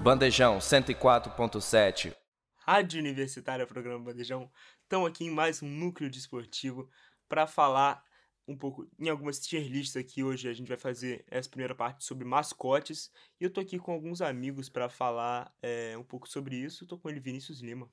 [0.00, 2.14] Bandejão 104.7
[2.58, 4.48] Rádio Universitária Programa Bandejão.
[4.84, 6.88] Estão aqui em mais um núcleo desportivo
[7.28, 8.00] para falar
[8.48, 10.48] um pouco em algumas tier lists aqui hoje.
[10.48, 14.22] A gente vai fazer essa primeira parte sobre mascotes e eu tô aqui com alguns
[14.22, 16.86] amigos para falar é, um pouco sobre isso.
[16.86, 17.88] tô com ele, Vinícius Lima.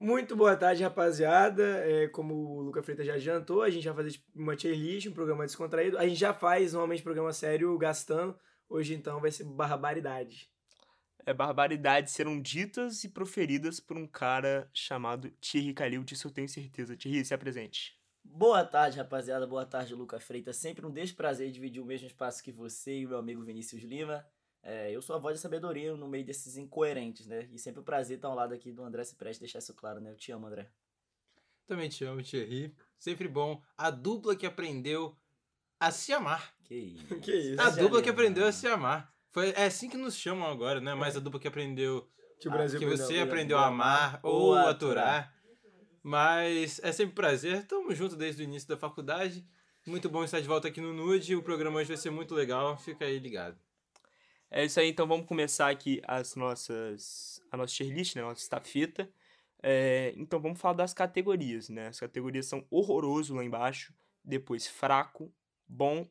[0.00, 1.62] Muito boa tarde, rapaziada.
[1.86, 5.06] É, como o Luca Freitas já adiantou, a gente vai fazer tipo, uma tier list,
[5.06, 5.98] um programa descontraído.
[5.98, 8.36] A gente já faz normalmente programa sério gastando.
[8.68, 10.50] Hoje então vai ser barbaridade.
[11.24, 16.48] É barbaridades serão ditas e proferidas por um cara chamado Thierry Calil, disso eu tenho
[16.48, 16.96] certeza.
[16.96, 18.01] Thierry, se apresente.
[18.24, 19.46] Boa tarde, rapaziada.
[19.46, 20.56] Boa tarde, Luca Freitas.
[20.56, 24.26] Sempre um desprazer dividir o mesmo espaço que você e o meu amigo Vinícius Lima.
[24.62, 27.48] É, eu sou a voz da sabedoria no meio desses incoerentes, né?
[27.52, 30.10] E sempre um prazer estar ao lado aqui do André Cipreste, deixar isso claro, né?
[30.10, 30.70] Eu te amo, André.
[31.66, 32.74] Também te amo, Thierry.
[32.98, 33.60] Sempre bom.
[33.76, 35.16] A dupla que aprendeu
[35.80, 36.54] a se amar.
[36.64, 37.14] Que isso.
[37.20, 37.60] que isso.
[37.60, 39.12] A dupla que aprendeu a se amar.
[39.30, 40.94] Foi, é assim que nos chamam agora, né?
[40.94, 42.08] Mas a dupla que aprendeu.
[42.38, 45.32] Que, o Brasil que você aprendeu a amar ou aturar.
[46.02, 47.58] Mas é sempre um prazer.
[47.58, 49.46] Estamos juntos desde o início da faculdade.
[49.86, 51.36] Muito bom estar de volta aqui no Nude.
[51.36, 52.76] O programa hoje vai ser muito legal.
[52.76, 53.58] Fica aí ligado.
[54.50, 58.26] É isso aí, então vamos começar aqui as nossas, a nossa tier list, né, a
[58.26, 59.10] nossa estafeta.
[59.62, 61.86] É, então vamos falar das categorias, né?
[61.86, 65.32] As categorias são horroroso lá embaixo, depois fraco,
[65.66, 66.06] bom,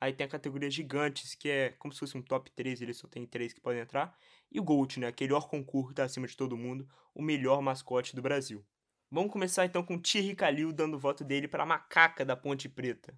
[0.00, 3.08] aí tem a categoria gigantes, que é como se fosse um top 3, ele só
[3.08, 4.16] tem 3 que podem entrar,
[4.52, 7.60] e o GOAT, né, aquele melhor concurso que tá acima de todo mundo, o melhor
[7.60, 8.64] mascote do Brasil.
[9.10, 12.36] Vamos começar então com o Thierry Calil dando o voto dele para a macaca da
[12.36, 13.12] Ponte Preta.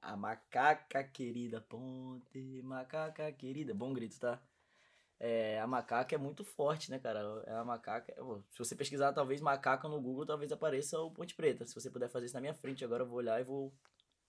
[0.00, 3.74] A macaca querida, ponte, macaca querida.
[3.74, 4.40] Bom grito, tá?
[5.18, 7.20] É, a macaca é muito forte, né, cara?
[7.46, 8.14] É a macaca.
[8.50, 11.66] Se você pesquisar, talvez macaca no Google, talvez apareça o Ponte Preta.
[11.66, 13.74] Se você puder fazer isso na minha frente, agora eu vou olhar e vou.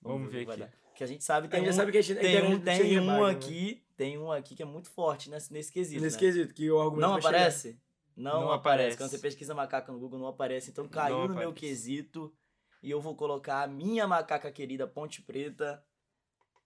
[0.01, 0.65] Vamos, ver, que vai aqui.
[0.65, 0.71] dar.
[0.89, 2.59] Porque a gente sabe, tem A gente um, já sabe que a gente tem um,
[2.59, 3.31] tem um bagulho, né?
[3.31, 6.01] aqui, tem um aqui que é muito forte nesse, nesse quesito.
[6.01, 6.19] Nesse né?
[6.19, 7.77] quesito, que o argumento Não vai chegar.
[8.17, 8.57] Não, Não aparece.
[8.95, 8.97] aparece.
[8.97, 10.71] Quando você pesquisa macaca no Google, não aparece.
[10.71, 11.59] Então caiu Não no meu aparece.
[11.59, 12.33] quesito.
[12.81, 15.83] E eu vou colocar a minha macaca querida Ponte Preta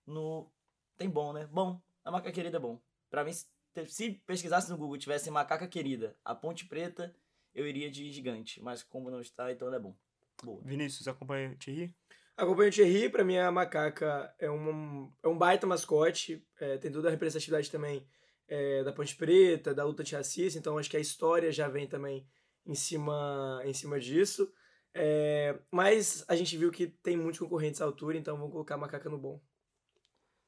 [0.07, 0.50] no.
[0.97, 1.47] Tem bom, né?
[1.51, 1.81] Bom.
[2.03, 2.79] A macaca querida é bom.
[3.09, 3.47] Pra mim, se-
[3.88, 7.13] se pesquisasse no Google e tivesse macaca querida, a Ponte Preta,
[7.53, 8.62] eu iria de gigante.
[8.62, 9.95] Mas como não está, então ela é bom.
[10.44, 10.62] Boa.
[10.63, 11.94] Vinícius, acompanha o Thierry?
[12.38, 16.91] Acompanho o Thierry, pra mim a macaca é um, é um baita mascote, é, tem
[16.91, 18.07] toda a representatividade também
[18.51, 21.88] é, da Ponte Preta, da luta de racismo, então acho que a história já vem
[21.88, 22.28] também
[22.66, 24.51] em cima, em cima disso.
[24.94, 28.78] É, mas a gente viu que tem muitos concorrentes à altura, então vamos colocar a
[28.78, 29.41] macaca no bom.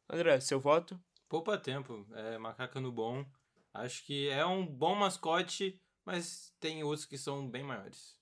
[0.09, 1.00] André, seu voto?
[1.30, 2.06] Poupa tempo.
[2.12, 3.25] É macaca no bom.
[3.74, 8.18] Acho que é um bom mascote, mas tem outros que são bem maiores.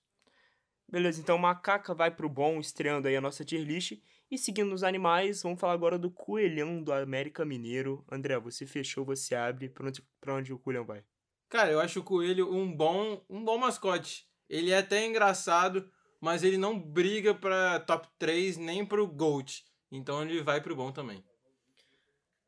[0.88, 4.00] Beleza, então Macaca vai pro bom, estreando aí a nossa tier list.
[4.32, 8.02] E seguindo os animais, vamos falar agora do coelhão do América Mineiro.
[8.10, 9.68] André, você fechou, você abre.
[9.68, 11.04] Pra onde, pra onde o coelhão vai?
[11.50, 14.26] Cara, eu acho o coelho um bom, um bom mascote.
[14.48, 15.86] Ele é até engraçado,
[16.18, 19.66] mas ele não briga pra top 3 nem pro GOAT.
[19.90, 21.22] Então ele vai pro bom também.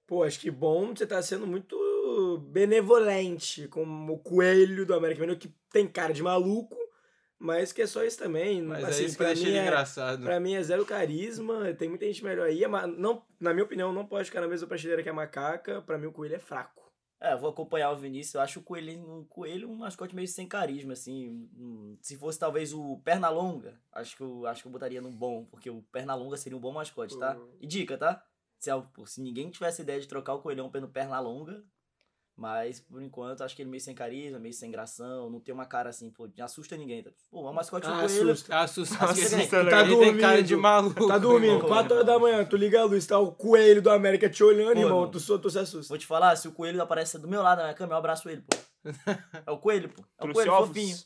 [0.07, 1.79] Pô, acho que bom você tá sendo muito
[2.51, 6.79] benevolente com o coelho do América Mineiro, que tem cara de maluco,
[7.45, 8.63] mas que é só isso também.
[8.63, 10.23] Mas assim, é isso que deixa mim ele é- engraçado.
[10.25, 12.67] Pra mim é zero carisma, tem muita gente melhor aí.
[12.67, 15.83] mas Não, na minha opinião, não pode ficar na mesma prateleira que a macaca.
[15.83, 16.83] Pra mim, o coelho é fraco.
[17.21, 18.35] É, eu vou acompanhar o Vinícius.
[18.35, 21.49] Eu acho o coelho, um coelho um mascote meio sem carisma, assim.
[21.57, 25.45] Hum, Se fosse talvez o Pernalonga, acho que eu, acho que eu botaria no bom,
[25.47, 27.35] porque o Pernalonga seria um bom mascote, tá?
[27.37, 27.49] Uhum.
[27.61, 28.23] E dica, tá?
[28.59, 28.71] Se,
[29.07, 31.63] se ninguém tivesse ideia de trocar o coelhão pelo Pernalonga,
[32.37, 35.67] mas por enquanto acho que ele meio sem carisma, meio sem gração, não tem uma
[35.67, 37.03] cara assim, pô, não assusta ninguém.
[37.03, 37.11] Tá?
[37.31, 38.31] Pô, é um mascote do Ah, coelho.
[38.33, 38.59] assusta.
[38.59, 39.05] Assusta.
[39.05, 39.71] Assusta, Ele né?
[39.71, 40.47] Tá ele tem cara dormindo.
[40.47, 41.07] de maluco.
[41.07, 41.69] Tá dormindo, irmão.
[41.69, 44.75] 4 horas da manhã, tu liga a luz, tá o coelho do América te olhando,
[44.75, 45.89] Pô, irmão, tu, só- tu se assusta.
[45.89, 48.29] Vou te falar, se o coelho aparece do meu lado na minha cama, eu abraço
[48.29, 48.57] ele, pô.
[49.47, 50.03] É o coelho, pô.
[50.19, 50.97] É o coelho fofinho.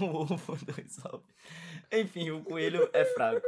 [0.00, 1.26] o ovo dois ovos.
[1.92, 3.46] Enfim, o coelho é fraco.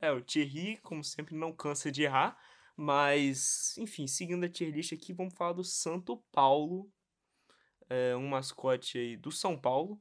[0.00, 2.36] É, o Thierry, como sempre, não cansa de errar.
[2.76, 6.88] Mas, enfim, seguindo a tier list aqui, vamos falar do Santo Paulo.
[7.88, 10.00] É um mascote aí do São Paulo.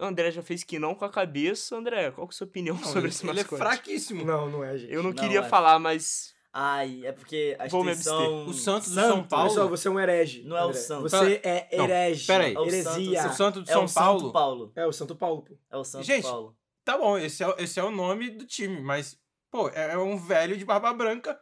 [0.00, 1.76] André já fez que não com a cabeça.
[1.76, 3.62] André, qual que é a sua opinião Não, sobre ele, esse ele é mascote?
[3.62, 4.24] fraquíssimo.
[4.24, 4.92] Não, não é, gente.
[4.92, 5.48] Eu não, Não, queria é.
[5.48, 8.46] falar, mas Ai, é porque a Vou me instituição...
[8.46, 10.42] O Santos do São Paulo- Pessoal, você é um herege.
[10.44, 10.72] Não é o.
[10.72, 11.10] Santos.
[11.12, 12.26] Você é Não, herege.
[12.26, 12.54] peraí.
[12.54, 13.26] É o Heresia.
[13.26, 14.20] O Santo do É São o Paulo.
[14.20, 14.72] Santo Paulo.
[14.74, 15.58] É o Santo Paulo, pô.
[15.70, 16.56] É o Santo Gente, Paulo.
[16.84, 19.18] Tá bom, esse é, esse é o nome do time, mas,
[19.50, 21.38] pô, é, é um velho de barba branca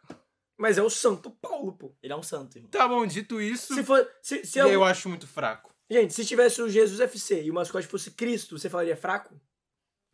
[0.58, 1.94] Mas é o Santo Paulo, pô.
[2.03, 2.70] Ele é um santo, irmão.
[2.70, 4.08] Tá bom, dito isso, Se for.
[4.23, 5.75] Se, se eu, eu acho muito fraco.
[5.91, 9.38] Gente, se tivesse o Jesus FC e o mascote fosse Cristo, você falaria fraco?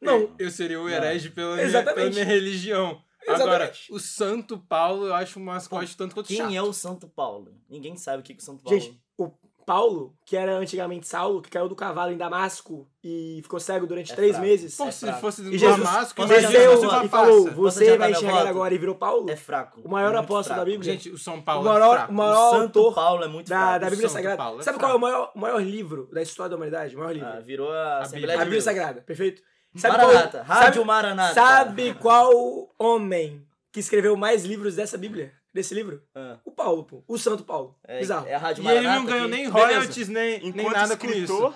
[0.00, 0.34] Não.
[0.38, 1.94] Eu seria o herege pela minha, Exatamente.
[1.94, 3.02] pela minha religião.
[3.26, 3.92] Agora, Exatamente.
[3.92, 6.52] o Santo Paulo eu acho um mascote tanto quanto Quem chato.
[6.54, 7.56] é o Santo Paulo?
[7.68, 9.30] Ninguém sabe o que, que o Santo Paulo Gente, o
[9.72, 14.12] Paulo, que era antigamente Saulo, que caiu do cavalo em Damasco e ficou cego durante
[14.12, 14.46] É três fraco.
[14.46, 14.76] meses.
[14.76, 15.20] Pô, É se fraco.
[15.20, 19.30] fosse do E Jesus Damasco, desceu e falou: Você vai enxergar agora e virou Paulo.
[19.30, 19.80] é fraco.
[19.82, 20.64] O maior muito apóstolo da.
[20.66, 20.92] Bíblia.
[20.92, 22.10] Gente, o São o Paulo é maior, fraco.
[22.10, 23.80] o O maior Santo autor Paulo é muito da, fraco.
[23.80, 24.42] da Bíblia Santo Sagrada.
[24.58, 26.94] É Sabe qual é o maior, o maior livro da história da humanidade?
[26.94, 27.28] O maior livro?
[27.28, 28.34] Ah, virou a Bíblia.
[28.34, 28.64] a Bíblia Deus.
[28.64, 29.42] Sagrada, perfeito?
[29.74, 31.34] Sabe Maranata, qual, Rádio sabe, Maranata.
[31.34, 32.30] sabe qual
[32.78, 33.42] homem
[33.72, 35.32] que escreveu mais livros dessa Bíblia?
[35.52, 36.02] Desse livro?
[36.14, 37.04] Ah, O Paulo, pô.
[37.06, 37.78] O Santo Paulo.
[37.84, 38.26] é, Bizarro.
[38.26, 41.06] é a Rádio E ele não ganhou que- nem royalties, nem, nem Enquanto nada com
[41.08, 41.18] isso.
[41.20, 41.54] escritor,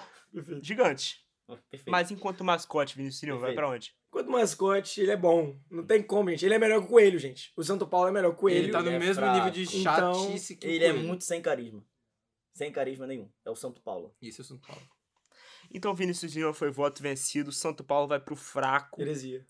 [0.63, 1.25] gigante.
[1.71, 1.91] Perfeito.
[1.91, 3.95] Mas enquanto mascote, Vinícius Cirilo, vai pra onde?
[4.11, 5.57] Quanto mascote, ele é bom.
[5.71, 6.45] Não tem como, gente.
[6.45, 7.53] Ele é melhor que o Coelho, gente.
[7.57, 8.59] O Santo Paulo é melhor que o Coelho.
[8.65, 9.37] Ele tá no Ele é mesmo fraco.
[9.37, 11.85] nível de Então, chatice que o Ele é muito sem carisma.
[12.53, 13.31] Sem carisma nenhum.
[13.45, 14.15] É o Santo Paulo.
[14.21, 14.83] Isso é o São Paulo.
[15.71, 19.01] Então Vinícius Júnior foi voto vencido, Santo Paulo vai pro fraco.
[19.01, 19.45] Heresia.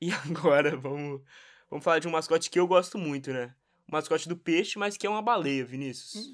[0.00, 0.10] E
[0.52, 1.22] agora vamos,
[1.70, 3.54] vamos falar de um mascote que eu gosto muito, né?
[3.88, 6.30] O mascote do peixe, mas que é uma baleia, Vinícius.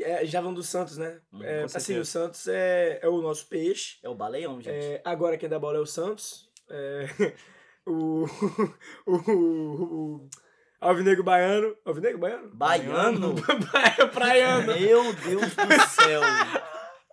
[0.00, 1.20] É, já vão do Santos, né?
[1.32, 3.98] Hum, É, assim, o Santos é, é o nosso peixe.
[4.02, 4.74] É o Baleão, gente.
[4.74, 6.48] É, agora quem dá bola é o Santos.
[6.70, 7.06] É,
[7.86, 8.24] o,
[9.06, 10.28] o, o, o
[10.80, 11.76] Alvinegro Baiano.
[11.84, 12.50] Alvinegro Baiano?
[12.54, 13.34] Baiano?
[14.12, 14.74] Praiano.
[14.74, 16.22] Meu Deus do céu.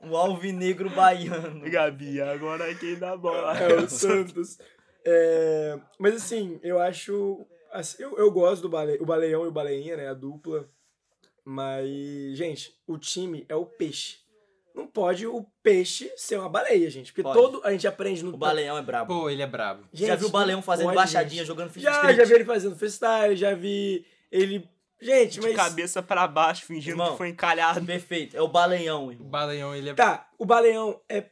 [0.01, 1.69] O alvinegro baiano.
[1.69, 4.57] Gabi, agora quem dá bola É o Santos.
[5.03, 7.45] É, mas assim, eu acho.
[7.71, 10.07] Assim, eu, eu gosto do bale, o Baleão e o Baleinha, né?
[10.09, 10.69] A dupla.
[11.43, 11.87] Mas,
[12.35, 14.17] gente, o time é o peixe.
[14.75, 17.11] Não pode o peixe ser uma baleia, gente.
[17.11, 17.35] Porque Pode.
[17.35, 17.61] todo.
[17.63, 18.33] A gente aprende no.
[18.35, 19.21] O Baleão é brabo.
[19.21, 19.87] Pô, ele é brabo.
[19.91, 21.47] Gente, já viu o Baleão fazendo pode, baixadinha, gente.
[21.47, 22.17] jogando Já, street?
[22.17, 24.69] já vi ele fazendo freestyle, já vi ele.
[25.01, 25.55] Gente, de mas.
[25.55, 27.11] cabeça pra baixo, fingindo Irmão.
[27.11, 27.83] que foi encalhado.
[27.85, 28.37] Perfeito.
[28.37, 29.27] É o Baleão, O irmão.
[29.27, 29.93] Baleão, ele é...
[29.93, 31.25] Tá, o Baleão é,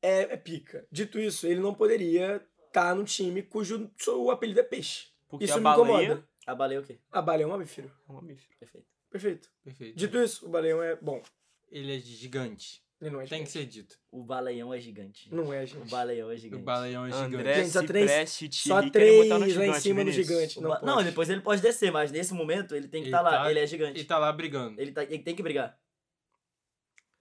[0.00, 0.86] é, é pica.
[0.90, 5.06] Dito isso, ele não poderia estar num time cujo o apelido é peixe.
[5.32, 6.28] Porque isso a me baleia incomoda.
[6.46, 6.98] A baleia é o quê?
[7.10, 7.90] A Baleão é um mamífero.
[8.08, 8.58] é um mamífero.
[8.58, 8.86] Perfeito.
[9.10, 9.48] Perfeito.
[9.64, 9.96] Perfeito.
[9.96, 11.22] Dito isso, o Baleão é bom.
[11.70, 12.82] Ele é gigante.
[13.00, 13.98] Ele não é Tem que ser dito.
[14.10, 15.32] O Baleão é gigante.
[15.34, 15.90] Não é, O gente.
[15.90, 16.62] Baleão é O gigante.
[16.62, 17.34] Baleão é gigante.
[17.36, 20.26] André, Gente, só se três- preste, Só três no lá em cima no Vinícius.
[20.26, 20.58] gigante.
[20.58, 20.84] O Não, pode.
[20.86, 23.30] não, depois ele pode descer, mas nesse momento ele tem que estar lá.
[23.44, 23.98] tá- Ele é gigante.
[23.98, 24.80] Ele tá lá brigando.
[24.80, 25.76] Ele, tá, ele tem que brigar.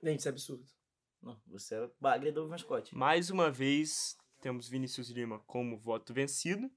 [0.04, 0.64] Gente, isso é absurdo.
[1.22, 2.96] Não, você é bagre do mascote.
[2.96, 6.70] Mais uma vez, temos Vinícius Lima como voto vencido.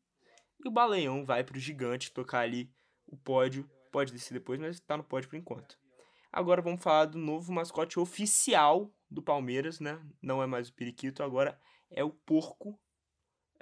[0.64, 2.72] E o Baleão vai pro gigante tocar ali
[3.06, 3.70] o pódio.
[3.92, 5.78] Pode descer depois, mas tá no pódio por enquanto.
[6.32, 10.00] Agora vamos falar do novo mascote oficial do Palmeiras, né?
[10.20, 12.80] Não é mais o periquito, agora é o porco.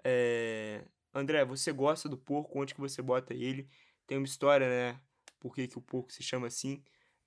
[0.04, 2.58] É, André, você gosta do porco?
[2.58, 3.68] Onde que você bota ele?
[4.06, 5.00] Tem uma história, né?
[5.38, 6.82] Por que, que o porco se chama assim?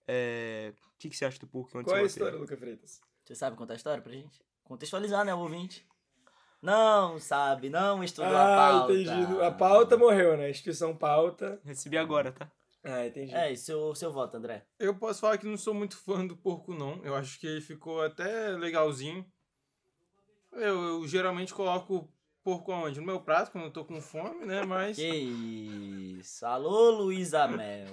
[0.08, 1.78] É, O que, que você acha do porco?
[1.78, 2.40] Onde Qual é a história, ele?
[2.40, 3.02] Luca Freitas?
[3.24, 4.42] Você sabe contar a história pra gente?
[4.64, 5.86] Contextualizar, né, o ouvinte?
[6.62, 8.94] Não sabe, não estudou a Ah, pauta.
[8.94, 9.42] entendi.
[9.44, 10.46] A pauta morreu, né?
[10.46, 11.60] A instituição pauta.
[11.64, 12.52] Recebi agora, tá?
[12.84, 13.34] Ah, entendi.
[13.34, 14.66] É, e seu, seu voto, André?
[14.80, 17.04] Eu posso falar que não sou muito fã do porco, não.
[17.04, 19.26] Eu acho que ele ficou até legalzinho.
[20.54, 22.10] Eu, eu geralmente coloco o
[22.44, 23.00] porco aonde?
[23.00, 24.64] No meu prato, quando eu tô com fome, né?
[24.64, 25.08] Mas, Que
[26.20, 26.46] isso.
[26.46, 27.88] Alô, Luísa Mel.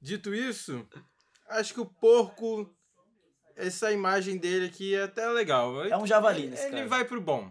[0.00, 0.86] dito isso,
[1.48, 2.74] acho que o porco,
[3.56, 5.84] essa imagem dele aqui é até legal.
[5.84, 6.88] É um javali nesse Ele caso.
[6.88, 7.50] vai pro bom.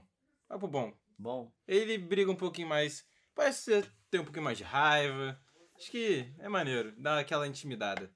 [0.50, 0.94] Vai pro bom.
[1.18, 1.52] Bom.
[1.68, 3.04] Ele briga um pouquinho mais.
[3.36, 5.38] Parece ser- ter um pouquinho mais de raiva.
[5.78, 8.10] Acho que é maneiro, dá aquela intimidada.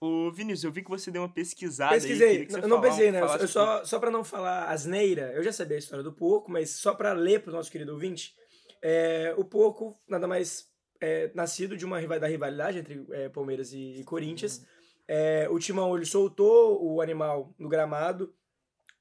[0.00, 2.42] Ô, Vinícius, eu vi que você deu uma pesquisada Pesquisei.
[2.42, 2.48] aí.
[2.50, 3.20] Eu não pesquisei, né?
[3.20, 6.70] Eu só, só pra não falar asneira, eu já sabia a história do porco, mas
[6.70, 8.34] só pra ler pro nosso querido ouvinte,
[8.82, 10.66] é, o porco nada mais
[11.02, 14.64] é nascido de uma da rivalidade entre é, Palmeiras e, e Corinthians.
[15.12, 18.32] É, o Timão ele soltou o animal no gramado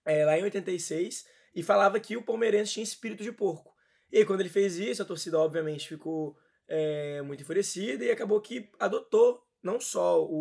[0.04, 1.24] é, lá em 86
[1.54, 3.72] e falava que o palmeirense tinha espírito de porco.
[4.12, 6.36] E quando ele fez isso, a torcida obviamente ficou
[6.68, 10.32] é, muito enfurecida e acabou que adotou não só o,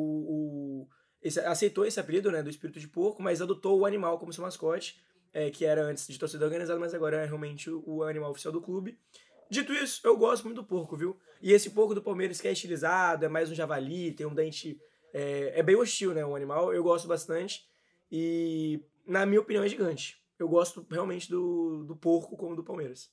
[0.84, 0.88] o-
[1.20, 4.42] esse- aceitou esse apelido né, do espírito de porco, mas adotou o animal como seu
[4.42, 4.98] mascote,
[5.34, 8.52] é, que era antes de torcida organizada, mas agora é realmente o, o animal oficial
[8.52, 8.98] do clube.
[9.50, 11.18] Dito isso, eu gosto muito do porco, viu?
[11.42, 14.78] E esse porco do Palmeiras que é estilizado, é mais um javali, tem um dente.
[15.12, 16.24] É, é bem hostil, né?
[16.24, 16.72] O animal.
[16.72, 17.68] Eu gosto bastante.
[18.10, 20.22] E, na minha opinião, é gigante.
[20.38, 23.10] Eu gosto realmente do, do porco como do Palmeiras.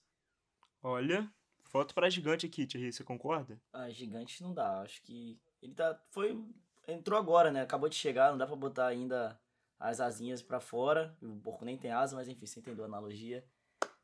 [0.82, 1.30] Olha,
[1.64, 3.60] foto pra gigante aqui, Thierry, você concorda?
[3.74, 4.82] Ah, gigante não dá.
[4.82, 6.00] Acho que ele tá.
[6.12, 6.40] Foi.
[6.88, 7.62] Entrou agora, né?
[7.62, 9.40] Acabou de chegar, não dá pra botar ainda
[9.80, 11.18] as asinhas pra fora.
[11.22, 13.44] O porco nem tem asa, mas enfim, você entendeu a analogia.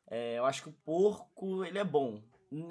[0.06, 2.20] É, eu acho que o porco, ele é bom.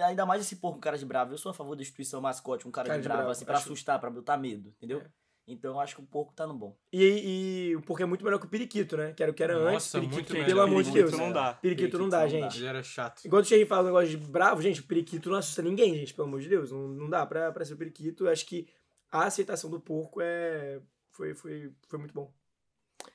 [0.05, 1.33] Ainda mais esse porco com cara de bravo.
[1.33, 3.45] Eu sou a favor da instituição mascote, um cara, Cara de de bravo, bravo, assim,
[3.45, 4.99] pra acho- assustar, pra botar medo, entendeu?
[5.01, 5.05] É.
[5.47, 6.77] Então eu acho que o porco tá no bom.
[6.93, 9.11] E, e o porco é muito melhor que o periquito, né?
[9.11, 9.73] Que era o que era antes.
[9.73, 11.19] Nossa, Periquito, muito pelo amor de Periquito Deus.
[11.27, 11.53] não dá.
[11.55, 12.49] Periquito não Periquito dá, não dá.
[12.49, 12.57] gente.
[12.59, 13.25] Ele era chato.
[13.25, 16.27] Igual o Thierry fala um negócio de bravo, gente, periquito não assusta ninguém, gente, pelo
[16.27, 16.71] amor de Deus.
[16.71, 18.25] Não, não dá pra, pra ser periquito.
[18.27, 18.67] Eu acho que
[19.11, 20.79] a aceitação do porco é.
[21.09, 22.31] Foi, foi, foi muito bom.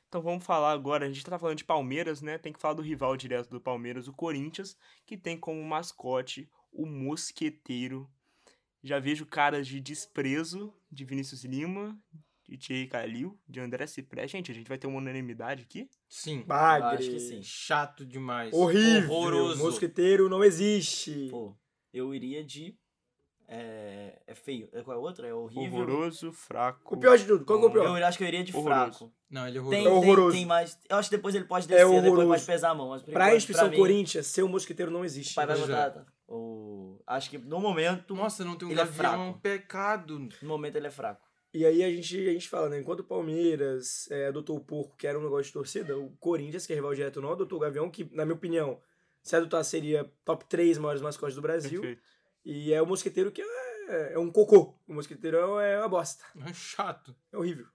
[0.09, 2.39] Então vamos falar agora, a gente tá falando de Palmeiras, né?
[2.39, 6.87] Tem que falar do rival direto do Palmeiras, o Corinthians, que tem como mascote o
[6.87, 8.09] mosqueteiro.
[8.83, 11.99] Já vejo caras de desprezo de Vinícius Lima,
[12.49, 14.29] de Thierry Calil, de André Cipré.
[14.29, 15.89] Gente, a gente vai ter uma unanimidade aqui?
[16.09, 16.43] Sim.
[16.43, 16.99] Bagre.
[16.99, 17.43] acho que sim.
[17.43, 18.53] Chato demais.
[18.53, 19.11] Horrível.
[19.11, 19.65] Horroroso.
[19.65, 21.29] Mosqueteiro não existe.
[21.31, 21.57] Pô,
[21.93, 22.79] eu iria de.
[23.49, 24.69] É, é feio.
[24.73, 25.25] É, Qual é o outro?
[25.27, 25.79] É horrível.
[25.81, 26.95] Horroroso, fraco.
[26.95, 27.99] O pior de tudo, qual que é o pior?
[27.99, 28.99] Eu acho que eu iria de Horroroso.
[28.99, 29.13] fraco.
[29.31, 29.75] Não, ele é Tem, horroroso.
[29.75, 30.37] É tem, horroroso.
[30.37, 30.79] tem mais.
[30.89, 32.29] Eu acho que depois ele pode É descer, depois horroroso.
[32.29, 32.89] pode pesar a mão.
[32.89, 35.35] Mas Pra enquanto, instituição mim, Corinthians, ser um mosqueteiro não existe.
[35.35, 35.73] Pai vai Pois é.
[35.91, 36.07] botar.
[36.29, 37.01] O...
[37.07, 38.15] Acho que no momento.
[38.17, 39.39] Nossa, não tem um Ele é é um fraco.
[39.41, 40.19] pecado.
[40.43, 41.25] No momento ele é fraco.
[41.55, 42.81] E aí a gente, a gente fala, né?
[42.81, 46.67] Enquanto o Palmeiras é, adotou o porco, que era um negócio de torcida, o Corinthians,
[46.67, 48.79] que é rival direto, não adotou o Gavião, que, na minha opinião,
[49.23, 51.81] se adotar seria top 3 maiores mascotes do Brasil.
[51.81, 52.03] Perfeito.
[52.49, 54.79] E é o mosqueteiro que é, é um cocô.
[54.87, 56.25] O mosqueteiro é uma bosta.
[56.47, 57.15] É chato.
[57.33, 57.67] É horrível.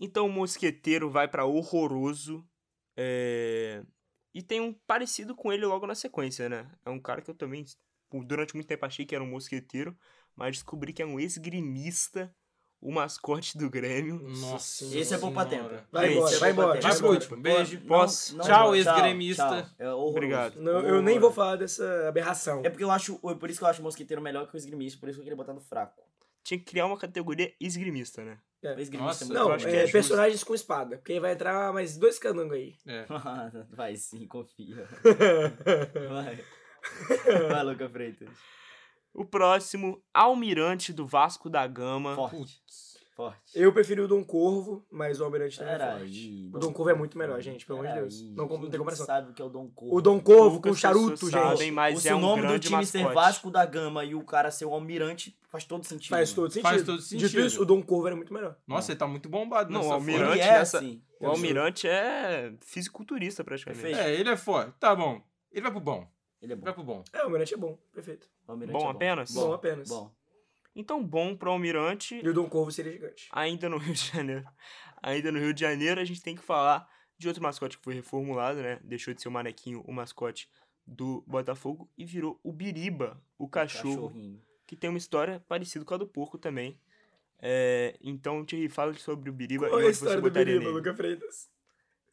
[0.00, 2.48] Então o mosqueteiro vai pra horroroso.
[2.96, 3.84] é,
[4.32, 6.70] E tem um parecido com ele logo na sequência, né?
[6.86, 7.66] É um cara que eu também,
[8.24, 9.94] durante muito tempo, achei que era um mosqueteiro,
[10.34, 12.34] mas descobri que é um esgrimista,
[12.80, 14.20] o mascote do Grêmio.
[14.20, 15.68] Nossa Esse é poupa senhora.
[15.68, 15.88] tempo.
[15.90, 16.80] Vai Esse embora, é vai embora.
[17.38, 17.80] Beijo.
[17.82, 18.38] Posso?
[18.38, 19.62] Tchau, não, ex-gremista.
[19.62, 19.70] tchau.
[19.78, 20.10] É horroroso.
[20.10, 20.60] Obrigado.
[20.60, 22.62] Não, eu nem vou falar dessa aberração.
[22.64, 23.18] É porque eu acho.
[23.24, 25.20] é Por isso que eu acho o mosqueteiro melhor que o esgrimista, por isso que
[25.20, 26.02] eu queria botar no fraco.
[26.44, 28.38] Tinha que criar uma categoria esgrimista, né?
[28.62, 28.74] É.
[28.96, 30.96] Nossa, é muito Não, é, é personagens com espada.
[30.96, 32.74] Porque aí vai entrar mais dois candangos aí.
[32.86, 33.06] É.
[33.70, 34.88] Vai sim, confia.
[36.10, 36.44] Vai.
[37.48, 38.30] Vai, Luca Freitas.
[39.14, 42.14] O próximo, Almirante do Vasco da Gama.
[42.14, 42.62] Forte.
[43.16, 43.40] Forte.
[43.52, 46.02] Eu preferi o Dom Corvo, mas o Almirante também é forte.
[46.04, 46.50] aí.
[46.54, 48.14] O Dom Corvo é muito melhor, gente, pelo amor de Deus.
[48.20, 48.30] aí.
[48.30, 49.06] Não, não tem comparação.
[49.06, 49.96] sabe o que é o Dom Corvo?
[49.96, 51.32] O Dom Corvo com charuto, gente.
[51.32, 53.14] sabem, mas se é o um nome do time ser mascote.
[53.16, 56.10] Vasco da Gama e o cara ser o almirante, faz todo sentido.
[56.10, 56.62] Faz todo sentido.
[56.70, 57.40] Faz todo Dito sentido.
[57.44, 58.56] isso, o Dom Corvo era muito melhor.
[58.68, 61.02] Nossa, ele tá muito bombado Não, nessa o Almirante é nessa- assim.
[61.18, 63.98] O Almirante é fisiculturista, praticamente.
[63.98, 64.74] É, ele é forte.
[64.78, 65.20] Tá bom.
[65.50, 66.06] Ele vai pro bom.
[66.40, 66.64] Ele é bom.
[66.64, 67.04] vai pro bom.
[67.12, 68.28] É, o Almirante é bom, perfeito.
[68.46, 69.30] O almirante Bom é apenas?
[69.32, 69.88] Bom apenas.
[69.88, 70.14] Bom.
[70.74, 72.20] Então, bom pro Almirante.
[72.22, 73.28] E o Dom Corvo seria gigante.
[73.32, 74.44] ainda no Rio de Janeiro.
[75.02, 77.94] Ainda no Rio de Janeiro, a gente tem que falar de outro mascote que foi
[77.94, 78.78] reformulado, né?
[78.84, 80.48] Deixou de ser o manequinho, o mascote
[80.86, 84.40] do Botafogo e virou o Biriba, o cachorro, Cachorrinho.
[84.66, 86.80] que tem uma história parecida com a do porco também.
[87.40, 90.28] É, então, Thierry, fala sobre o Biriba Qual e é a onde você história do
[90.28, 90.76] botaria Biriba, nele.
[90.78, 91.50] Luca Freitas?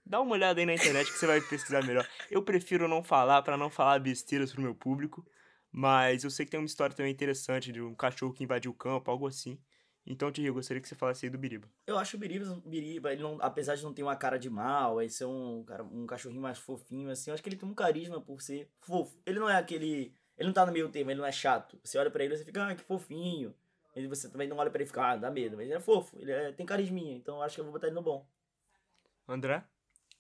[0.05, 2.07] Dá uma olhada aí na internet que você vai pesquisar melhor.
[2.29, 5.25] Eu prefiro não falar pra não falar besteiras pro meu público,
[5.71, 8.73] mas eu sei que tem uma história também interessante de um cachorro que invadiu o
[8.75, 9.59] campo, algo assim.
[10.05, 11.67] Então, Thierry, eu gostaria que você falasse aí do Biriba.
[11.87, 15.01] Eu acho o Biriba, Biriba ele não, apesar de não ter uma cara de mal,
[15.01, 17.73] ele ser um, cara, um cachorrinho mais fofinho, assim, eu acho que ele tem um
[17.73, 19.17] carisma por ser fofo.
[19.25, 20.13] Ele não é aquele.
[20.37, 21.79] Ele não tá no meio termo, ele não é chato.
[21.83, 23.55] Você olha pra ele e você fica, ah, que fofinho.
[23.95, 25.55] E você também não olha pra ele e fica, ah, dá medo.
[25.57, 27.87] Mas ele é fofo, ele é- tem carisminha, então eu acho que eu vou botar
[27.87, 28.27] ele no bom.
[29.27, 29.63] André?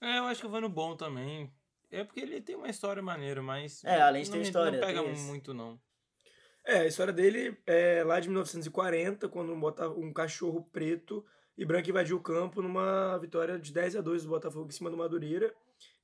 [0.01, 1.51] É, eu acho que eu vou no bom também.
[1.91, 3.83] É porque ele tem uma história maneira, mas.
[3.83, 5.79] É, além de ter história, Não pega muito, não.
[6.65, 11.23] É, a história dele é lá de 1940, quando um, Bota- um cachorro preto
[11.57, 14.89] e branco invadiu o campo numa vitória de 10 a 2 do Botafogo em cima
[14.89, 15.55] do Madureira.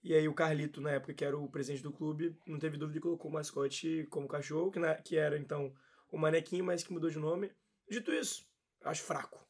[0.04, 2.98] E aí o Carlito, na época, que era o presidente do clube, não teve dúvida
[3.00, 5.74] e colocou o mascote como cachorro, que, na- que era então
[6.12, 7.52] o manequim, mas que mudou de nome.
[7.90, 8.46] Dito isso,
[8.84, 9.44] acho fraco.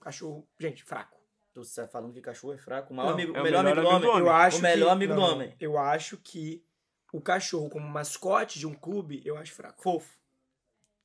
[0.00, 1.19] Cachorro, gente, fraco.
[1.64, 3.80] Tu tá falando que cachorro é fraco, o maior Não, amigo, é o melhor amigo
[3.80, 4.18] do homem.
[4.20, 5.54] Eu acho o melhor que, amigo do não, homem.
[5.60, 6.62] Eu acho que
[7.12, 9.82] o cachorro como mascote de um clube, eu acho fraco.
[9.82, 10.20] Fofo.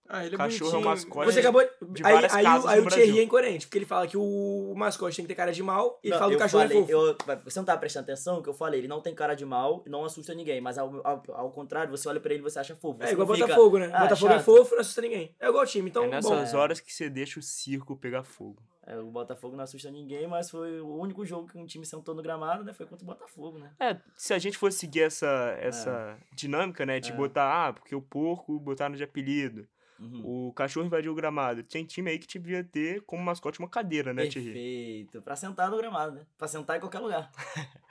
[0.08, 1.26] Ah, ele é Cachorro é um bonitinho, mascote.
[1.26, 1.64] mas- Você acabou.
[1.64, 5.16] de aí aí, aí no o Thierry é incoerente, porque ele fala que o mascote
[5.16, 6.92] tem que ter cara de mal e ele Não, fala do cachorro falei, é fofo.
[6.92, 9.82] eu- você não tá prestando atenção que eu falei, ele não tem cara de mal
[9.84, 12.60] e não assusta ninguém, mas ao, ao, ao contrário, você olha pra ele e você
[12.60, 13.02] acha fofo.
[13.02, 13.90] É Você igual não fica, Botafogo, né?
[13.92, 15.36] "Ah, Botafogo é chato." fofo, não assusta ninguém.
[15.40, 16.14] É igual o time, então, é bom.
[16.14, 16.56] nessas é.
[16.58, 18.62] horas que você deixa o circo pegar fogo.
[18.88, 22.14] É, o Botafogo não assusta ninguém, mas foi o único jogo que um time sentou
[22.14, 22.72] no gramado, né?
[22.72, 23.74] Foi contra o Botafogo, né?
[23.80, 27.16] É, se a gente fosse seguir essa, essa dinâmica, né, de É.
[27.16, 29.68] botar, ah, porque o porco botaram de apelido,
[30.00, 30.48] Uhum.
[30.50, 31.64] o cachorro invadiu o gramado.
[31.64, 34.52] Tem time aí que devia ter como mascote uma cadeira, né, Thierry?
[34.54, 35.22] Perfeito.
[35.24, 36.26] Pra sentar no gramado, né?
[36.38, 37.32] Pra sentar em qualquer lugar.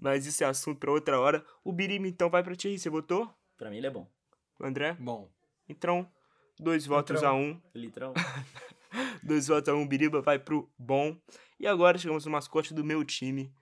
[0.00, 1.44] Mas isso é assunto pra outra hora.
[1.62, 2.78] O Birima, então, vai pra Thierry.
[2.78, 3.28] Você votou?
[3.58, 4.06] Pra mim ele é bom.
[4.58, 4.96] André?
[4.98, 5.28] Bom.
[5.68, 6.08] Então,
[6.58, 7.30] dois votos Litrão.
[7.30, 7.60] a um.
[7.74, 8.14] Litrão.
[9.22, 11.16] Dois votos a um, Biriba vai pro bom.
[11.58, 13.52] E agora chegamos no mascote do meu time,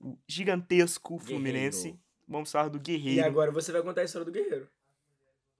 [0.00, 1.98] o gigantesco Fluminense.
[2.28, 3.26] Vamos falar do E Guerreiro.
[3.26, 4.68] agora você vai contar a história do Guerreiro.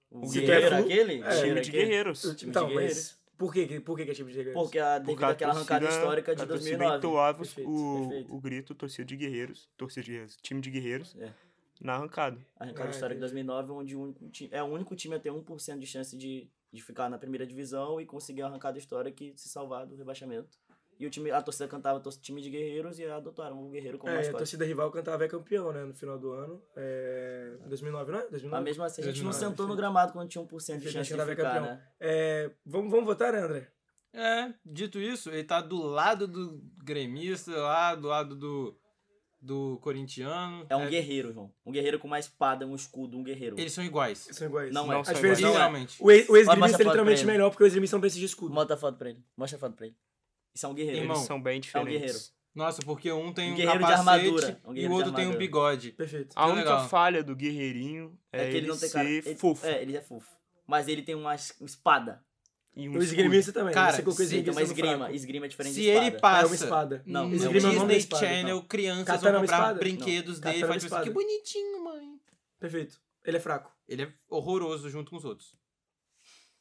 [0.09, 1.13] O O Guerreiro, Guerreiro- aquele?
[1.13, 2.21] É, time Guerreiro, de guerreiros.
[2.37, 3.17] time então, de mas guerreiros.
[3.37, 4.61] por que, por que que é time de guerreiros?
[4.61, 6.97] Porque a, devido Porque àquela arrancada histórica de a torcida 2009.
[6.97, 8.35] entoava Perfeito, o, perfeito.
[8.35, 11.33] o grito torcida de guerreiros, torcida de guerreiros, time de guerreiros É.
[11.81, 12.37] na arrancada.
[12.59, 13.43] A arrancada Ah, histórica de entendi.
[13.47, 16.47] 2009, onde o único time, é o único time a ter 1% de chance de,
[16.73, 20.57] de ficar na primeira divisão e conseguir a arrancada histórica e se salvar do rebaixamento.
[20.99, 24.15] E o time, a torcida cantava time de guerreiros e adotaram o guerreiro como É,
[24.15, 24.37] a mascote.
[24.37, 25.83] torcida rival cantava é campeão, né?
[25.83, 26.61] No final do ano.
[26.75, 27.57] É...
[27.65, 28.21] 2009, não é?
[28.29, 28.49] 2009?
[28.49, 31.05] Mas mesmo assim, a gente não 2009, sentou no gramado quando tinha 1% de chance
[31.05, 31.63] de cantava é ficar, campeão.
[31.63, 31.87] né?
[31.99, 33.67] É, vamos, vamos votar, né, André?
[34.13, 38.77] É, dito isso, ele tá do lado do gremista, lá do lado do,
[39.43, 40.65] do corintiano.
[40.69, 41.51] É um guerreiro, João.
[41.65, 43.59] Um guerreiro com uma espada, um escudo, um guerreiro.
[43.59, 44.27] Eles são iguais.
[44.31, 44.73] São iguais.
[44.73, 45.03] Não Não é.
[45.03, 45.41] são A diferença iguais.
[45.41, 45.51] não é.
[45.81, 45.97] Literalmente.
[45.99, 47.31] O, ex-gremista é literalmente ele.
[47.31, 48.53] melhor, porque o ex-gremista não precisa de escudo.
[48.53, 49.23] Mostra a foto pra ele.
[49.35, 49.95] Mostra a foto pra ele.
[50.55, 50.99] Isso é um guerreiro.
[51.01, 51.91] Irmão, Eles são bem diferentes.
[51.93, 52.19] guerreiro.
[52.55, 55.27] Nossa, porque um tem Um um, guerreiro de capacete armadura, um e o outro tem
[55.27, 55.91] um bigode.
[55.91, 56.33] Perfeito.
[56.35, 56.87] A Que única legal.
[56.87, 59.05] falha do guerreirinho é, É que ele não tem cara.
[59.07, 59.65] ser ele- fofo.
[59.65, 60.29] É, ele é fofo.
[60.67, 62.23] Mas ele tem uma es- espada.
[62.75, 63.03] E um O escudo.
[63.03, 63.73] esgrimista também.
[63.73, 64.97] Cara, Você colocou Sim, esgrima.
[64.97, 65.13] fraco.
[65.15, 66.19] Esgrima é diferente Se de ele espada.
[66.19, 67.03] passa É uma espada.
[67.05, 69.79] Não, no esgrima não é Disney espada, Channel, crianças Katana vão é comprar espada?
[69.79, 70.43] brinquedos Não.
[70.51, 72.19] dele e Katana é faz tipo que bonitinho, mãe.
[72.59, 72.99] Perfeito.
[73.23, 73.71] Ele é fraco.
[73.87, 75.55] Ele é horroroso junto com os outros.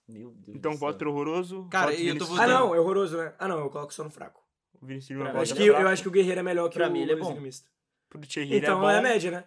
[0.09, 1.67] Meu Deus Então, voto horroroso.
[1.71, 2.67] Cara, e eu tô Vinicius Ah, votando.
[2.67, 3.35] não, é horroroso, né?
[3.39, 4.43] Ah, não, eu coloco só no fraco.
[4.81, 6.93] O Vinicius Eu acho, que, eu acho que o Guerreiro é melhor que Pra o,
[6.93, 7.29] mim, ele é bom.
[7.29, 7.71] esgrimista.
[8.09, 8.91] Pro Thierry Então é bom.
[8.91, 9.45] é a média, né?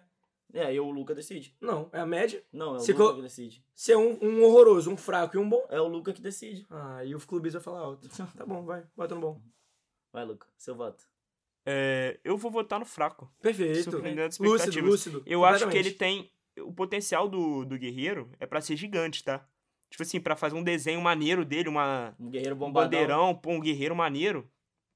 [0.56, 1.54] É, e o Luca decide.
[1.60, 2.42] Não, é a média.
[2.50, 3.62] Não, é o Se Luca que decide.
[3.74, 5.66] Se é um, um horroroso, um fraco e um bom.
[5.68, 6.66] É o Luca que decide.
[6.70, 8.08] Ah, e o clubista vai falar alto.
[8.36, 8.84] Tá bom, vai.
[8.96, 9.42] Bota no bom.
[10.12, 10.46] Vai, Luca.
[10.56, 11.04] Seu voto.
[11.66, 13.30] É, eu vou votar no fraco.
[13.42, 13.90] Perfeito.
[13.90, 14.90] Lúcido, expectativas.
[14.90, 15.22] lúcido.
[15.26, 16.30] Eu acho que ele tem.
[16.60, 19.46] O potencial do, do guerreiro é pra ser gigante, tá?
[19.90, 22.90] Tipo assim, pra fazer um desenho maneiro dele, uma, Um guerreiro um bombadão.
[22.90, 24.50] bandeirão, pô, um guerreiro maneiro,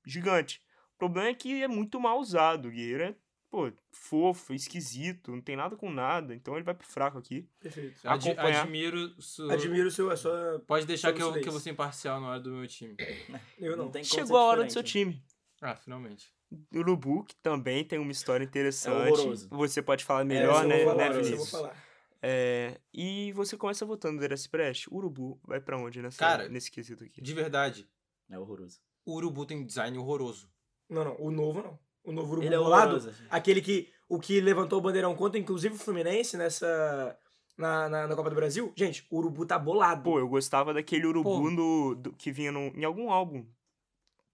[0.06, 0.60] gigante.
[0.94, 2.68] O problema é que é muito mal usado.
[2.68, 3.14] O guerreiro é,
[3.50, 6.34] pô, fofo, esquisito, não tem nada com nada.
[6.34, 7.46] Então ele vai pro fraco aqui.
[7.58, 8.00] Perfeito.
[8.06, 8.62] Ad- Acompanhar.
[8.62, 9.20] admiro.
[9.20, 9.50] Su...
[9.50, 10.62] Admiro o seu, a sua.
[10.66, 12.94] Pode deixar que eu, que eu vou ser imparcial na hora do meu time.
[13.58, 13.90] Eu não.
[13.90, 15.16] tem como Chegou a hora do seu diferente.
[15.16, 15.24] time.
[15.60, 16.32] Ah, finalmente.
[16.74, 19.12] Urubu, que também tem uma história interessante.
[19.12, 19.48] horroroso.
[19.50, 21.50] Você pode falar É, melhor, eu né, falar, né, eu vou Vinícius?
[21.50, 21.90] falar.
[22.22, 24.86] É, e você começa votando no Derace Prest.
[24.90, 27.20] Urubu vai pra onde nessa, Cara, nesse quesito aqui?
[27.20, 27.88] De verdade,
[28.30, 28.80] É horroroso.
[29.06, 30.50] o Urubu tem design horroroso.
[30.88, 31.16] Não, não.
[31.20, 31.78] O novo não.
[32.04, 33.12] O novo Urubu Ele é bolado, horroroso.
[33.30, 37.16] aquele que o que levantou o bandeirão contra, inclusive o Fluminense, nessa.
[37.58, 38.72] Na, na, na Copa do Brasil.
[38.74, 40.02] Gente, o Urubu tá bolado.
[40.02, 41.50] Pô, eu gostava daquele urubu Pô.
[41.50, 43.44] no, do- que vinha no, em algum álbum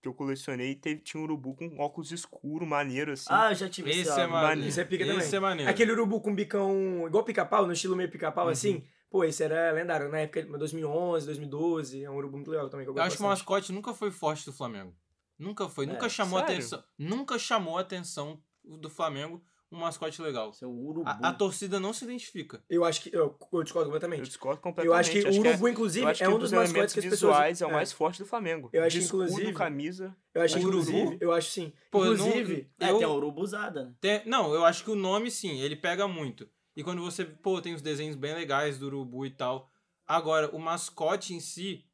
[0.01, 0.77] que eu colecionei.
[0.77, 3.27] Teve, tinha um urubu com óculos escuros, maneiro, assim.
[3.29, 4.69] Ah, eu já tive Esse esse é maneiro.
[4.69, 5.19] Esse é pica também.
[5.19, 5.69] Esse é maneiro.
[5.69, 8.53] Aquele urubu com bicão igual pica-pau, no estilo meio pica-pau, Uhum.
[8.53, 8.85] assim.
[9.11, 10.09] Pô, esse era lendário.
[10.09, 12.05] Na época de 2011, 2012.
[12.05, 12.87] É um urubu muito legal também.
[12.87, 14.95] Que eu, Eu acho que o mascote nunca foi forte do Flamengo.
[15.39, 15.85] Nunca foi.
[15.85, 16.55] É, nunca chamou sério?
[16.55, 16.85] atenção.
[16.99, 20.53] Nunca chamou a atenção do Flamengo um mascote legal.
[20.53, 21.09] Seu urubu.
[21.09, 22.63] A, a torcida não se identifica.
[22.71, 23.15] Eu acho que.
[23.15, 24.23] Eu, eu discordo eu completamente.
[24.23, 25.01] discordo Eu completamente.
[25.01, 27.61] acho que o é- urubu, eu inclusive, é um dos dos mascotes que as pessoas.
[27.61, 28.71] é o mais forte do Flamengo.
[28.73, 30.17] Eu acho que, inclusive- camisa.
[30.35, 30.79] Eu acho, O urubu?
[30.89, 31.19] inclusive.
[31.21, 31.73] Eu acho sim.
[31.91, 32.71] Pô, eu não- inclusive.
[32.79, 33.95] É, eu- tem a urubuzada, né?
[34.01, 36.49] Tem- não, eu acho que o nome, sim, ele pega muito.
[36.77, 39.69] E quando você, pô, tem os desenhos bem legais do urubu e tal.
[40.07, 41.85] Agora, o mascote em si.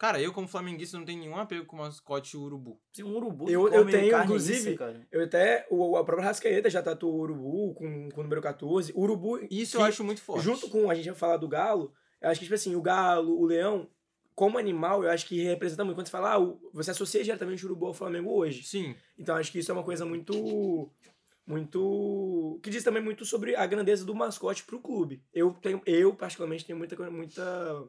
[0.00, 2.80] Cara, eu, como flamenguista, não tenho nenhum apego com o mascote urubu.
[2.90, 5.06] Se um urubu Eu- eu tenho, carne inclusive, isso, cara.
[5.12, 5.66] Eu até.
[5.70, 8.92] O, a própria Rascaeta já tatuou o urubu com, com o número 14.
[8.96, 9.38] O urubu.
[9.50, 10.42] Isso que- eu acho muito forte.
[10.42, 13.38] Junto com a gente vai falar do galo, eu acho que, tipo assim, o galo,
[13.38, 13.90] o leão,
[14.34, 15.96] como animal, eu acho que representa muito.
[15.98, 18.62] Quando você fala, ah, o- você associa diretamente o urubu ao Flamengo hoje.
[18.62, 18.96] Sim.
[19.18, 20.90] Então acho que isso é uma coisa muito.
[21.46, 22.58] Muito.
[22.62, 25.22] Que diz também muito sobre a grandeza do mascote pro clube.
[25.34, 27.84] Eu, tenho, eu particularmente, tenho muita, muita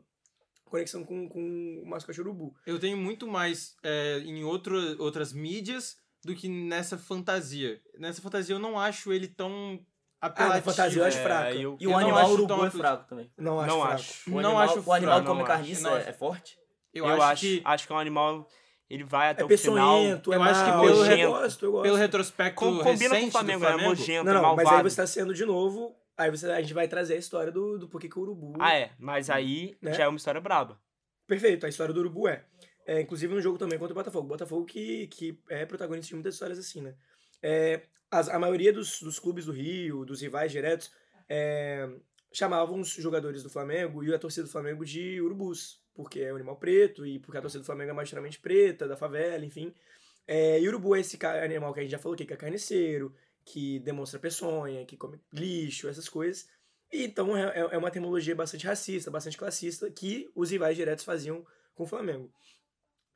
[0.72, 2.56] conexão com, com o mascote urubu.
[2.66, 7.80] Eu tenho muito mais é, em outro, outras mídias do que nessa fantasia.
[8.00, 9.80] Nessa fantasia eu não acho ele tão
[10.20, 10.72] apelativo.
[10.72, 11.54] fantasia eu acho É, fraca.
[11.56, 13.30] eu- E o não animal urubu é fraco também.
[13.38, 13.96] Não acho Não fraco.
[13.96, 14.30] acho.
[14.30, 16.58] O Não animal, acho o animal fraco, come não carniça é, é forte?
[16.94, 18.48] Eu, Eu, acho, acho, que acho que é um animal.
[18.90, 19.98] Ele vai até É o final.
[20.00, 21.84] peçonhento, é eu acho que pelo eu gosto, eu gosto.
[21.84, 24.68] pelo retrospecto Com, combina com o Flamengo, do é Flamengo, nojento, Não, é não, malvado.
[24.70, 25.96] mas aí você tá sendo de novo.
[26.17, 28.54] Aí você, a gente vai trazer a história do, do porquê que o urubu.
[28.60, 28.91] Ah, é.
[29.00, 29.93] Mas aí Né?
[29.93, 30.80] já é uma história braba.
[31.28, 32.45] Perfeito, a história do urubu é.
[32.86, 34.26] é inclusive no jogo também contra o Botafogo.
[34.26, 36.95] O Botafogo que, que é protagonista de muitas histórias assim, né?
[37.41, 40.91] É, as- a maioria dos, dos clubes do Rio, dos rivais diretos,
[41.30, 41.89] é,
[42.34, 45.80] chamavam os jogadores do Flamengo e a torcida do Flamengo de urubus.
[45.93, 48.95] Porque é um animal preto e porque a torcida do Flamengo é majoritariamente preta, da
[48.95, 49.74] favela, enfim.
[50.28, 52.38] É, e o urubu é esse animal que a gente já falou aqui, que é
[52.38, 53.13] carniceiro,
[53.45, 56.47] que demonstra peçonha, que come lixo, essas coisas.
[56.91, 61.06] E então é, é- é uma terminologia bastante racista, bastante classista, que os rivais diretos
[61.06, 62.32] faziam com o Flamengo.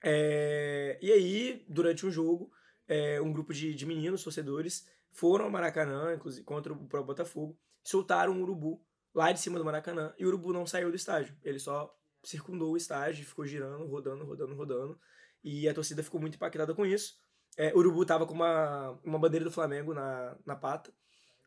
[0.04, 2.52] É, e aí, durante um jogo,
[2.88, 7.58] é, um grupo de, de meninos, torcedores, foram ao Maracanã, inclusive contra o próprio Botafogo,
[7.84, 11.36] soltaram um urubu lá de cima do Maracanã, e o urubu não saiu do estádio.
[11.42, 15.00] Ele só circundou o estádio, ficou girando, rodando, rodando, rodando.
[15.44, 17.18] E a torcida ficou muito impactada com isso.
[17.58, 20.94] É, o urubu tava com uma, uma bandeira do Flamengo na, na pata.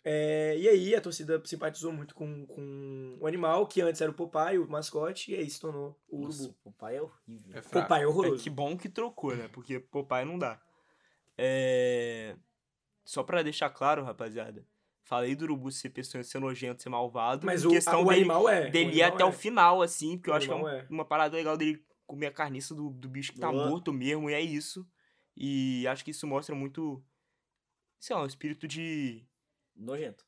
[0.05, 4.15] É, e aí a torcida simpatizou muito com, com o animal, que antes era o
[4.15, 6.57] Popeye, o mascote, e aí se tornou o Nossa, urubu.
[6.65, 7.51] o pai é horrível.
[7.59, 7.87] É fraco.
[7.89, 8.43] Popeye é É horroroso.
[8.43, 9.49] que bom que trocou, né?
[9.53, 10.59] Porque Popeye não dá.
[11.37, 12.37] É...
[13.05, 14.65] Só pra deixar claro, rapaziada.
[15.03, 17.47] Falei do urubu ser pessoa ser nojento, ser malvado.
[17.47, 18.71] Mas o, questão a- o dele, animal é.
[18.71, 19.27] dele ir animal até é.
[19.27, 20.87] o final, assim, porque eu O acho que é, um- é.
[20.91, 23.69] uma parada legal dele comer a carniça do, do bicho que tá Boa.
[23.69, 24.87] morto mesmo, e é isso.
[25.41, 27.01] E acho que isso mostra muito,
[28.01, 29.25] sei lá, um espírito de
[29.77, 30.27] Nojento.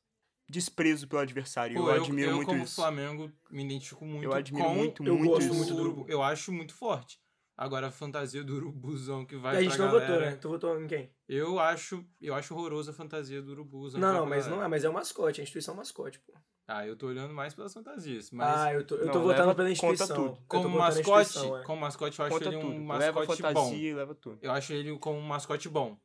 [0.49, 1.75] desprezo pelo adversário.
[1.75, 2.75] Pô, eu eu, admiro eu muito como isso.
[2.75, 5.55] Flamengo me identifico muito Eu admiro com muito, eu muito gosto isso.
[5.55, 6.05] muito do urubu.
[6.07, 7.19] Eu acho muito forte.
[7.61, 10.35] Agora a fantasia do urubuzão que vai E a gente pra não galera, votou, né?
[10.35, 11.11] Tu votou em quem?
[11.29, 14.01] Eu acho, eu acho horrorosa a fantasia do urubuzão.
[14.01, 16.33] Não, não, mas não é, mas é o mascote, a instituição é o mascote, pô.
[16.67, 19.33] Ah, eu tô olhando mais pelas fantasias, mas ah, eu tô, eu Não, tô leva-
[19.33, 20.15] votando pela conta instituição.
[20.15, 20.29] tudo.
[20.29, 21.63] Eu tô como mascote, instituição, é.
[21.63, 22.73] como mascote eu acho Conta ele um tudo.
[22.73, 23.75] Leva mascote fantasia bom.
[23.75, 24.39] e leva tudo.
[24.41, 25.99] Eu acho ele como um mascote bom.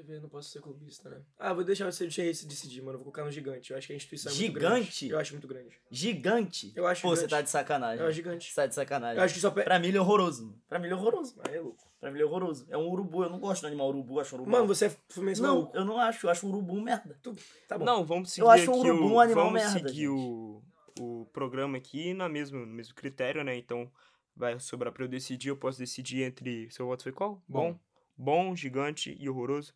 [0.00, 1.20] Ai, velho, não posso ser clubista, né?
[1.38, 2.94] Ah, vou deixar você decidir, mano.
[2.94, 3.70] Eu vou colocar no gigante.
[3.70, 4.76] Eu acho que a instituição é muito grande.
[4.76, 5.08] Gigante?
[5.10, 5.78] Eu acho muito grande.
[5.90, 6.72] Gigante?
[6.74, 7.30] Eu acho Pô, você gigante.
[7.30, 8.00] tá de sacanagem.
[8.00, 8.48] Eu acho gigante.
[8.48, 9.18] Você tá de sacanagem.
[9.18, 9.50] Eu acho que só.
[9.50, 9.62] Pe...
[9.62, 10.58] Pra mim ele é horroroso.
[10.66, 11.38] Pra mim ele é horroroso.
[11.46, 11.86] Aí é louco.
[12.00, 12.66] Pra mim ele é horroroso.
[12.70, 13.24] É um urubu.
[13.24, 14.14] Eu não gosto do animal urubu.
[14.14, 14.50] Eu acho urubu.
[14.50, 15.76] Mano, você é fluminense Não, maluco.
[15.76, 16.26] eu não acho.
[16.26, 17.20] Eu acho um urubu um merda.
[17.68, 17.84] Tá bom.
[17.84, 20.08] Não, vamos seguir Eu acho o urubu o, um animal vamos merda, seguir gente.
[20.08, 20.62] o,
[20.98, 23.54] o programa aqui na mesma, no mesmo critério, né?
[23.54, 23.90] Então
[24.34, 25.50] vai sobrar pra eu decidir.
[25.50, 26.70] Eu posso decidir entre.
[26.70, 27.42] Seu voto foi qual?
[27.46, 27.78] Bom.
[28.16, 29.72] Bom, gigante e horroroso.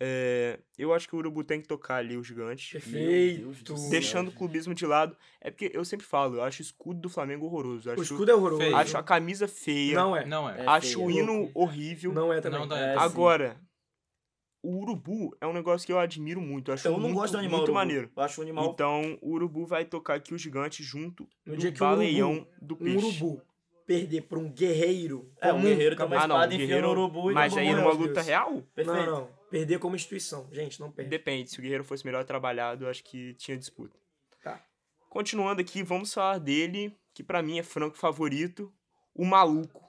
[0.00, 2.72] É, eu acho que o Urubu tem que tocar ali o gigante.
[2.72, 3.52] Perfeito.
[3.90, 5.16] Deixando o clubismo de lado.
[5.40, 7.88] É porque eu sempre falo, eu acho o escudo do Flamengo horroroso.
[7.88, 8.62] eu O Acho, escudo é horroroso.
[8.62, 8.76] feio.
[8.76, 9.94] acho a camisa feia.
[9.94, 10.24] Não é.
[10.26, 10.62] Não é.
[10.62, 11.60] É acho feio, o é hino louco.
[11.60, 12.12] horrível.
[12.12, 12.58] Não é também.
[12.60, 12.78] Não dá.
[12.78, 12.98] É, sim.
[13.04, 13.56] Agora,
[14.62, 16.70] o urubu é um negócio que eu admiro muito.
[16.70, 17.78] Eu acho Eu não muito, gosto do animal muito urubu.
[17.78, 18.10] maneiro.
[18.16, 18.70] Eu acho o animal...
[18.72, 22.32] Então, o urubu vai tocar aqui o gigante junto No do dia que o baleião
[22.32, 22.96] urubu, do um peixe.
[23.06, 23.42] urubu
[23.86, 25.30] perder pra um guerreiro.
[25.40, 27.82] É, um guerreiro tem uma Ah, não, enfia guerreiro- no urubu e Mas aí numa
[27.94, 27.98] Deus.
[27.98, 28.62] luta real?
[28.74, 28.96] Perfeito.
[29.06, 29.30] Não, não.
[29.50, 30.48] Perder como instituição.
[30.50, 31.10] Gente, não perde.
[31.10, 31.50] Depende.
[31.50, 33.96] Se o guerreiro fosse melhor trabalhado, eu acho que tinha disputa.
[34.42, 34.64] Tá.
[35.08, 38.72] Continuando aqui, vamos falar dele, que pra mim é franco favorito.
[39.14, 39.80] O maluco,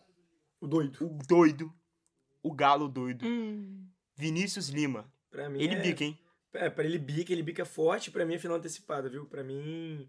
[0.61, 1.05] O doido.
[1.05, 1.73] o doido,
[2.43, 3.25] o galo doido.
[3.25, 3.87] Hum.
[4.15, 5.11] Vinícius Lima.
[5.31, 5.79] Pra mim Ele é...
[5.81, 6.19] bica, hein?
[6.53, 9.25] É, pra ele bica, ele bica forte, pra mim é final antecipada, viu?
[9.25, 10.07] Pra mim,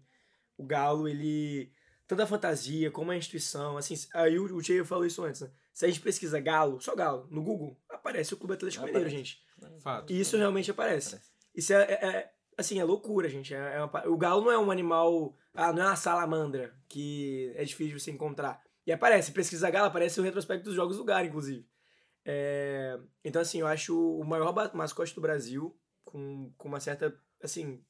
[0.57, 1.69] o Galo, ele.
[2.07, 5.51] Tanto a fantasia como a instituição, assim, aí o, o Cheio falou isso antes, né?
[5.73, 9.05] Se a gente pesquisa Galo, só Galo, no Google, aparece o Clube Atlético Aparece.
[9.05, 9.43] Mineiro, gente.
[9.81, 10.13] Fato.
[10.13, 11.15] E isso realmente aparece.
[11.15, 11.31] Aparece.
[11.53, 13.53] Isso é, é- é, assim, é loucura, gente.
[13.53, 15.35] É, é uma o Galo não é um animal.
[15.53, 18.61] Ah, não é uma salamandra que é difícil de você encontrar.
[18.85, 21.67] E aparece, pesquisa Galo, aparece o retrospecto dos jogos do Galo, inclusive.
[22.23, 27.83] É, então, assim, eu acho o maior mascote do Brasil, com, com uma certa, assim,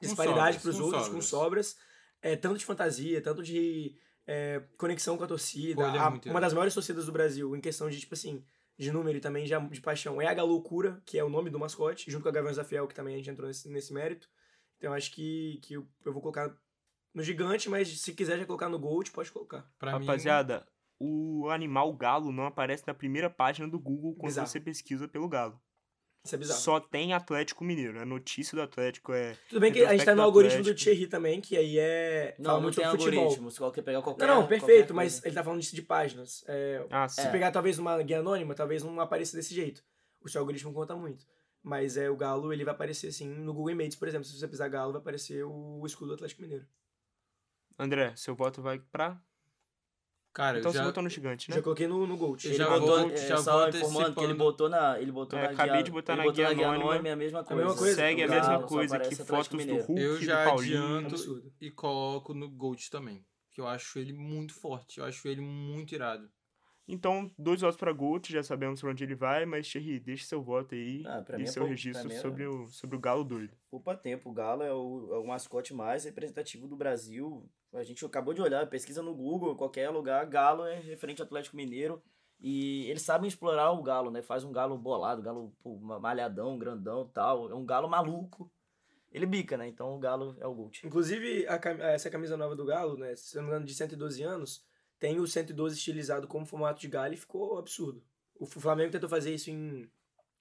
[0.00, 1.76] disparidade sobras, para os outros, com sobras.
[2.22, 3.94] É, tanto de fantasia, tanto de
[4.26, 5.82] é, conexão com a torcida.
[5.82, 8.44] É A- uma das maiores torcidas do Brasil, em questão de, tipo assim,
[8.78, 11.58] de número e também já de paixão, é a Galoucura, que é o nome do
[11.58, 14.28] mascote, junto com a Gaviões da Fiel, que também a gente entrou nesse, nesse mérito.
[14.78, 16.56] Então, eu acho que, que eu, eu vou colocar
[17.14, 19.68] no gigante, mas se quiser já colocar no Gold, pode colocar.
[19.78, 20.66] Pra mim, Rapaziada,
[20.98, 24.46] o animal galo não aparece na primeira página do Google quando Bizarro.
[24.48, 25.60] você pesquisa pelo galo.
[26.24, 26.60] Isso é bizarro.
[26.60, 27.98] Só tem Atlético Mineiro.
[28.00, 29.36] A notícia do Atlético é.
[29.48, 30.72] Tudo bem que a gente tá no algoritmo do.
[30.74, 32.36] Thierry também, que aí é.
[32.38, 33.18] Não, fala não muito tem futebol.
[33.24, 33.50] algoritmo.
[33.50, 34.94] Se qualquer pegar qualquer Não, não, perfeito, coisa.
[34.94, 36.44] mas ele tá falando disso de páginas.
[36.46, 37.22] É, Ah, sim.
[37.22, 37.30] Se É.
[37.30, 39.82] pegar talvez numa guia anônima, talvez não apareça desse jeito.
[40.20, 41.26] O seu algoritmo conta muito.
[41.60, 44.24] Mas é o Galo, ele vai aparecer assim no Google Images, por exemplo.
[44.24, 46.66] Se você pisar Galo, vai aparecer o escudo do Atlético Mineiro.
[47.78, 49.20] André, seu voto vai pra.
[50.34, 50.80] Cara, então eu já...
[50.80, 51.56] você votou no gigante, né?
[51.56, 52.46] Já coloquei no, no Gold.
[52.46, 55.42] Ele já botou, vou- é, já só informando que ele botou na, ele botou É,
[55.42, 56.74] na acabei guia, de botar na botou guia anônima.
[56.84, 57.62] anônima, é a mesma coisa.
[57.62, 57.94] mesma coisa?
[57.96, 59.74] Segue a O mesma Galo, coisa que fotos do.
[59.76, 60.78] Hulk, Eu do já Paulinho.
[60.84, 61.52] adianto Absurdo.
[61.60, 63.24] e coloco no Gold também.
[63.50, 64.98] Que eu acho ele muito forte.
[65.00, 66.26] Eu acho ele muito irado.
[66.88, 70.42] Então, dois votos pra Gold, já sabemos pra onde ele vai, mas Thierry, deixe seu
[70.42, 73.54] voto aí Ah, e é seu pou- registro é- sobre, o, sobre o Galo doido.
[73.70, 77.48] Poupa tempo, o Galo é o, é o mascote mais representativo do Brasil.
[77.72, 81.56] A gente acabou de olhar, pesquisa no Google, qualquer lugar, Galo é referente ao Atlético
[81.56, 82.02] Mineiro.
[82.38, 84.20] E eles sabem explorar o Galo, né?
[84.20, 87.50] Faz um Galo bolado, Galo pô, ma- malhadão, grandão tal.
[87.50, 88.50] É um Galo maluco.
[89.10, 89.68] Ele bica, né?
[89.68, 90.80] Então o Galo é o Gold.
[90.84, 93.14] Inclusive, a cam- essa camisa nova do Galo, né?
[93.14, 94.64] Se não me engano, de 112 anos,
[94.98, 98.02] tem o 112 estilizado como formato de galho e ficou absurdo.
[98.34, 99.88] O Flamengo tentou fazer isso em,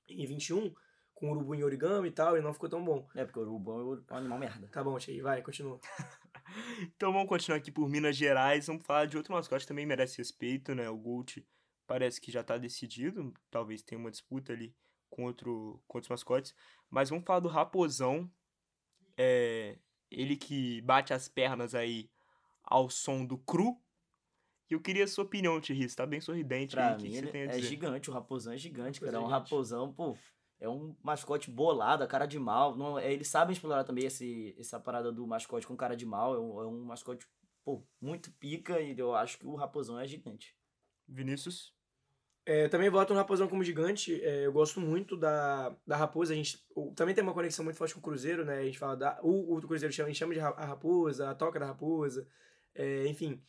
[0.08, 0.74] em 21,
[1.14, 3.08] com o urubu em origami e tal, e não ficou tão bom.
[3.14, 4.68] É, porque o Urubão é um animal merda.
[4.72, 5.80] Tá bom, Tchê, vai, continua.
[6.96, 8.68] Então vamos continuar aqui por Minas Gerais.
[8.68, 10.90] Vamos falar de outro mascote que também merece respeito, né?
[10.90, 11.46] O Gold
[11.88, 13.34] parece que já tá decidido.
[13.50, 14.76] Talvez tenha uma disputa ali
[15.10, 16.56] com, outro, com outros mascotes.
[16.90, 18.30] Mas vamos falar do Raposão.
[19.18, 19.78] É,
[20.10, 22.10] Ele que bate as pernas aí
[22.64, 23.78] ao som do cru.
[24.70, 25.90] E eu queria a sua opinião, Thierry.
[25.90, 26.98] Você tá bem sorridente Pra aí.
[26.98, 29.18] Que mim, que você ele tem a é gigante, o raposão é gigante, cara.
[29.18, 29.44] É um gigante.
[29.44, 30.18] raposão, pô.
[30.62, 32.78] É um mascote bolado, a cara de mal.
[32.78, 36.36] Não, é, eles sabem explorar também esse, essa parada do mascote com cara de mal.
[36.36, 37.28] É um, é um mascote,
[37.66, 40.56] pô, muito pica e eu acho que o raposão é gigante.
[41.08, 41.74] Vinícius?
[42.46, 44.20] É, também voto no Raposão como gigante.
[44.24, 46.34] É, eu gosto muito da, da Raposa.
[46.34, 48.60] A gente o- também tem uma conexão muito forte com o Cruzeiro, né?
[48.60, 49.20] A gente fala da.
[49.22, 52.28] O, o Cruzeiro chama, a gente chama de ra- a Raposa, a Toca da Raposa.
[52.74, 53.44] é, enfim.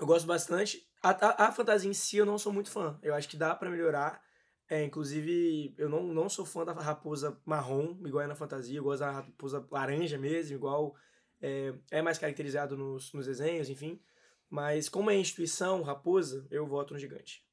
[0.00, 0.88] Eu gosto bastante.
[1.02, 2.98] A, a, a fantasia em si eu não sou muito fã.
[3.02, 4.22] Eu acho que dá pra melhorar.
[4.68, 8.78] É, inclusive, eu não, não sou fã da raposa marrom, igual é na fantasia.
[8.78, 10.96] Eu gosto da raposa laranja mesmo, igual
[11.40, 14.00] é, é mais caracterizado nos, nos desenhos, enfim.
[14.48, 17.44] Mas como é instituição, raposa, eu voto no gigante.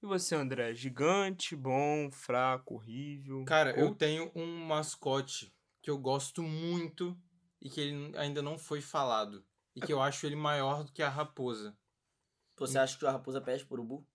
[0.00, 0.74] E você, André?
[0.74, 3.44] Gigante, bom, fraco, horrível?
[3.44, 7.20] Cara, eu Ou- tenho um mascote que eu gosto muito
[7.60, 9.44] e que ele ainda não foi falado.
[9.74, 11.76] E que eu acho ele maior do que a raposa.
[12.56, 14.06] Você acha que a raposa perde por urubu?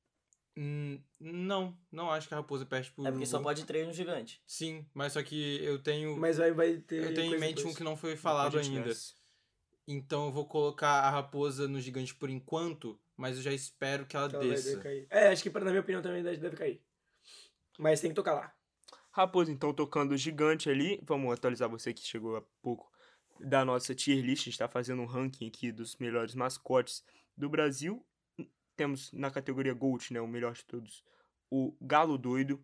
[0.56, 3.94] Hum, não, não acho que a raposa perde por É porque só pode três no
[3.94, 4.42] gigante.
[4.46, 6.16] Sim, mas só que eu tenho.
[6.18, 7.04] Mas vai, vai ter.
[7.04, 8.84] eu tenho em mente um que não foi falado ainda.
[8.84, 9.16] desce.
[9.88, 14.16] Então eu vou colocar a raposa no gigante por enquanto, mas eu já espero que
[14.16, 14.80] ela Que ela desça.
[14.80, 15.08] cair.
[15.10, 16.82] É, acho que na minha opinião também deve cair.
[17.78, 18.54] Mas tem que tocar lá.
[19.12, 21.00] Raposo, então, tocando gigante ali.
[21.04, 22.92] Vamos atualizar você que chegou há pouco
[23.40, 24.42] da nossa tier list.
[24.42, 27.04] A gente tá fazendo um ranking aqui dos melhores mascotes
[27.38, 28.04] do Brasil.
[28.76, 30.22] Temos na categoria Gold, né?
[30.22, 31.04] O melhor de todos.
[31.50, 32.64] O Galo Doido.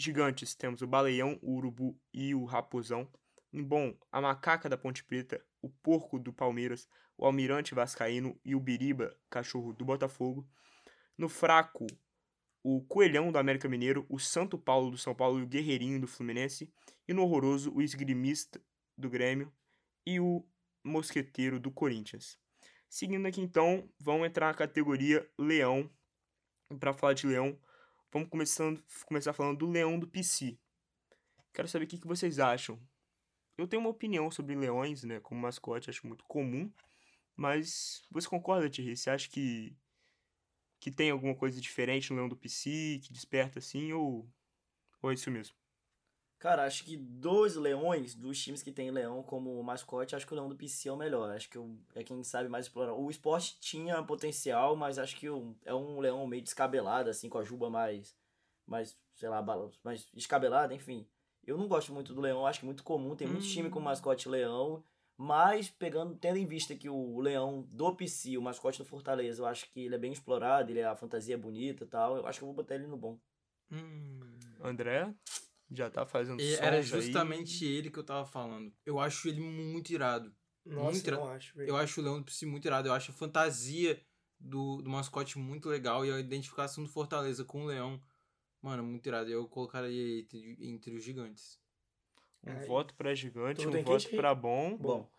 [0.00, 3.10] Gigantes, temos o Baleião, o Urubu e o Raposão.
[3.52, 8.54] Em bom, a Macaca da Ponte Preta, o Porco do Palmeiras, o Almirante Vascaíno e
[8.54, 10.48] o Biriba, cachorro do Botafogo.
[11.16, 11.84] No fraco,
[12.62, 16.06] o Coelhão do América Mineiro, o Santo Paulo do São Paulo e o Guerreirinho do
[16.06, 16.72] Fluminense,
[17.08, 18.60] e no horroroso o Esgrimista
[18.96, 19.52] do Grêmio
[20.06, 20.46] e o
[20.84, 22.38] Mosqueteiro do Corinthians.
[22.88, 25.90] Seguindo aqui então, vamos entrar na categoria Leão.
[26.80, 27.58] Para falar de Leão,
[28.12, 30.58] vamos começando, começar falando do Leão do PC.
[31.52, 32.78] Quero saber o que, vocês acham.
[33.56, 36.72] Eu tenho uma opinião sobre leões, né, como mascote, acho muito comum,
[37.34, 38.96] mas você concorda, Thierry?
[38.96, 39.76] Você acha que
[40.80, 44.30] que tem alguma coisa diferente no Leão do PC, que desperta assim, ou,
[45.02, 45.56] ou é isso mesmo?
[46.38, 50.36] Cara, acho que dos leões, dos times que tem leão como mascote, acho que o
[50.36, 51.30] leão do PC é o melhor.
[51.30, 51.58] Acho que
[51.96, 52.94] é quem sabe mais explorar.
[52.94, 55.26] O esporte tinha potencial, mas acho que
[55.64, 58.16] é um leão meio descabelado, assim, com a juba mais,
[58.64, 59.42] mais sei lá,
[59.82, 61.04] mais escabelada, enfim.
[61.44, 63.16] Eu não gosto muito do leão, acho que é muito comum.
[63.16, 63.82] Tem muito time com Hum.
[63.82, 64.84] mascote leão,
[65.16, 69.46] mas pegando, tendo em vista que o leão do PC, o mascote do Fortaleza, eu
[69.46, 72.16] acho que ele é bem explorado, ele é, a fantasia é bonita e tal.
[72.16, 73.18] Eu acho que eu vou botar ele no bom.
[73.72, 74.20] Hum.
[74.62, 75.12] André
[75.70, 76.82] já tá fazendo E sons era aí.
[76.82, 78.72] justamente ele que eu tava falando.
[78.86, 80.34] Eu acho ele muito irado.
[80.64, 81.56] Nossa, Muito eu não acho.
[81.56, 81.68] velho.
[81.70, 82.88] Eu acho o Leão do PC muito irado.
[82.88, 84.00] Eu acho a fantasia
[84.38, 88.00] do, do mascote muito legal e a identificação do Fortaleza com o Leão,
[88.60, 89.30] mano, muito irado.
[89.30, 91.58] Eu colocaria ele entre, entre os gigantes.
[92.46, 92.66] Um Ai.
[92.66, 94.76] voto pra gigante, Tu um voto pra bom.
[94.76, 95.10] Bom.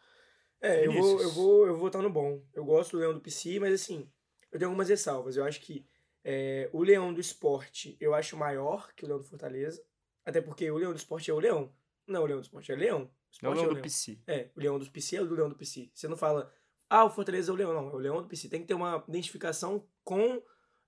[0.61, 2.43] É, eu vou, eu, vou, eu vou votar no bom.
[2.53, 4.07] Eu gosto do Leão do PC, mas assim,
[4.51, 5.35] eu tenho algumas ressalvas.
[5.35, 5.85] Eu acho que
[6.23, 9.83] é, o Leão do Esporte eu acho maior que o Leão do Fortaleza.
[10.29, 11.73] Até porque o Leão do Esporte é o Leão.
[12.07, 13.03] Não, o Leão do Esporte é Leão.
[13.03, 14.19] O Não é o Leão é do PC.
[14.27, 15.89] É, o Leão do PC é o do Leão do PC.
[15.93, 16.53] Você não fala,
[16.87, 17.73] ah, o Fortaleza é o Leão.
[17.73, 18.47] Não, é o Leão do PC.
[18.47, 20.41] Tem que ter uma identificação com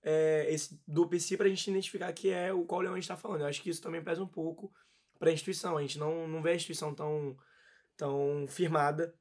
[0.03, 3.17] é, esse do PC pra gente identificar que é o qual Leão a gente tá
[3.17, 3.41] falando.
[3.41, 4.71] Eu acho que isso também pesa um pouco
[5.17, 5.75] pra instituição.
[5.75, 7.35] A gente não, não vê a instituição tão,
[7.97, 9.15] tão firmada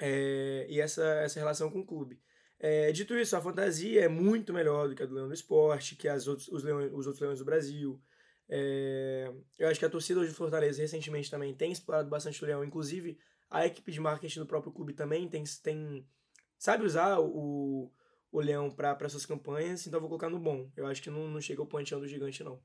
[0.00, 2.20] é, e essa, essa relação com o clube.
[2.58, 5.96] É, dito isso, a fantasia é muito melhor do que a do Leão do Esporte,
[5.96, 8.02] que as outros, os, leões, os outros Leões do Brasil.
[8.48, 12.46] É, eu acho que a torcida hoje do Fortaleza recentemente também tem explorado bastante o
[12.46, 12.64] Leão.
[12.64, 13.18] Inclusive,
[13.50, 16.06] a equipe de marketing do próprio clube também tem, tem
[16.58, 17.90] sabe usar o,
[18.30, 20.70] o Leão para suas campanhas, então vou colocar no bom.
[20.76, 22.60] Eu acho que não, não chega ao panteão do gigante, não.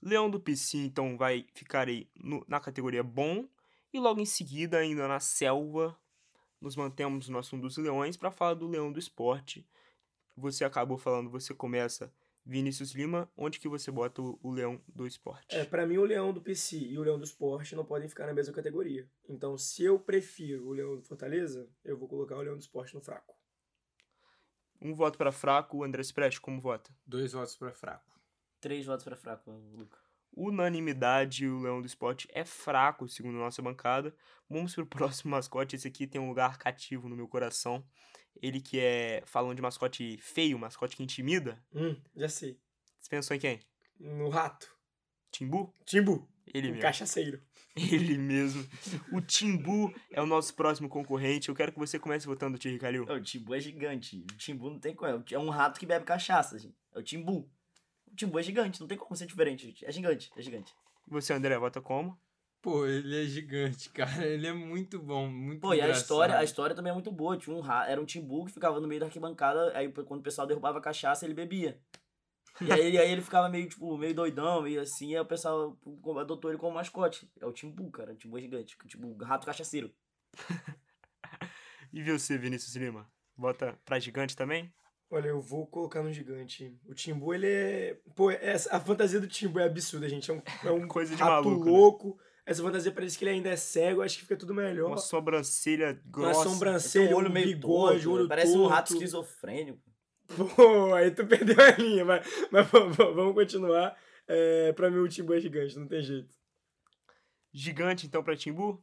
[0.00, 3.48] Leão do PC, então, vai ficar aí no- na categoria bom.
[3.92, 5.96] E logo em seguida, ainda na selva,
[6.60, 9.66] nos mantemos no assunto dos leões para falar do leão do esporte.
[10.36, 12.12] Você acabou falando, você começa
[12.44, 15.54] Vinícius Lima, onde que você bota o, o leão do esporte?
[15.54, 18.26] É, para mim o Leão do PC e o Leão do Esporte não podem ficar
[18.26, 19.08] na mesma categoria.
[19.28, 22.94] Então, se eu prefiro o Leão do Fortaleza, eu vou colocar o Leão do Esporte
[22.94, 23.36] no fraco.
[24.80, 26.92] Um voto para fraco, o André Sprech, como vota?
[27.06, 28.20] Dois votos pra fraco.
[28.60, 30.01] Três votos pra fraco, Luca.
[30.34, 34.14] Unanimidade, o leão do esporte é fraco, segundo nossa bancada.
[34.48, 37.84] Vamos pro próximo mascote, esse aqui tem um lugar cativo no meu coração.
[38.40, 41.62] Ele que é, falando de mascote feio, mascote que intimida.
[41.74, 42.58] Hum, já sei.
[42.98, 43.60] Você pensou em quem?
[44.00, 44.68] No rato.
[45.30, 45.74] Timbu?
[45.84, 46.28] Timbu.
[46.46, 46.82] Ele Um mesmo.
[46.82, 47.42] cachaceiro.
[47.76, 48.66] Ele mesmo.
[49.12, 51.48] O Timbu é o nosso próximo concorrente.
[51.48, 53.04] Eu quero que você comece votando, Thierry Calil.
[53.04, 54.26] O Timbu é gigante.
[54.32, 55.24] O Timbu não tem como.
[55.30, 56.76] É um rato que bebe cachaça, gente.
[56.92, 57.48] É o Timbu.
[58.12, 59.84] O Timbu é gigante, não tem como ser diferente, gente.
[59.86, 60.74] É gigante, é gigante.
[61.06, 62.18] E você, André, vota como?
[62.60, 64.24] Pô, ele é gigante, cara.
[64.26, 66.02] Ele é muito bom, muito Pô, e a engraçado.
[66.02, 67.36] história, a história também é muito boa.
[67.36, 67.88] Tinha um ra...
[67.88, 70.82] Era um Timbu que ficava no meio da arquibancada, aí quando o pessoal derrubava a
[70.82, 71.80] cachaça, ele bebia.
[72.60, 75.76] E aí, ele- aí ele ficava meio, tipo, meio doidão, meio assim, aí o pessoal
[76.20, 77.28] adotou ele como mascote.
[77.40, 78.12] É o Timbu, cara.
[78.12, 78.76] O Timbu é gigante.
[78.84, 79.92] O Timbu, rato cachaceiro.
[81.92, 83.06] E você, Vinícius Lima?
[83.36, 84.72] Vota pra gigante também?
[85.14, 86.74] Olha, eu vou colocar no gigante.
[86.86, 88.00] O Timbu, ele é.
[88.16, 90.30] Pô, essa, a fantasia do Timbu é absurda, gente.
[90.30, 91.70] É um, é um Coisa de rato maluco, né?
[91.70, 92.18] louco.
[92.46, 94.88] Essa fantasia parece que ele ainda é cego, acho que fica tudo melhor.
[94.88, 96.48] Uma sobrancelha Uma grossa.
[96.48, 98.94] sobrancelha, Tem um um olho meio bigode, torto, olho Parece um rato torto.
[98.94, 99.78] esquizofrênico.
[100.56, 103.94] Pô, aí tu perdeu a linha, mas, mas vamos continuar.
[104.26, 106.34] É, pra mim o Timbu é gigante, não tem jeito.
[107.52, 108.82] Gigante, então, pra Timbu?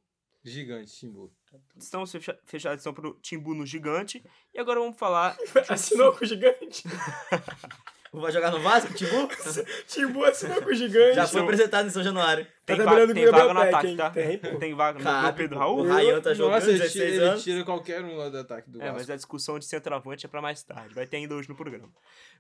[0.50, 1.32] Gigante, Timbu.
[1.78, 4.24] Estamos fecha- fechados, então, pro Timbu no gigante.
[4.54, 5.38] E agora vamos falar...
[5.70, 6.84] Assinou com o gigante?
[8.12, 9.30] Vai jogar no Vasco, Timbu?
[9.88, 11.16] Timbu assinou com o gigante.
[11.16, 12.46] Já foi apresentado em São Januário.
[12.70, 14.10] Tá Tem, trabalhando va com tem vaga no ataque, tá?
[14.60, 15.58] Tem, vaga no, Pedro.
[15.60, 15.80] Raul?
[15.82, 17.44] O Rayan tá jogando Nossa, ele 16 tira, ele anos.
[17.44, 18.98] tira qualquer um lá do ataque do É, Vasco.
[19.00, 20.94] mas a discussão de centroavante é pra mais tarde.
[20.94, 21.90] Vai ter ainda hoje no programa.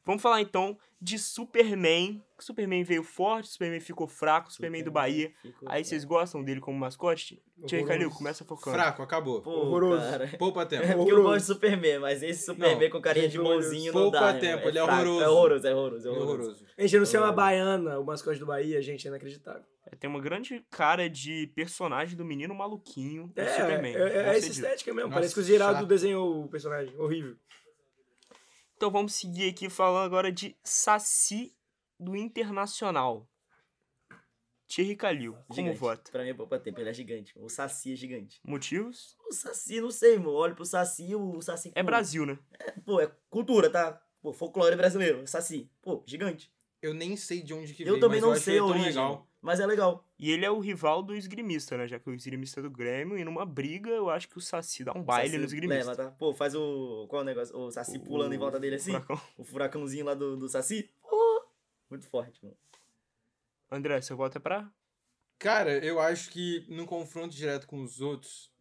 [0.06, 2.22] Vamos falar então de Superman.
[2.40, 5.32] Superman veio forte, Superman ficou fraco, Superman do Bahia.
[5.66, 7.42] Aí vocês gostam dele como mascote?
[7.68, 8.76] Thierry Calil, começa focando.
[8.78, 9.42] Fraco, acabou.
[9.42, 10.02] Pô, Horroroso.
[10.10, 10.28] cara.
[10.40, 10.96] Poupa É tempo.
[10.98, 14.20] porque eu gosto de Superman, mas esse Superman Não, com carinha de mãozinho não Poupa
[14.20, 14.40] dá.
[14.40, 15.02] tempo, é ele é fraco.
[15.02, 15.24] horroroso.
[15.24, 16.66] É horroroso, é horroroso, é É horroroso.
[16.78, 19.64] Gente, não sei uma baiana, o mascote do Bahia, gente, é inacreditável.
[19.92, 23.96] É, Tem uma grande cara de personagem do menino maluquinho do É, Superman.
[23.96, 25.10] é, é, é essa estética mesmo.
[25.10, 25.88] Nossa, Parece que o Geraldo chato.
[25.88, 26.96] desenhou o personagem.
[26.98, 27.36] Horrível.
[28.76, 31.54] Então vamos seguir aqui falando agora de Saci
[32.00, 33.28] do Internacional.
[34.68, 35.80] Thierry Calil, como Gigante.
[35.80, 36.12] vota?
[36.12, 37.34] Pra mim é poupa tempo, ele é gigante.
[37.36, 38.40] O Saci é gigante.
[38.44, 39.18] Motivos?
[39.28, 40.30] O Saci, não sei, mano.
[40.32, 41.72] Olho pro Saci, o Saci.
[41.74, 42.38] É Brasil, né?
[42.86, 44.00] Pô, é cultura, tá?
[44.22, 45.26] Pô, folclore brasileiro.
[45.26, 45.72] Saci.
[45.82, 46.54] Pô, gigante.
[46.82, 48.60] Eu nem sei de onde que Eu veio, também mas eu não acho sei ele
[48.60, 48.90] a tão origem.
[48.90, 49.28] legal.
[49.42, 50.06] Mas é legal.
[50.18, 51.88] E ele é o rival do esgrimista, né?
[51.88, 54.84] Já que o esgrimista é do Grêmio, e numa briga, eu acho que o Saci
[54.84, 55.92] dá um baile Saci no esgrimista.
[55.92, 56.12] Leva, tá?
[56.12, 57.06] Pô, faz o.
[57.10, 57.58] Qual é o negócio?
[57.58, 58.92] O Saci pulando em volta dele assim.
[58.92, 59.22] Furacão.
[59.38, 60.90] O furacãozinho lá do, do Saci.
[61.02, 61.48] Pô,
[61.90, 62.58] muito forte, mano.
[63.72, 64.70] André, você vota pra?
[65.38, 68.52] Cara, eu acho que no confronto direto com os outros,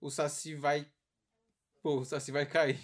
[0.00, 0.86] o Saci vai.
[1.82, 2.78] Pô, o Saci vai cair.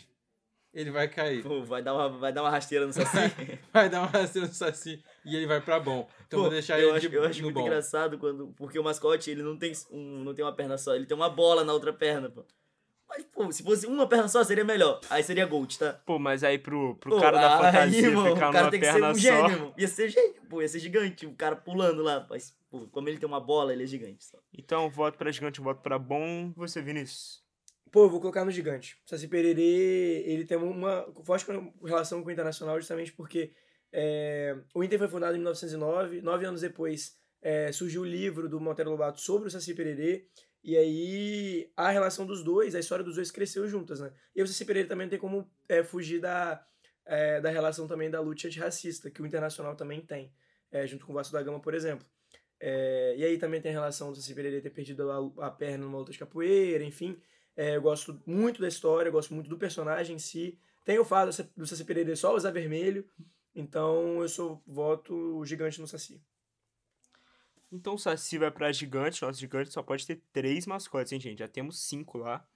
[0.73, 1.43] Ele vai cair.
[1.43, 3.17] Pô, vai dar uma, vai dar uma rasteira no Saci.
[3.73, 6.07] Vai dar uma rasteira no Saci e ele vai pra bom.
[6.27, 7.67] Então Pô, vou deixar eu ele acho, de, eu acho no muito bom.
[7.67, 8.49] engraçado quando.
[8.57, 11.31] Porque o mascote, ele não tem, um, não tem uma perna só, ele tem uma
[11.31, 12.45] bola na outra perna, pô.
[13.09, 15.01] Mas, pô, se fosse uma perna só, seria melhor.
[15.09, 15.95] Aí seria Gold, tá?
[16.05, 18.71] Pô, mas aí pro, pro Pô, cara da aí, fantasia mano, ficar o cara numa
[18.71, 19.21] tem que ser perna um só.
[19.21, 19.75] gênio, irmão.
[19.79, 21.27] Ia ser gênio, pô, ia ser gigante.
[21.27, 22.27] O cara pulando lá.
[22.29, 24.23] Mas, pô, como ele tem uma bola, ele é gigante.
[24.27, 24.37] Só.
[24.53, 26.53] Então, eu voto pra gigante, voto pra bom.
[26.55, 27.43] Você, Vinícius?
[27.91, 29.01] Pô, vou colocar no gigante.
[29.07, 31.47] Saci Pererê, ele tem uma forte
[31.85, 33.53] relação com o Internacional justamente porque
[33.93, 38.61] é, o Inter foi fundado em 1909, nove anos depois é, surgiu o livro do
[38.61, 40.27] Monteiro Lobato sobre o Saci Pererê,
[40.63, 44.13] e aí a relação dos dois, a história dos dois cresceu juntas, né?
[44.35, 46.65] E o Saci Pererê também tem como é, fugir da,
[47.07, 50.33] é, da relação também da luta antirracista, que o Internacional também tem,
[50.71, 52.07] é, junto com o Vasco da Gama, por exemplo.
[52.61, 55.85] É, e aí também tem a relação do Saci Pererê ter perdido a, a perna
[55.85, 57.17] numa luta de capoeira, enfim.
[57.59, 60.57] É, eu gosto muito da história, eu gosto muito do personagem em si.
[60.85, 63.05] Tem o fato do Saci Pererê só usar vermelho,
[63.53, 66.23] então eu sou voto gigante no Saci.
[67.73, 69.23] Então o Saci vai pra gigante.
[69.23, 71.41] Nosso gigante só pode ter três mascotes, hein, gente?
[71.41, 72.47] Já temos cinco lá.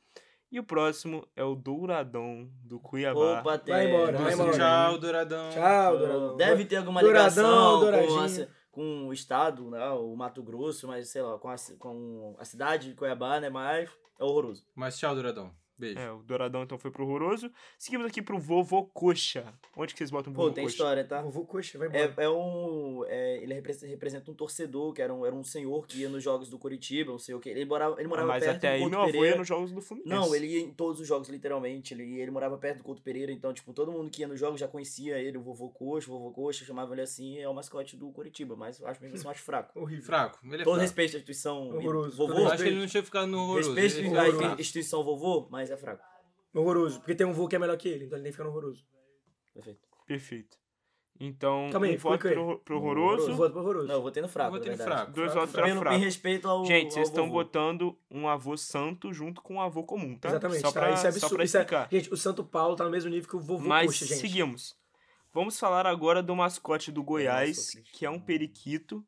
[0.53, 3.41] E o próximo é o Douradão do Cuiabá.
[3.41, 3.75] Opa, tem.
[3.75, 4.53] Vai embora, vai embora.
[4.53, 5.51] tchau, Douradão.
[5.51, 6.37] Tchau, Douradão.
[6.37, 9.85] Deve ter alguma Douradão, ligação com, a com o estado, né?
[9.91, 13.51] O Mato Grosso, mas sei lá, com a, com a cidade de Cuiabá, né?
[13.51, 13.91] Mas
[14.23, 14.65] é horroroso.
[14.75, 15.62] Mas tchau, Douradão.
[15.79, 15.99] Beijo.
[15.99, 17.51] É, o Douradão então foi pro horroroso.
[17.79, 19.53] Seguimos aqui pro Vovô Coxa.
[19.77, 20.75] Onde que vocês botam o Pô, Vovô tem Coxa?
[20.77, 21.21] história, tá?
[21.23, 22.15] Vovô Coxa, vai embora.
[22.17, 23.05] É, é um.
[23.09, 26.23] é, ele representa, representa um torcedor, que era um, era um senhor que ia nos
[26.23, 27.49] jogos do Curitiba, não sei o que.
[27.49, 29.29] Ele morava, ele Ah, morava mas perto até do aí Couto meu avô Pereira.
[29.35, 30.15] ia nos jogos do Fluminense.
[30.15, 31.95] Não, ele ia em todos os jogos, literalmente.
[31.95, 34.61] Ele, ele morava perto do Couto Pereira, então, tipo, todo mundo que ia nos jogos
[34.61, 37.97] já conhecia ele, o vovô Coxa, o vovô Coxa, chamava ele assim, é o mascote
[37.97, 39.73] do Curitiba, mas eu acho mesmo assim, eu acho fraco.
[39.81, 40.05] Horrível.
[40.05, 40.39] Fraco.
[40.45, 40.81] Ele é Todo fraco.
[40.81, 42.17] respeito à instituição Horroroso.
[42.17, 43.73] vovô, Eu acho que ele não tinha ficado no horroroso.
[43.75, 46.03] respeito à instituição vovô, mas é fraco.
[46.55, 48.51] Horroroso, porque tem um voo que é melhor que ele, então ele nem fica no
[48.51, 48.85] horroroso.
[49.55, 49.81] Perfeito.
[50.07, 50.63] Perfeito.
[51.21, 53.31] Então, Calma aí, um voto pro, pro No horroroso.
[53.31, 53.87] Eu voto pro horroroso.
[53.89, 54.91] Não, eu vou tendo fraco, Eu tendo verdade.
[54.91, 55.13] fraco.
[55.13, 55.95] Dois votos pra fraco.
[55.97, 59.85] Em respeito ao Gente, ao vocês estão botando um avô santo junto com um avô
[59.85, 60.31] comum, tá?
[60.31, 60.81] Exatamente, Só tá?
[60.81, 61.35] pra, Isso é só absurdo.
[61.37, 61.89] pra Isso é-.
[61.91, 64.15] Gente, o Santo Paulo tá no mesmo nível que o vovô Mas gente.
[64.17, 64.75] seguimos.
[65.33, 67.93] Vamos falar agora do mascote do Goiás, triste.
[67.93, 69.05] que é um periquito.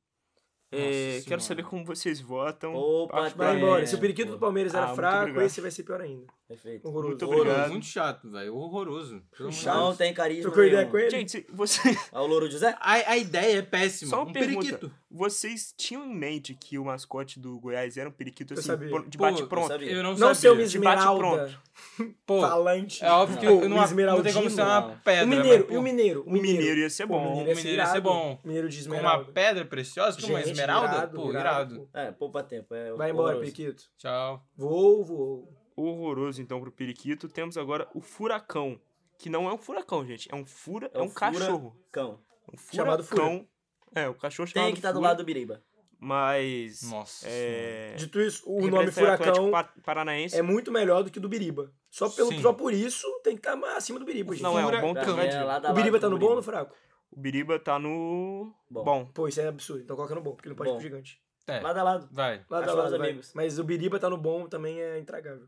[0.71, 2.75] É, Nossa quero saber como vocês votam.
[2.75, 3.87] Opa, Vai É, embora.
[3.87, 6.27] Se o periquito do Palmeiras era Ah, fraco, esse vai ser pior ainda.
[6.55, 6.87] Perfeito.
[6.89, 7.09] Horroroso.
[7.09, 7.71] Muito Horroroso, obrigado.
[7.71, 8.55] muito chato, velho.
[8.57, 9.23] Horroroso.
[9.51, 9.77] Chato.
[9.77, 11.11] Não tem carisma Trocou ideia com ele?
[11.11, 11.81] Gente, você,
[12.13, 12.77] É o Louro José?
[12.81, 14.11] A, a ideia é péssima.
[14.11, 14.61] Só uma um pergunta.
[14.67, 14.93] periquito.
[15.11, 18.77] vocês tinham em mente que o mascote do Goiás era um periquito Eu assim,
[19.09, 19.49] de Pô, bate eu.
[19.89, 20.35] Eu não, Não sabia.
[20.35, 21.61] ser uma De bate esmeralda
[22.25, 23.05] Pô, falante.
[23.05, 23.81] é óbvio que Pô, eu não, o
[24.17, 24.99] não tem como ser uma não.
[24.99, 25.25] pedra.
[25.25, 26.25] O mineiro, mas, o mineiro?
[26.27, 27.17] O mineiro ia ser bom.
[27.17, 28.41] o o mineiro ia ser mineiro ia ser bom.
[28.45, 29.25] Mineiro de Com esmeralda.
[29.25, 30.95] uma pedra preciosa, com uma esmeralda?
[30.97, 31.89] irado, pô, irado.
[31.93, 32.75] É, poupa tempo.
[32.75, 33.85] É Vai embora, periquito.
[33.99, 34.45] Tchau.
[34.57, 35.54] Vou, vou.
[35.77, 37.29] Horroroso, então, pro periquito.
[37.29, 38.81] Temos agora o furacão.
[39.19, 40.29] Que não é um furacão, gente.
[40.31, 41.77] É um fura, é, É um um fura- cachorro.
[41.91, 42.21] Cão.
[42.53, 43.49] Um Chamado furacão.
[43.95, 45.63] É, o cachorro chamado Tem que estar do fura, lado do Biriba.
[45.99, 46.83] Mas.
[46.91, 47.95] Nossa É.
[47.97, 50.37] Dito isso, o nome Furacão Pa- Paranaense.
[50.37, 51.73] é muito melhor do que o do Biriba.
[51.91, 52.43] Só, pelo, Sim.
[52.43, 54.43] só por isso tem que estar acima do Biriba, gente.
[54.43, 56.27] Não, é um bom mim, é lado a O Biriba lado tá do no bom
[56.31, 56.75] ou no fraco?
[57.11, 58.53] O Biriba tá no.
[58.69, 58.85] Bom.
[58.85, 59.07] Bom.
[59.07, 59.83] Pô, isso é absurdo.
[59.85, 60.79] Então coloca no bom, porque não pode ir Bom.
[60.79, 61.23] pro gigante.
[61.47, 62.09] É, Lado a lado.
[62.11, 62.45] vai.
[62.51, 63.09] Lá da Cachorros lado, vai.
[63.11, 63.33] amigos.
[63.35, 65.47] Mas o Biriba tá no bom também é intragável.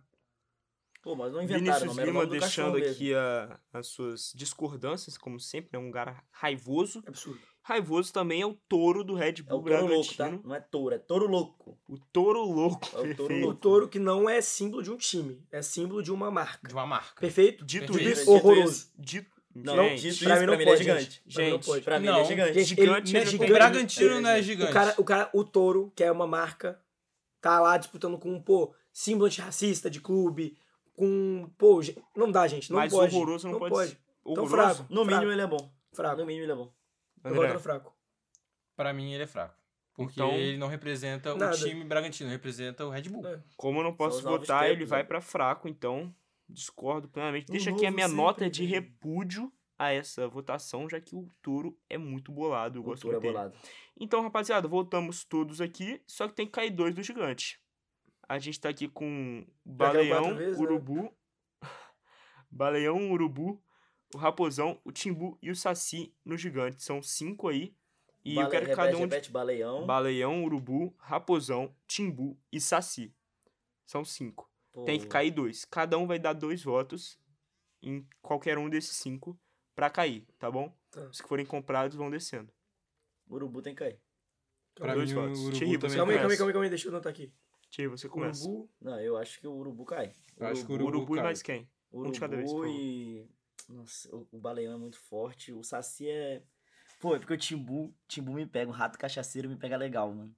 [1.07, 5.79] Pô, mas não inventaram, Vinícius Lima deixando aqui a- as suas discordâncias, como sempre, é
[5.79, 7.01] um cara raivoso.
[7.07, 7.39] É absurdo.
[7.63, 10.25] Raivoso também é o touro do Red É Bull o touro louco, tá?
[10.25, 10.49] Bragantino.
[10.49, 11.79] Não é touro, é touro louco.
[11.89, 13.33] O touro louco, É o touro perfeito.
[13.43, 13.61] O louco.
[13.61, 16.67] touro que não é símbolo de um time, é símbolo de uma marca.
[16.67, 17.21] De uma marca.
[17.21, 17.65] Perfeito?
[17.65, 18.19] Dito Perfeito.
[18.23, 18.91] isso, horroroso.
[18.99, 21.01] dito, Não, gente, dito isso, pra pra mim mim, não é pode, gigante.
[21.05, 21.21] gente.
[21.33, 21.85] Pra mim não Gente, pode.
[21.85, 22.15] Pra mim, Não.
[22.15, 22.55] ele é gigante.
[22.55, 23.53] Gente, Gigante, ele, é é O gigante.
[23.53, 24.71] Bragantino não é É, gigante.
[24.71, 26.81] O cara, o cara, o touro, que é uma marca,
[27.41, 30.59] tá lá disputando com, pô, símbolo antirracista de clube,
[30.97, 31.81] com, pô,
[32.17, 33.15] não dá, gente, não mas pode.
[33.15, 34.01] horroroso não, pode, ser.
[34.27, 34.87] Então fraco.
[34.89, 35.73] No mínimo, fraco, ele é bom.
[35.93, 36.21] fraco.
[36.21, 36.73] No mínimo, ele é bom.
[37.23, 37.97] Eu André, voto no fraco.
[38.75, 39.55] Pra mim, ele é fraco.
[39.95, 41.55] Porque Então- ele não representa Nada.
[41.55, 43.27] o time Bragantino, representa o Red Bull.
[43.27, 43.43] É.
[43.57, 45.09] como eu não posso votar, ele tempos, vai né?
[45.09, 46.15] pra fraco, então
[46.49, 47.51] discordo plenamente.
[47.51, 51.97] Deixa aqui a minha nota de repúdio a essa votação, já que o touro é
[51.99, 53.55] muito bolado, eu O gosto touro é bolado.
[53.99, 57.59] Então, rapaziada, voltamos todos aqui, só que tem que cair dois do gigante.
[58.29, 60.65] A gente tá aqui com caiu Baleão, vezes, né?
[60.65, 61.13] Urubu,
[62.51, 63.63] Baleão, Urubu,
[64.15, 66.83] o Raposão, o Timbu e o Saci no gigante.
[66.83, 67.75] São cinco aí.
[68.25, 69.01] E eu Bale- quero que repete, cada um...
[69.03, 69.87] repete, baleão.
[69.87, 73.15] Baleão, Urubu, Raposão, Timbu e Saci.
[73.85, 74.51] São cinco.
[74.73, 75.65] Pô, Tem que cair dois.
[75.65, 77.19] Cada um vai dar dois votos
[77.81, 79.39] em qualquer um desses cinco
[79.77, 80.77] pra cair, tá bom?
[80.91, 81.03] Tá.
[81.03, 82.53] Os que forem comprados vão descendo.
[83.31, 84.01] Urubu tem que cair.
[84.75, 85.39] Pra Dois mim, o votos.
[85.41, 86.37] Urubu também Calma aí, calma aí, começa.
[86.37, 87.33] calma aí, calma aí, deixa eu anotar aqui.
[87.71, 88.49] Tia, você começa.
[88.49, 90.15] Urubu, Não, eu acho que o Urubu cai.
[90.37, 91.25] Eu acho que o Urubu, Urubu e cai.
[91.25, 91.69] mais quem?
[91.93, 93.29] Um de cada vez, Urubu e.
[93.69, 95.53] Nossa, o, o Baleão é muito forte.
[95.53, 96.43] O Saci é.
[97.01, 100.35] Pô, é porque o Timbu, Timbu me pega, o rato cachaceiro me pega legal, mano.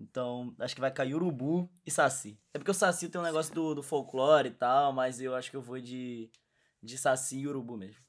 [0.00, 2.38] Então, acho que vai cair Urubu e Saci.
[2.54, 5.50] É porque o Saci tem um negócio do, do folclore e tal, mas eu acho
[5.50, 6.30] que eu vou de,
[6.82, 8.02] de Saci e Urubu mesmo.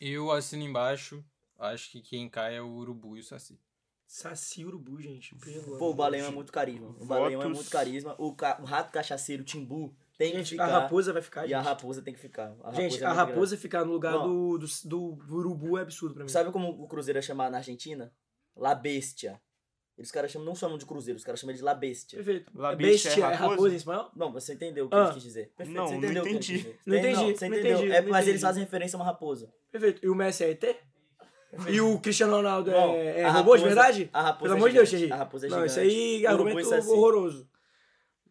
[0.00, 1.24] Eu assino embaixo.
[1.58, 3.58] Acho que quem cai é o Urubu e o Saci.
[4.06, 5.34] Saci Urubu, gente.
[5.34, 6.94] Pelo Pô, o Baleão é muito carisma.
[7.00, 8.14] O Baleão é muito carisma.
[8.18, 10.64] O, ca- o rato cachaceiro, o Timbu, tem Gente, que ficar.
[10.64, 12.54] a raposa vai ficar, E a raposa tem que ficar.
[12.62, 14.56] A Gente, é a raposa ficar no lugar Não.
[14.56, 16.26] do, do, do urubu é absurdo pra mim.
[16.26, 16.32] grande.
[16.32, 18.12] Sabe como o Cruzeiro é chamado na Argentina?
[18.56, 19.40] La Bestia.
[19.98, 22.18] Eles caras chamam, não chamam de Cruzeiro, os caras chamam de La Bestia.
[22.18, 22.52] Perfeito.
[22.54, 23.72] La é bestia é bestia, é raposa?
[23.74, 24.10] em espanhol?
[24.14, 25.06] Não, você entendeu o que Ah.
[25.08, 25.52] eu quis dizer.
[25.56, 26.52] Perfeito, Não, você não entendeu o que eu entendi.
[26.52, 26.80] quis dizer.
[26.86, 27.78] Não entendi, você não entendeu.
[27.78, 29.52] entendi, É, não mas eles fazem referência a uma raposa.
[29.72, 30.04] Perfeito.
[30.04, 30.64] E o Messi é ET?
[31.68, 34.10] E o Cristiano Ronaldo é, é a robô de raposa- verdade?
[34.12, 35.12] A raposa Pelo é amor de Deus, Thierry.
[35.12, 36.88] A raposa é Não, isso aí é argumento Saci.
[36.88, 37.48] horroroso.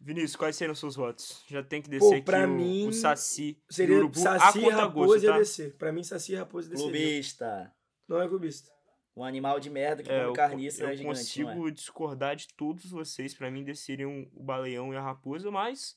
[0.00, 1.42] Vinícius, quais seriam os seus votos?
[1.48, 4.18] Já tem que Pô, descer aqui pra o, mim, o Saci e Seria o Urubu
[4.28, 5.34] a Saci, conta Raposa e tá?
[5.36, 5.68] ADC.
[5.78, 6.82] Pra mim, Saci, Raposa e ADC.
[6.82, 7.72] Clubista.
[8.08, 8.70] Não é clubista.
[9.16, 11.70] Um animal de merda que É, come eu, carniça eu é gigante, consigo não é?
[11.70, 13.34] discordar de todos vocês.
[13.34, 15.96] Pra mim, desceriam o Baleão e a Raposa, mas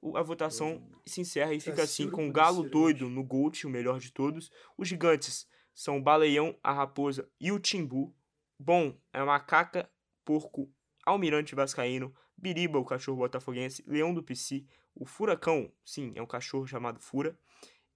[0.00, 3.66] o- a votação se encerra e fica Saci, assim com o Galo Doido no Gold,
[3.66, 4.50] o melhor de todos.
[4.78, 8.14] Os gigantes são o Baleão, a Raposa e o Timbu.
[8.58, 9.90] Bom, é a Macaca,
[10.24, 10.70] Porco,
[11.04, 16.66] Almirante Vascaíno, Biriba, o cachorro botafoguense, Leão do Pici, o Furacão, sim, é um cachorro
[16.66, 17.38] chamado Fura,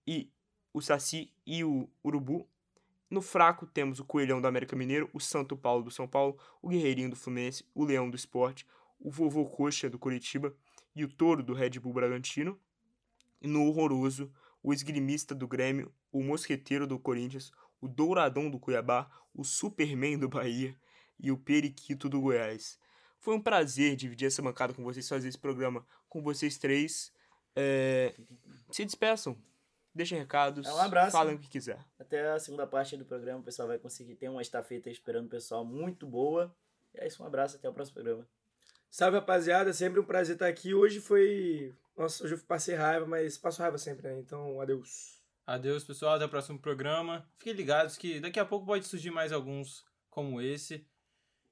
[0.07, 0.31] e
[0.73, 2.49] o Saci e o Urubu.
[3.09, 6.69] No fraco temos o Coelhão do América Mineiro, o Santo Paulo do São Paulo, o
[6.69, 8.67] Guerreirinho do Fluminense, o Leão do Esporte,
[8.99, 10.55] o Vovô Coxa do Curitiba
[10.95, 12.59] e o Touro do Red Bull Bragantino.
[13.41, 19.11] E no horroroso, o Esgrimista do Grêmio, o Mosqueteiro do Corinthians, o Douradão do Cuiabá,
[19.35, 20.75] o Superman do Bahia
[21.19, 22.79] e o Periquito do Goiás.
[23.19, 27.13] Foi um prazer dividir essa bancada com vocês, fazer esse programa com vocês três.
[27.55, 28.15] É,
[28.71, 29.37] Se despeçam,
[29.95, 31.41] deixem recados, É um abraço, falem né?
[31.41, 31.85] o que quiser.
[31.99, 35.31] Até a segunda parte do programa o pessoal vai conseguir ter uma estafeta esperando o
[35.31, 36.55] pessoal muito boa.
[36.95, 38.27] E é isso, um abraço, até o próximo programa.
[38.91, 39.73] Salve, rapaziada.
[39.73, 40.75] Sempre um prazer estar aqui.
[40.75, 41.75] Hoje foi...
[41.97, 44.19] Nossa, hoje eu passei raiva, mas passo raiva sempre, né?
[44.19, 45.21] Então, adeus.
[45.47, 46.17] Adeus, pessoal.
[46.17, 47.25] Até o próximo programa.
[47.39, 50.85] Fiquem ligados que daqui a pouco pode surgir mais alguns como esse.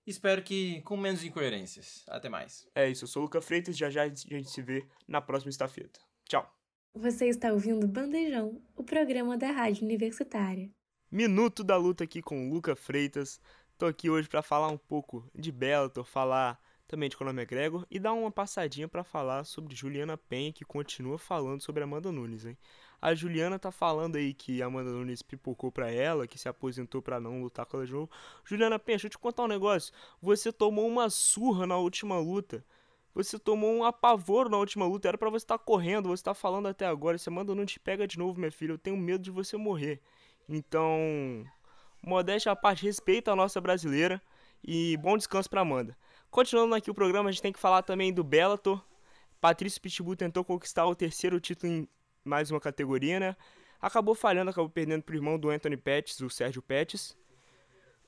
[0.06, 2.04] Espero que com menos incoerências.
[2.08, 2.66] Até mais.
[2.74, 5.50] É isso, eu sou o Luca Freitas, já já a gente se vê na próxima
[5.50, 6.00] estafeta.
[6.28, 6.52] Tchau.
[6.94, 10.70] Você está ouvindo Bandejão, o programa da Rádio Universitária.
[11.10, 13.40] Minuto da luta aqui com o Luca Freitas.
[13.78, 17.98] Tô aqui hoje para falar um pouco de Bellator, falar também de Conor McGregor e
[17.98, 22.58] dar uma passadinha para falar sobre Juliana Penha, que continua falando sobre Amanda Nunes, hein?
[23.04, 27.02] A Juliana tá falando aí que a Amanda Nunes pipocou pra ela, que se aposentou
[27.02, 28.10] para não lutar com ela de novo.
[28.46, 29.92] Juliana Penha, deixa eu te contar um negócio.
[30.22, 32.64] Você tomou uma surra na última luta.
[33.14, 35.06] Você tomou um apavoro na última luta.
[35.06, 37.18] Era para você estar tá correndo, você tá falando até agora.
[37.18, 40.00] A Amanda Nunes pega de novo, minha filha, eu tenho medo de você morrer.
[40.48, 40.98] Então,
[42.02, 44.18] modéstia à parte, respeita a nossa brasileira
[44.66, 45.94] e bom descanso pra Amanda.
[46.30, 48.82] Continuando aqui o programa, a gente tem que falar também do Bellator.
[49.42, 51.88] Patrício Pitbull tentou conquistar o terceiro título em
[52.24, 53.36] mais uma categoria, né?
[53.80, 57.16] Acabou falhando, acabou perdendo pro irmão do Anthony Pettis, o Sérgio Pettis.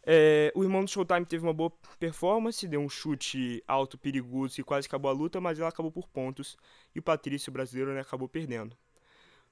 [0.09, 4.65] É, o irmão do Showtime teve uma boa performance, deu um chute alto, perigoso e
[4.65, 6.57] quase acabou a luta, mas ela acabou por pontos
[6.95, 8.77] e o Patrício brasileiro né, acabou perdendo.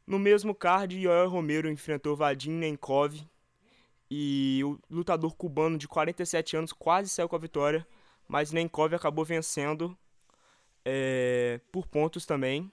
[0.07, 3.21] No mesmo card, Yoel Romero enfrentou Vadim Nenkov
[4.09, 7.85] e o lutador cubano de 47 anos quase saiu com a vitória,
[8.29, 9.97] mas Nenkov acabou vencendo
[10.85, 12.71] é, por pontos também.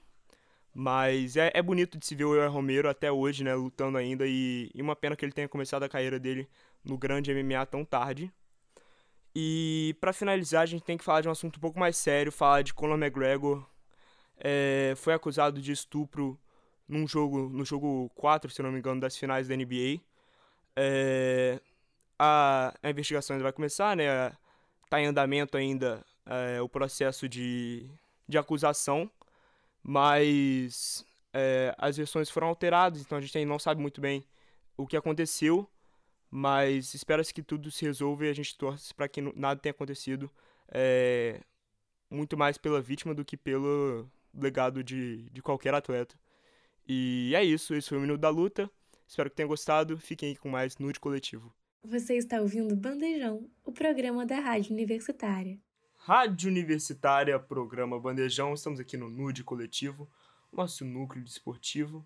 [0.74, 4.26] Mas é, é bonito de se ver o Yoel Romero até hoje, né, lutando ainda,
[4.26, 6.48] e, e uma pena que ele tenha começado a carreira dele
[6.84, 8.32] no grande MMA tão tarde.
[9.34, 12.32] E para finalizar, a gente tem que falar de um assunto um pouco mais sério,
[12.32, 13.66] falar de Conor McGregor.
[14.38, 16.38] É, foi acusado de estupro
[16.88, 20.00] num jogo, no jogo 4, se não me engano, das finais da NBA.
[20.76, 21.60] É,
[22.18, 24.32] a, a investigação ainda vai começar, né?
[24.90, 27.88] Tá em andamento ainda é, o processo de,
[28.28, 29.10] de acusação
[29.82, 34.24] mas é, as versões foram alteradas, então a gente não sabe muito bem
[34.76, 35.68] o que aconteceu,
[36.30, 40.30] mas espera-se que tudo se resolva e a gente torce para que nada tenha acontecido,
[40.68, 41.40] é,
[42.10, 46.14] muito mais pela vítima do que pelo legado de, de qualquer atleta.
[46.86, 48.70] E é isso, esse foi o Minuto da Luta.
[49.06, 49.98] Espero que tenham gostado.
[49.98, 51.52] Fiquem aí com mais Nude Coletivo.
[51.84, 55.58] Você está ouvindo Bandejão, o programa da Rádio Universitária.
[56.04, 58.52] Rádio Universitária, programa Bandejão.
[58.54, 60.10] Estamos aqui no Nude Coletivo,
[60.52, 62.04] nosso núcleo desportivo,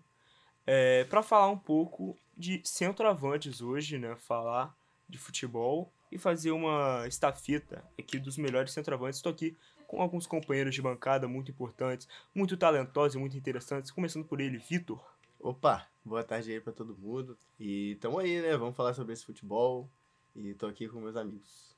[0.67, 4.15] é, para falar um pouco de centroavantes hoje, né?
[4.15, 4.71] Falar
[5.09, 9.17] de futebol e fazer uma estafeta aqui dos melhores centroavantes.
[9.17, 13.89] Estou aqui com alguns companheiros de bancada muito importantes, muito talentosos e muito interessantes.
[13.89, 15.03] Começando por ele, Vitor.
[15.39, 17.35] Opa, boa tarde aí para todo mundo.
[17.59, 18.55] E tamo aí, né?
[18.57, 19.89] Vamos falar sobre esse futebol.
[20.35, 21.75] E tô aqui com meus amigos.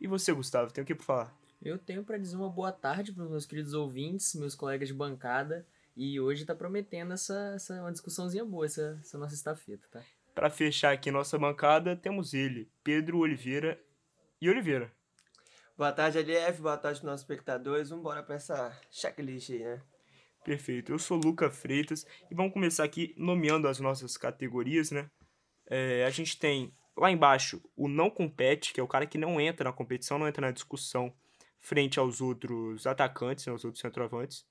[0.00, 1.41] E você, Gustavo, tem o que para falar?
[1.64, 4.94] Eu tenho para dizer uma boa tarde para os meus queridos ouvintes, meus colegas de
[4.94, 5.64] bancada.
[5.96, 10.02] E hoje tá prometendo essa, essa uma discussãozinha boa, essa, essa nossa estafeta, tá?
[10.34, 13.80] Para fechar aqui nossa bancada, temos ele, Pedro Oliveira
[14.40, 14.90] e Oliveira.
[15.78, 17.90] Boa tarde, LF, boa tarde, nossos espectadores.
[17.90, 19.80] Vamos embora para essa checklist aí, né?
[20.44, 20.90] Perfeito.
[20.90, 25.08] Eu sou Luca Freitas e vamos começar aqui nomeando as nossas categorias, né?
[25.70, 29.40] É, a gente tem lá embaixo o não compete, que é o cara que não
[29.40, 31.14] entra na competição, não entra na discussão
[31.62, 34.44] frente aos outros atacantes, né, aos outros centroavantes.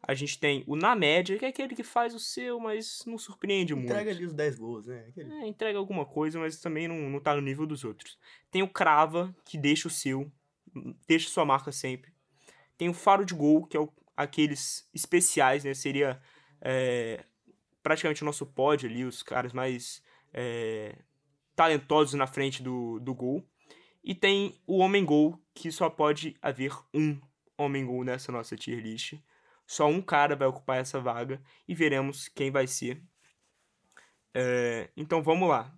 [0.00, 3.18] A gente tem o na média, que é aquele que faz o seu, mas não
[3.18, 3.92] surpreende entrega muito.
[3.92, 5.04] Entrega ali os 10 gols, né?
[5.08, 5.32] Aquele...
[5.32, 8.18] É, entrega alguma coisa, mas também não, não tá no nível dos outros.
[8.50, 10.30] Tem o crava, que deixa o seu,
[11.06, 12.12] deixa sua marca sempre.
[12.76, 15.72] Tem o faro de gol, que é o, aqueles especiais, né?
[15.72, 16.20] Seria
[16.60, 17.24] é,
[17.80, 20.02] praticamente o nosso pódio ali, os caras mais
[20.32, 20.96] é,
[21.54, 23.46] talentosos na frente do, do gol.
[24.02, 27.20] E tem o homem gol, que só pode haver um
[27.56, 29.14] homem gol nessa nossa tier list.
[29.66, 33.02] Só um cara vai ocupar essa vaga e veremos quem vai ser.
[34.34, 35.72] É, então vamos lá.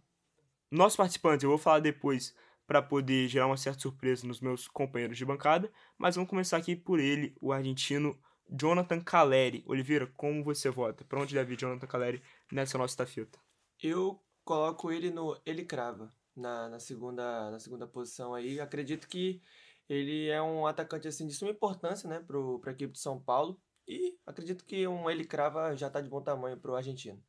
[0.71, 2.35] Nossos participantes, eu vou falar depois
[2.67, 6.75] para poder gerar uma certa surpresa nos meus companheiros de bancada, mas vamos começar aqui
[6.75, 8.19] por ele, o argentino
[8.49, 9.63] Jonathan Caleri.
[9.67, 11.05] Oliveira, como você vota?
[11.05, 13.39] Para onde deve Jonathan Caleri nessa nossa estafeta?
[13.83, 18.61] Eu coloco ele no Ele Crava na, na, segunda, na segunda posição aí.
[18.61, 19.43] Acredito que
[19.89, 23.61] ele é um atacante assim, de suma importância né, para a equipe de São Paulo.
[23.87, 27.23] E acredito que um ele crava já está de bom tamanho para o argentino.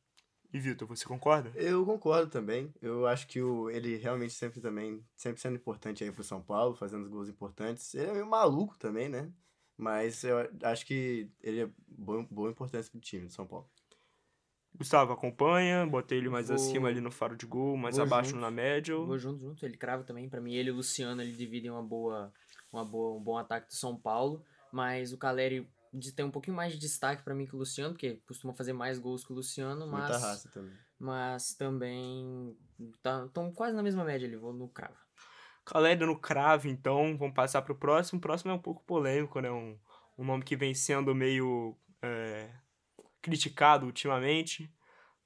[0.52, 1.52] E Vitor, você concorda?
[1.54, 2.72] Eu concordo também.
[2.80, 6.74] Eu acho que o, ele realmente sempre também, sempre sendo importante aí pro São Paulo,
[6.74, 7.94] fazendo os gols importantes.
[7.94, 9.30] Ele é meio maluco também, né?
[9.76, 13.68] Mas eu acho que ele é boa, boa importância pro time de São Paulo.
[14.76, 16.56] Gustavo acompanha, botei ele mais vou...
[16.56, 18.40] acima ali no faro de gol, mais vou abaixo junto.
[18.40, 18.94] na média.
[18.96, 19.64] Vou junto, junto.
[19.64, 20.28] Ele crava também.
[20.28, 22.32] para mim, ele e o Luciano, ele dividem uma boa,
[22.76, 24.44] uma boa, um bom ataque do São Paulo.
[24.72, 25.68] Mas o Caleri
[26.14, 28.98] tem um pouquinho mais de destaque para mim que o Luciano, porque costuma fazer mais
[28.98, 30.10] gols que o Luciano, mas...
[30.10, 30.72] Muita raça também.
[30.98, 32.56] Mas também
[32.94, 34.96] estão tá, quase na mesma média ali, vou no cravo.
[35.64, 38.18] Caleri no cravo, então, vamos passar pro próximo.
[38.18, 39.50] O próximo é um pouco polêmico, né?
[39.50, 39.78] Um,
[40.16, 42.50] um nome que vem sendo meio é,
[43.20, 44.72] criticado ultimamente.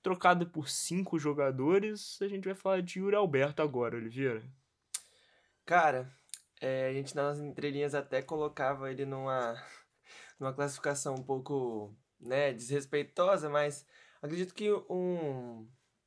[0.02, 4.42] Trocado por cinco jogadores, a gente vai falar de Yuri Alberto agora, Oliveira.
[5.66, 6.10] Cara,
[6.60, 9.54] é, a gente nas entrelinhas até colocava ele numa,
[10.38, 13.86] numa classificação um pouco né, desrespeitosa, mas
[14.22, 15.66] acredito que um,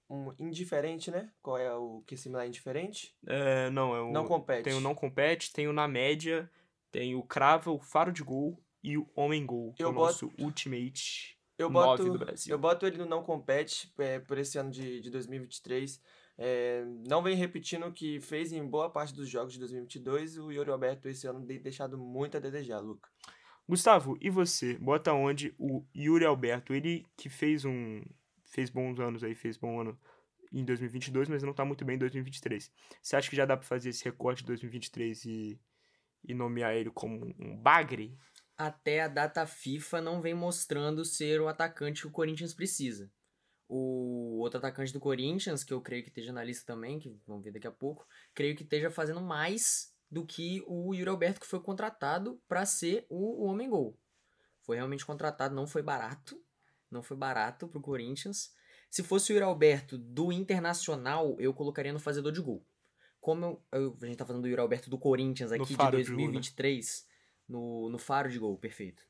[0.09, 1.31] um indiferente, né?
[1.41, 3.15] Qual é o que é similar a indiferente?
[3.25, 4.11] É, não, é o.
[4.11, 4.63] Não compete.
[4.63, 6.49] Tem o não compete, tem o na média,
[6.91, 9.73] tem o crava, o faro de gol e o homem gol.
[9.79, 12.53] Eu o boto- nosso ultimate Eu 9 boto, do Brasil.
[12.53, 15.99] eu boto ele no não compete é, por esse ano de, de 2023.
[16.37, 20.37] É, não vem repetindo o que fez em boa parte dos jogos de 2022.
[20.37, 23.09] O Yuri Alberto esse ano tem deixado muito a desejar, Luca.
[23.67, 24.77] Gustavo, e você?
[24.77, 28.01] Bota onde o Yuri Alberto, ele que fez um.
[28.45, 29.97] fez bons anos aí, fez bom ano
[30.51, 32.71] em 2022, mas não tá muito bem em 2023.
[33.01, 35.59] Você acha que já dá pra fazer esse recorte de 2023 e,
[36.23, 38.17] e nomear ele como um bagre?
[38.57, 43.11] até a data FIFA não vem mostrando ser o atacante que o Corinthians precisa.
[43.75, 47.43] O outro atacante do Corinthians, que eu creio que esteja na lista também, que vamos
[47.43, 51.47] ver daqui a pouco, creio que esteja fazendo mais do que o Yuri Alberto, que
[51.47, 53.97] foi contratado para ser o, o homem gol.
[54.61, 56.39] Foi realmente contratado, não foi barato.
[56.91, 58.53] Não foi barato pro Corinthians.
[58.91, 62.63] Se fosse o Yuri Alberto do Internacional, eu colocaria no fazedor de gol.
[63.19, 65.97] Como eu, eu- a gente tá falando do Yuri Alberto do Corinthians aqui de faro
[65.97, 66.23] de gol, né?
[66.33, 67.07] 2023,
[67.49, 69.01] no, no faro de gol, perfeito.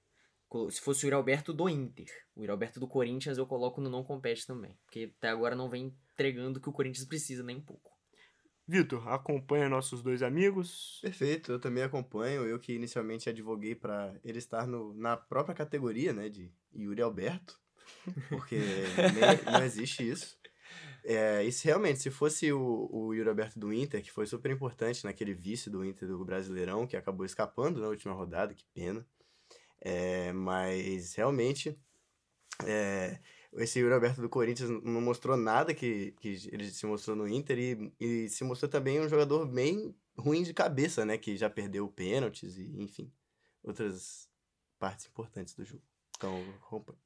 [0.69, 3.89] Se fosse o Yuri Alberto do Inter, o Yuri Alberto do Corinthians eu coloco no
[3.89, 4.77] não compete também.
[4.85, 7.91] Porque até agora não vem entregando o que o Corinthians precisa nem um pouco.
[8.65, 10.99] Vitor, acompanha nossos dois amigos.
[11.01, 12.45] Perfeito, eu também acompanho.
[12.45, 17.59] Eu que inicialmente advoguei para ele estar no, na própria categoria, né, de Yuri Alberto,
[18.29, 18.57] porque
[19.45, 20.37] nem- não existe isso.
[21.03, 24.49] É, e se realmente, se fosse o, o Yuri Alberto do Inter, que foi super
[24.49, 29.05] importante naquele vice do Inter do Brasileirão, que acabou escapando na última rodada, que pena.
[29.85, 31.77] É, mas realmente,
[32.65, 33.19] é,
[33.57, 37.59] esse Yuri Alberto do Corinthians não mostrou nada que, que ele se mostrou no Inter
[37.59, 41.17] e, e se mostrou também um jogador bem ruim de cabeça, né?
[41.17, 43.11] Que já perdeu pênaltis e, enfim,
[43.61, 44.29] outras
[44.79, 45.83] partes importantes do jogo.
[46.15, 46.99] Então, acompanha.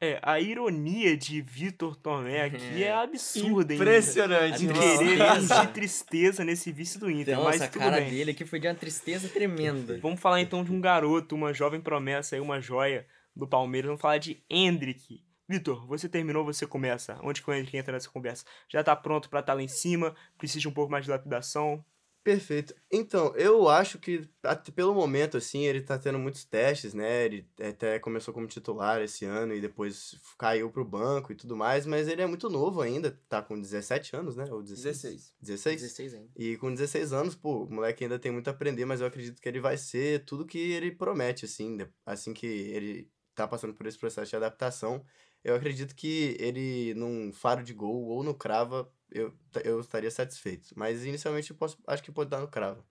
[0.00, 3.80] É, a ironia de Vitor Tomé aqui é absurda, hein?
[3.80, 8.10] Impressionante, De querer de tristeza nesse vice do Inter, Nossa, mas a tudo cara bem.
[8.10, 9.98] dele aqui foi de uma tristeza tremenda.
[10.00, 13.88] Vamos falar então de um garoto, uma jovem promessa aí, uma joia do Palmeiras.
[13.88, 15.20] Vamos falar de Hendrick.
[15.48, 17.18] Vitor, você terminou, você começa.
[17.22, 18.44] Onde que o Hendrick entra nessa conversa?
[18.68, 20.14] Já tá pronto pra estar lá em cima?
[20.36, 21.84] Precisa de um pouco mais de lapidação?
[22.28, 22.74] Perfeito.
[22.92, 27.24] Então, eu acho que, até pelo momento, assim, ele tá tendo muitos testes, né?
[27.24, 31.86] Ele até começou como titular esse ano e depois caiu pro banco e tudo mais,
[31.86, 34.44] mas ele é muito novo ainda, tá com 17 anos, né?
[34.52, 35.00] Ou 16?
[35.00, 35.34] 16.
[35.40, 35.80] 16?
[35.80, 36.30] 16 ainda.
[36.36, 39.40] E com 16 anos, pô, o moleque ainda tem muito a aprender, mas eu acredito
[39.40, 43.86] que ele vai ser tudo que ele promete, assim, assim que ele tá passando por
[43.86, 45.02] esse processo de adaptação.
[45.42, 49.32] Eu acredito que ele, num faro de gol ou no crava, eu,
[49.64, 50.72] eu estaria satisfeito.
[50.76, 52.84] Mas inicialmente eu posso, acho que pode dar no crava.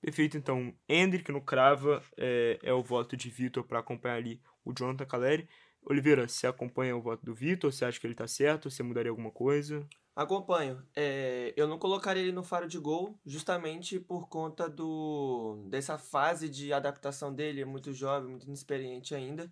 [0.00, 0.74] Perfeito, então.
[0.88, 5.48] Hendrick no crava é, é o voto de Vitor pra acompanhar ali o Jonathan Caleri.
[5.84, 7.72] Oliveira, você acompanha o voto do Vitor?
[7.72, 8.70] Você acha que ele tá certo?
[8.70, 9.86] Você mudaria alguma coisa?
[10.14, 10.84] Acompanho.
[10.94, 16.48] É, eu não colocaria ele no faro de gol, justamente por conta do dessa fase
[16.48, 19.50] de adaptação dele, é muito jovem, muito inexperiente ainda.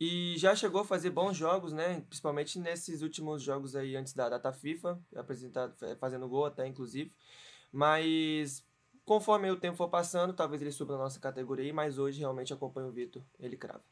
[0.00, 2.00] E já chegou a fazer bons jogos, né?
[2.08, 7.12] Principalmente nesses últimos jogos aí antes da data FIFA, apresentado, eh, fazendo gol até, inclusive.
[7.70, 8.66] Mas
[9.04, 12.52] conforme o tempo for passando, talvez ele suba na nossa categoria, aí, mas hoje realmente
[12.52, 13.84] acompanho o Vitor, ele crava.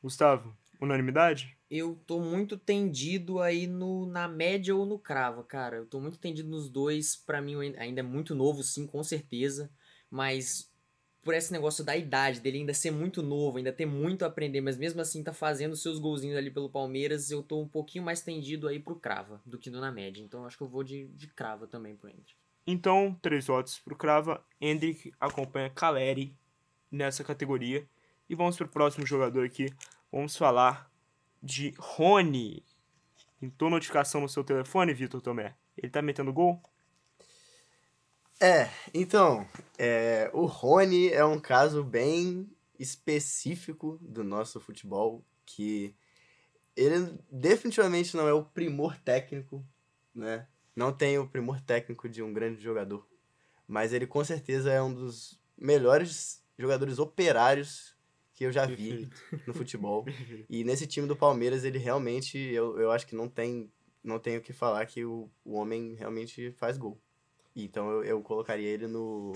[0.00, 1.56] Gustavo, unanimidade?
[1.68, 5.76] Eu tô muito tendido aí no, na média ou no cravo, cara.
[5.76, 7.16] Eu tô muito tendido nos dois.
[7.16, 9.70] Pra mim ainda é muito novo, sim, com certeza.
[10.08, 10.72] Mas
[11.28, 14.62] por esse negócio da idade dele ainda ser muito novo, ainda ter muito a aprender,
[14.62, 18.22] mas mesmo assim tá fazendo seus golzinhos ali pelo Palmeiras, eu tô um pouquinho mais
[18.22, 20.22] tendido aí pro crava do que no na média.
[20.22, 22.34] Então acho que eu vou de, de crava também pro Hendrick.
[22.66, 24.42] Então, três votos pro Crava.
[24.58, 26.34] Hendrick acompanha Caleri
[26.90, 27.86] nessa categoria.
[28.26, 29.66] E vamos pro próximo jogador aqui.
[30.10, 30.90] Vamos falar
[31.42, 32.64] de Rony.
[33.38, 35.54] Pintou notificação no seu telefone, Vitor Tomé?
[35.76, 36.58] Ele tá metendo gol?
[38.40, 45.94] É, então, é, o Rony é um caso bem específico do nosso futebol, que
[46.76, 49.64] ele definitivamente não é o primor técnico,
[50.14, 50.46] né?
[50.76, 53.04] Não tem o primor técnico de um grande jogador,
[53.66, 57.96] mas ele com certeza é um dos melhores jogadores operários
[58.32, 59.10] que eu já vi
[59.46, 60.06] no futebol.
[60.48, 63.68] E nesse time do Palmeiras, ele realmente, eu, eu acho que não tem,
[64.02, 67.00] não tem o que falar que o, o homem realmente faz gol.
[67.64, 69.32] Então eu, eu colocaria ele no.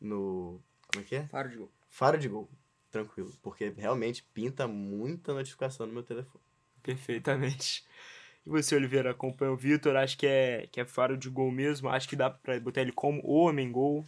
[0.00, 0.60] No.
[0.92, 1.26] Como é que é?
[1.26, 1.70] Faro de gol.
[1.88, 2.48] Faro de gol.
[2.90, 3.32] Tranquilo.
[3.42, 6.42] Porque realmente pinta muita notificação no meu telefone.
[6.82, 7.84] Perfeitamente.
[8.44, 9.94] E você, Oliveira, acompanha o Vitor?
[9.96, 11.88] Acho que é, que é faro de gol mesmo.
[11.88, 14.04] Acho que dá pra botar ele como homem gol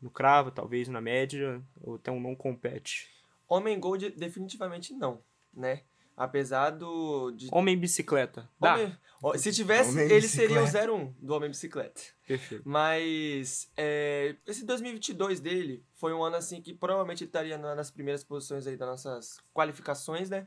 [0.00, 3.10] no cravo, talvez na média, ou até um não compete.
[3.48, 5.20] Homem gol de- definitivamente não,
[5.52, 5.82] né?
[6.16, 7.30] Apesar do.
[7.32, 7.48] De...
[7.52, 8.48] Homem bicicleta.
[8.60, 8.74] Dá?
[8.74, 10.92] Homem- Se tivesse, Homem ele seria o bicicleta.
[10.92, 12.00] 01 do Homem Bicicleta.
[12.26, 12.62] Perfeito.
[12.68, 17.90] Mas é, esse 2022 dele foi um ano assim que provavelmente ele estaria na- nas
[17.90, 20.46] primeiras posições aí das nossas qualificações, né?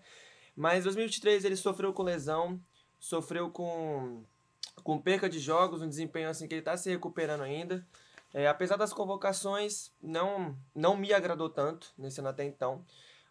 [0.56, 2.60] Mas 2023 ele sofreu com lesão,
[3.00, 4.24] sofreu com,
[4.84, 7.86] com perca de jogos, um desempenho assim que ele está se recuperando ainda.
[8.34, 12.86] É, apesar das convocações, não, não me agradou tanto nesse ano até então.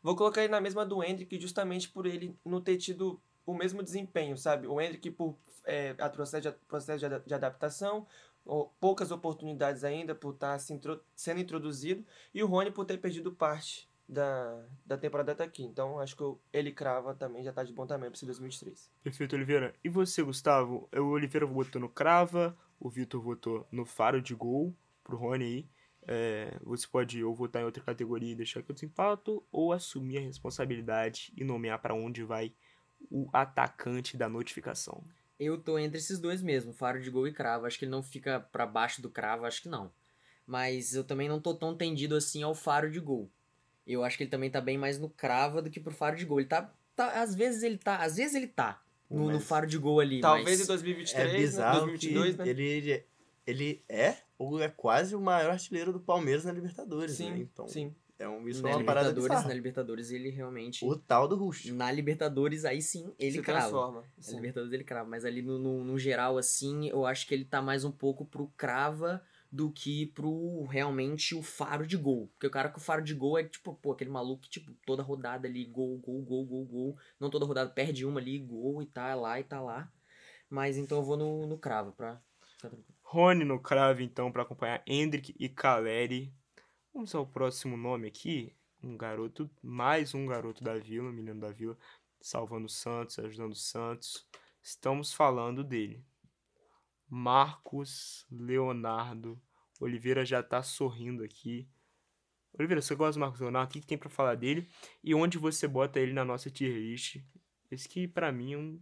[0.07, 3.83] Vou colocar ele na mesma do Hendrick justamente por ele não ter tido o mesmo
[3.83, 4.69] desempenho, sabe?
[4.69, 8.07] O Hendrick por é, a processo, de, processo de, de adaptação,
[8.45, 12.99] ou poucas oportunidades ainda por estar se intro- sendo introduzido, e o Rony por ter
[12.99, 15.65] perdido parte da, da temporada até aqui.
[15.65, 18.89] Então acho que o- ele crava também, já tá de bom tamanho para esse 2023.
[19.03, 19.75] Perfeito, Oliveira.
[19.83, 20.89] E você, Gustavo?
[20.97, 25.69] O Oliveira votou no crava, o Vitor votou no faro de gol pro Rony aí.
[26.09, 30.19] É, você pode ou votar em outra categoria e deixar que eu desempato, ou assumir
[30.19, 32.53] a responsabilidade e nomear para onde vai
[33.11, 35.03] o atacante da notificação.
[35.39, 37.67] Eu tô entre esses dois mesmo, faro de gol e cravo.
[37.67, 39.93] Acho que ele não fica pra baixo do cravo, acho que não.
[40.47, 43.29] Mas eu também não tô tão tendido assim ao faro de gol.
[43.87, 46.25] Eu acho que ele também tá bem mais no crava do que pro faro de
[46.25, 46.41] gol.
[46.41, 49.79] Ele tá, tá às vezes ele tá, às vezes ele tá no, no faro de
[49.79, 50.61] gol ali, Talvez mas...
[50.61, 51.39] em 2023, É né?
[51.39, 52.49] bizarro 2022, que né?
[52.49, 53.05] ele, ele,
[53.47, 57.39] ele é ou é quase o maior artilheiro do Palmeiras na Libertadores, Sim, né?
[57.39, 57.95] Então, sim.
[58.19, 59.49] é um, isso na é uma parada bizarra.
[59.49, 61.67] na Libertadores ele realmente O tal do Rush.
[61.67, 63.61] na Libertadores aí sim ele se crava.
[63.61, 64.01] transforma.
[64.17, 64.35] Na sim.
[64.37, 67.61] Libertadores ele crava, mas ali no, no, no geral, assim, eu acho que ele tá
[67.63, 72.29] mais um pouco pro crava do que pro realmente o faro de gol.
[72.35, 74.73] Porque o cara com o faro de gol é tipo, pô, aquele maluco que, tipo,
[74.85, 76.97] toda rodada ali, gol, gol, gol, gol, gol.
[77.19, 79.91] Não toda rodada perde uma ali, gol e tá lá e tá lá.
[80.51, 82.21] Mas então eu vou no, no cravo pra.
[82.57, 82.96] ficar tranquilo.
[83.09, 86.35] Rony no crave, então, para acompanhar Hendrick e Caleri.
[86.93, 88.53] Vamos ao próximo nome aqui.
[88.83, 91.79] Um garoto, mais um garoto da Vila, menino da Vila,
[92.21, 94.27] salvando o Santos, ajudando o Santos.
[94.61, 96.05] Estamos falando dele.
[97.09, 99.41] Marcos Leonardo.
[99.79, 101.69] Oliveira já tá sorrindo aqui.
[102.59, 103.71] Oliveira, você gosta do Marcos Leonardo?
[103.71, 104.69] O que que tem pra falar dele?
[105.05, 107.23] E onde você bota ele na nossa tier list?
[107.71, 108.81] Esse que, pra mim, é um,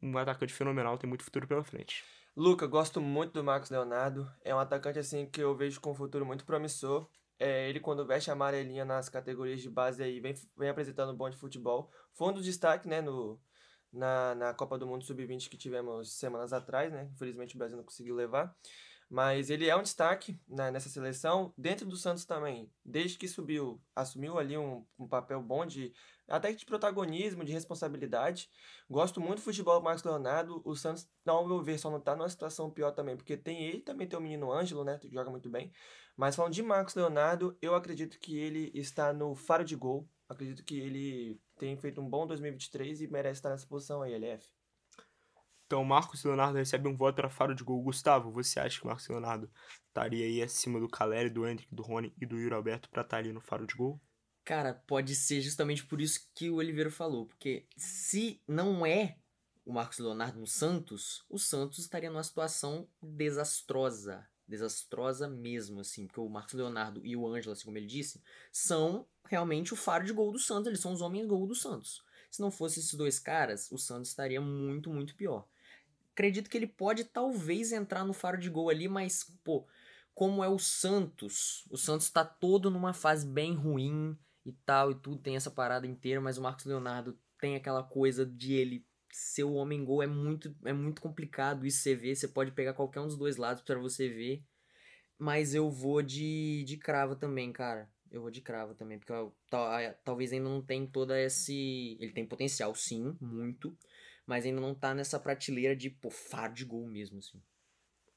[0.00, 2.02] um atacante fenomenal, tem muito futuro pela frente.
[2.36, 4.30] Luca, gosto muito do Marcos Leonardo.
[4.42, 7.08] É um atacante assim que eu vejo com um futuro muito promissor.
[7.38, 11.16] É, ele, quando veste a amarelinha nas categorias de base aí, vem, vem apresentando um
[11.16, 11.90] bom de futebol.
[12.14, 13.40] Foi um dos destaques, né, no,
[13.92, 17.10] na, na Copa do Mundo Sub-20 que tivemos semanas atrás, né?
[17.12, 18.54] Infelizmente o Brasil não conseguiu levar.
[19.08, 22.70] Mas ele é um destaque né, nessa seleção, dentro do Santos também.
[22.84, 25.92] Desde que subiu, assumiu ali um, um papel bom de
[26.30, 28.48] até de protagonismo, de responsabilidade.
[28.88, 30.62] Gosto muito do futebol do Marcos Leonardo.
[30.64, 33.80] O Santos, ao meu ver, só não tá numa situação pior também, porque tem ele,
[33.80, 34.98] também tem o menino Ângelo, né?
[34.98, 35.72] Que joga muito bem.
[36.16, 40.08] Mas falando de Marcos Leonardo, eu acredito que ele está no faro de gol.
[40.28, 44.48] Acredito que ele tem feito um bom 2023 e merece estar nessa posição aí, LF.
[45.66, 47.80] Então, Marcos Leonardo recebe um voto para faro de gol.
[47.82, 49.48] Gustavo, você acha que Marcos Leonardo
[49.86, 53.18] estaria aí acima do Caleri, do Hendrick, do Rony e do Yuri Alberto para estar
[53.18, 54.00] ali no faro de gol?
[54.50, 57.24] Cara, pode ser justamente por isso que o Oliveira falou.
[57.24, 59.16] Porque se não é
[59.64, 64.28] o Marcos Leonardo no Santos, o Santos estaria numa situação desastrosa.
[64.48, 66.08] Desastrosa mesmo, assim.
[66.08, 68.20] Porque o Marcos Leonardo e o Ângelo, assim como ele disse,
[68.50, 70.66] são realmente o faro de gol do Santos.
[70.66, 72.02] Eles são os homens gol do Santos.
[72.28, 75.46] Se não fosse esses dois caras, o Santos estaria muito, muito pior.
[76.12, 79.64] Acredito que ele pode talvez entrar no faro de gol ali, mas, pô,
[80.12, 84.94] como é o Santos, o Santos tá todo numa fase bem ruim e tal, e
[84.94, 89.44] tudo, tem essa parada inteira, mas o Marcos Leonardo tem aquela coisa de ele ser
[89.44, 93.06] o homem gol, é muito, é muito complicado isso você você pode pegar qualquer um
[93.06, 94.44] dos dois lados pra você ver,
[95.18, 97.90] mas eu vou de, de cravo também, cara.
[98.10, 99.34] Eu vou de cravo também, porque eu-
[100.04, 101.96] talvez ainda não tem toda esse...
[102.00, 103.76] Ele tem potencial, sim, muito,
[104.26, 107.40] mas ainda não tá nessa prateleira de, pô, faro de gol mesmo, assim.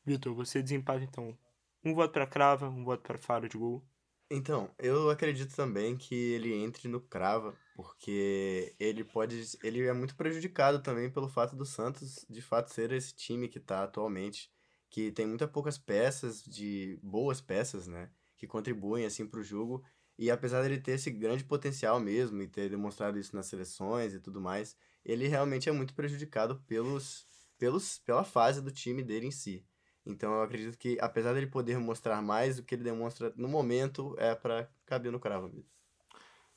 [0.06, 1.38] Vitor, você desempata então.
[1.84, 3.84] Um voto para crava, um voto para faro de gol.
[4.30, 9.44] Então, eu acredito também que ele entre no crava, porque ele pode.
[9.64, 13.60] Ele é muito prejudicado também pelo fato do Santos, de fato, ser esse time que
[13.60, 14.50] tá atualmente,
[14.90, 18.10] que tem muitas poucas peças, de boas peças, né?
[18.38, 19.84] Que contribuem, assim, pro jogo.
[20.18, 24.20] E apesar dele ter esse grande potencial mesmo, e ter demonstrado isso nas seleções e
[24.20, 27.26] tudo mais, ele realmente é muito prejudicado pelos,
[27.58, 29.66] pelos, pela fase do time dele em si.
[30.06, 34.16] Então eu acredito que, apesar dele poder mostrar mais, o que ele demonstra no momento
[34.18, 35.72] é pra caber no cravo mesmo.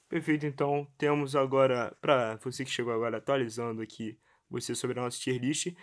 [0.08, 4.18] Perfeito, então temos agora, para você que chegou agora atualizando aqui
[4.48, 5.74] você sobre a nossa tier list,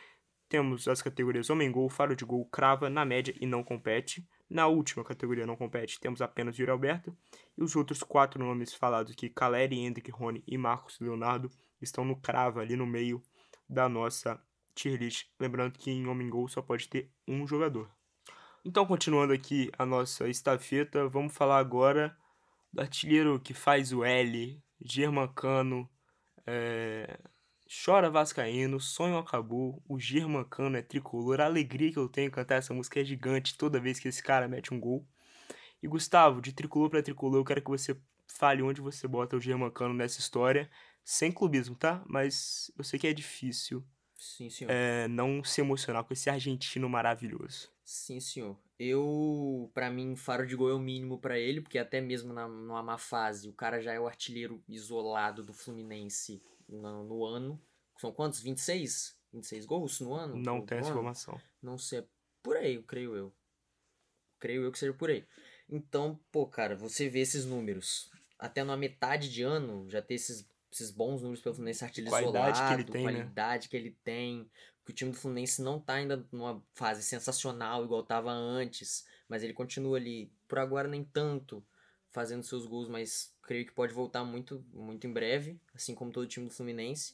[0.48, 4.26] temos as categorias Homem Gol, Faro de Gol, Crava, na média e não compete.
[4.50, 7.16] Na última categoria não compete, temos apenas Yuri Alberto.
[7.58, 11.50] E os outros quatro nomes falados aqui, Caleri, Hendrick, Rony e Marcos Leonardo,
[11.82, 13.22] estão no Crava, ali no meio
[13.68, 14.40] da nossa
[14.76, 15.28] tier list.
[15.40, 17.90] Lembrando que em Homem Gol só pode ter um jogador.
[18.66, 22.16] Então, continuando aqui a nossa estafeta, vamos falar agora
[22.72, 25.90] do artilheiro que faz o L, Germancano,
[26.46, 27.20] é...
[27.86, 32.56] Chora Vascaíno, Sonho Acabou, o Germancano é tricolor, a alegria que eu tenho em cantar
[32.56, 35.08] essa música é gigante toda vez que esse cara mete um gol.
[35.82, 39.42] E Gustavo, de tricolor para tricolor, eu quero que você fale onde você bota o
[39.42, 40.70] Germancano nessa história,
[41.04, 42.04] sem clubismo, tá?
[42.06, 43.84] Mas eu sei que é difícil
[44.24, 44.72] Sim, senhor.
[44.72, 47.70] é, não se emocionar com esse argentino maravilhoso.
[47.84, 48.58] Sim, senhor.
[48.80, 52.48] Eu, pra mim, faro de gol é o mínimo pra ele, porque até mesmo na,
[52.48, 57.62] numa má fase, o cara já é o artilheiro isolado do Fluminense no, no ano.
[57.98, 58.40] São quantos?
[58.40, 59.20] 26?
[59.34, 60.38] 26 gols no ano?
[60.38, 61.40] Não tem essa informação.
[61.62, 62.08] Não sei,
[62.42, 63.34] por aí, eu creio eu.
[64.40, 65.28] Creio eu que seja por aí.
[65.68, 68.10] Então, pô, cara, você vê esses números.
[68.40, 72.60] Até na metade de ano, já ter esses, esses bons números pelo Fluminense artilheiro Qualidade
[72.60, 73.12] que ele isolado, tem, né?
[73.12, 74.50] qualidade que ele tem.
[74.84, 79.06] Que o time do Fluminense não tá ainda numa fase sensacional igual tava antes.
[79.30, 81.66] Mas ele continua ali, por agora nem tanto,
[82.12, 86.24] fazendo seus gols, mas creio que pode voltar muito, muito em breve, assim como todo
[86.24, 87.14] o time do Fluminense.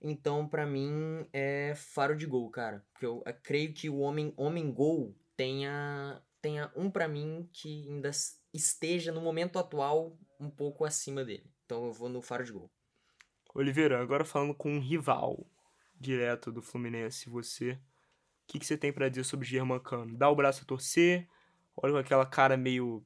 [0.00, 2.84] Então, pra mim, é faro de gol, cara.
[2.92, 7.88] Porque eu eh, creio que o homem, homem gol tenha, tenha um pra mim que
[7.88, 8.10] ainda
[8.52, 11.50] esteja no momento atual um pouco acima dele.
[11.64, 12.70] Então eu vou no faro de gol.
[13.54, 15.46] Oliveira, agora falando com um rival
[15.98, 17.78] direto do Fluminense, você, o
[18.48, 20.16] que, que você tem pra dizer sobre Germancano?
[20.16, 21.28] Dá o braço a torcer?
[21.76, 23.04] Olha com aquela cara meio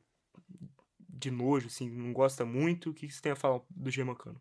[0.99, 2.91] de nojo, assim, não gosta muito.
[2.91, 4.41] O que, que você tem a falar do Germancano?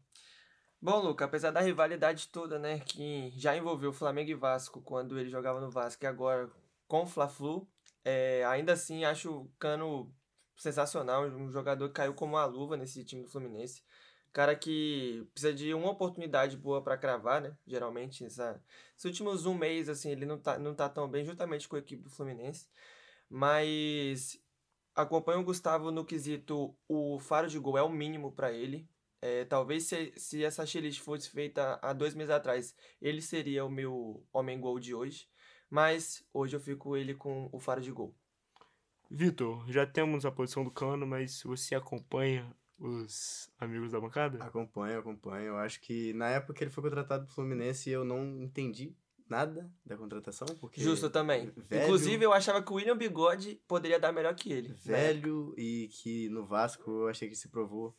[0.81, 5.29] Bom, Luca, apesar da rivalidade toda, né, que já envolveu Flamengo e Vasco quando ele
[5.29, 6.49] jogava no Vasco e agora
[6.87, 7.67] com o Fla-Flu,
[8.05, 10.13] é, ainda assim acho o Cano
[10.55, 13.83] sensacional, um jogador que caiu como uma luva nesse time do Fluminense.
[14.37, 17.57] Cara que precisa de uma oportunidade boa pra cravar, né?
[17.65, 18.39] Geralmente, esses
[19.03, 22.03] últimos um mês, assim, ele não tá, não tá tão bem, justamente com a equipe
[22.03, 22.69] do Fluminense.
[23.27, 24.39] Mas
[24.93, 28.87] acompanho o Gustavo no quesito o faro de gol é o mínimo pra ele.
[29.23, 33.71] É, talvez se, se essa checklist fosse feita há dois meses atrás, ele seria o
[33.71, 35.27] meu homem gol de hoje.
[35.67, 38.15] Mas hoje eu fico ele com o faro de gol.
[39.09, 44.43] Vitor, já temos a posição do Cano, mas você acompanha os amigos da bancada?
[44.43, 45.45] Acompanho, acompanho.
[45.47, 48.95] Eu acho que na época que ele foi contratado pro Fluminense, eu não entendi
[49.29, 50.79] nada da contratação, porque...
[50.81, 51.51] Justo também.
[51.55, 54.69] velho- Inclusive, eu achava que o William Bigode poderia dar melhor que ele.
[54.69, 54.75] né?
[54.85, 57.95] Velho e que no Vasco eu achei que se provou.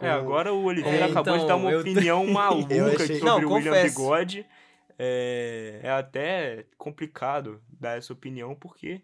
[0.00, 3.24] É, agora o Oliveira É, acabou de então, dar uma eu- opinião maluca achei- sobre
[3.24, 3.96] Não, o William confesso.
[3.98, 4.46] Bigode.
[5.00, 9.02] É, é até complicado dar essa opinião, porque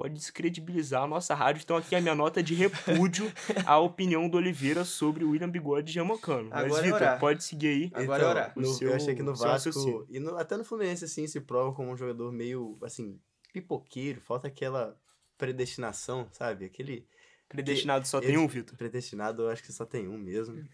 [0.00, 1.60] pode descredibilizar a nossa rádio.
[1.62, 3.30] Então aqui é a minha nota de repúdio
[3.66, 6.48] à opinião do Oliveira sobre o William Bigode Jamocano.
[6.48, 7.20] Mas, é Vitor, orar.
[7.20, 7.90] pode seguir aí.
[7.92, 8.52] Agora é orar.
[8.56, 11.38] o no- seu- eu achei que no Vasco e no- até no Fluminense, assim, se
[11.40, 13.20] prova como um jogador meio, assim,
[13.52, 14.20] pipoqueiro.
[14.22, 14.96] Falta aquela
[15.36, 16.64] predestinação, sabe?
[16.64, 17.06] Aquele
[17.48, 18.78] Predestinado só tem um, Vitor.
[18.78, 20.64] predestinado, eu acho que só tem um mesmo.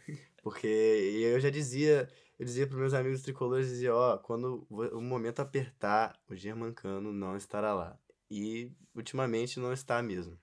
[0.43, 2.07] Porque eu já dizia,
[2.39, 7.35] eu dizia pros meus amigos tricolores, dizia, ó, quando o momento apertar, o Germancano não
[7.37, 7.99] estará lá.
[8.31, 10.39] E ultimamente não está mesmo.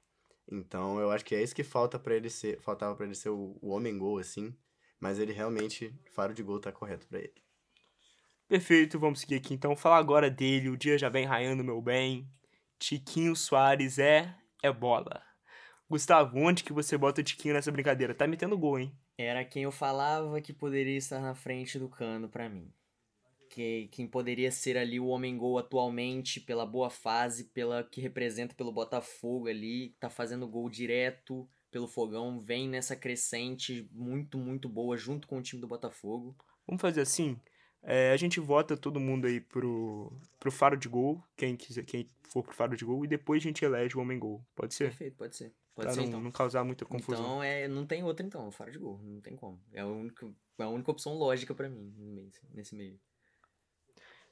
[0.52, 3.30] Então eu acho que é isso que falta para ele ser, faltava para ele ser
[3.30, 4.56] o, o homem gol assim,
[5.00, 7.34] mas ele realmente faro de gol tá correto para ele.
[8.48, 9.76] Perfeito, vamos seguir aqui então.
[9.76, 12.30] Falar agora dele, o dia já vem raiando, meu bem.
[12.78, 15.22] Tiquinho Soares é é bola.
[15.90, 18.16] Gustavo, onde que você bota o Tiquinho nessa brincadeira?
[18.16, 18.98] Tá metendo gol, hein?
[19.18, 22.74] Era quem eu falava que poderia estar na frente do Cano pra mim.
[23.54, 28.56] Que, quem poderia ser ali o homem gol atualmente, pela boa fase, pela que representa
[28.56, 34.98] pelo Botafogo ali, tá fazendo gol direto pelo Fogão, vem nessa crescente muito, muito boa
[34.98, 36.36] junto com o time do Botafogo.
[36.66, 37.40] Vamos fazer assim?
[37.84, 42.08] É, a gente vota todo mundo aí pro, pro faro de gol, quem quiser, quem
[42.24, 44.44] for pro faro de gol, e depois a gente elege o homem gol.
[44.56, 44.86] Pode ser?
[44.86, 45.54] Perfeito, pode ser.
[45.76, 46.22] Pode pra ser não, então.
[46.22, 47.24] não causar muita confusão.
[47.24, 49.62] Então, é, não tem outra então, fora de gol, não tem como.
[49.72, 50.28] É a única,
[50.58, 53.00] é a única opção lógica pra mim nesse meio.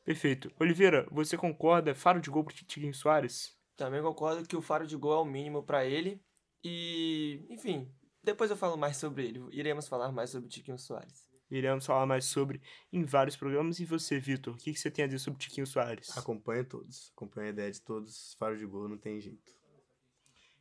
[0.04, 0.52] Perfeito.
[0.60, 1.94] Oliveira, você concorda?
[1.94, 3.56] Faro de gol pro Tiquinho Soares?
[3.78, 6.22] Também concordo que o faro de gol é o mínimo pra ele.
[6.64, 7.92] E, enfim,
[8.24, 9.44] depois eu falo mais sobre ele.
[9.52, 11.30] Iremos falar mais sobre o Tiquinho Soares.
[11.50, 13.80] Iremos falar mais sobre em vários programas.
[13.80, 16.18] E você, Vitor, o que, que você tem a dizer sobre Tiquinho Soares?
[16.18, 17.12] Acompanho todos.
[17.16, 18.36] Acompanho a ideia de todos.
[18.40, 19.54] Faro de gol não tem jeito.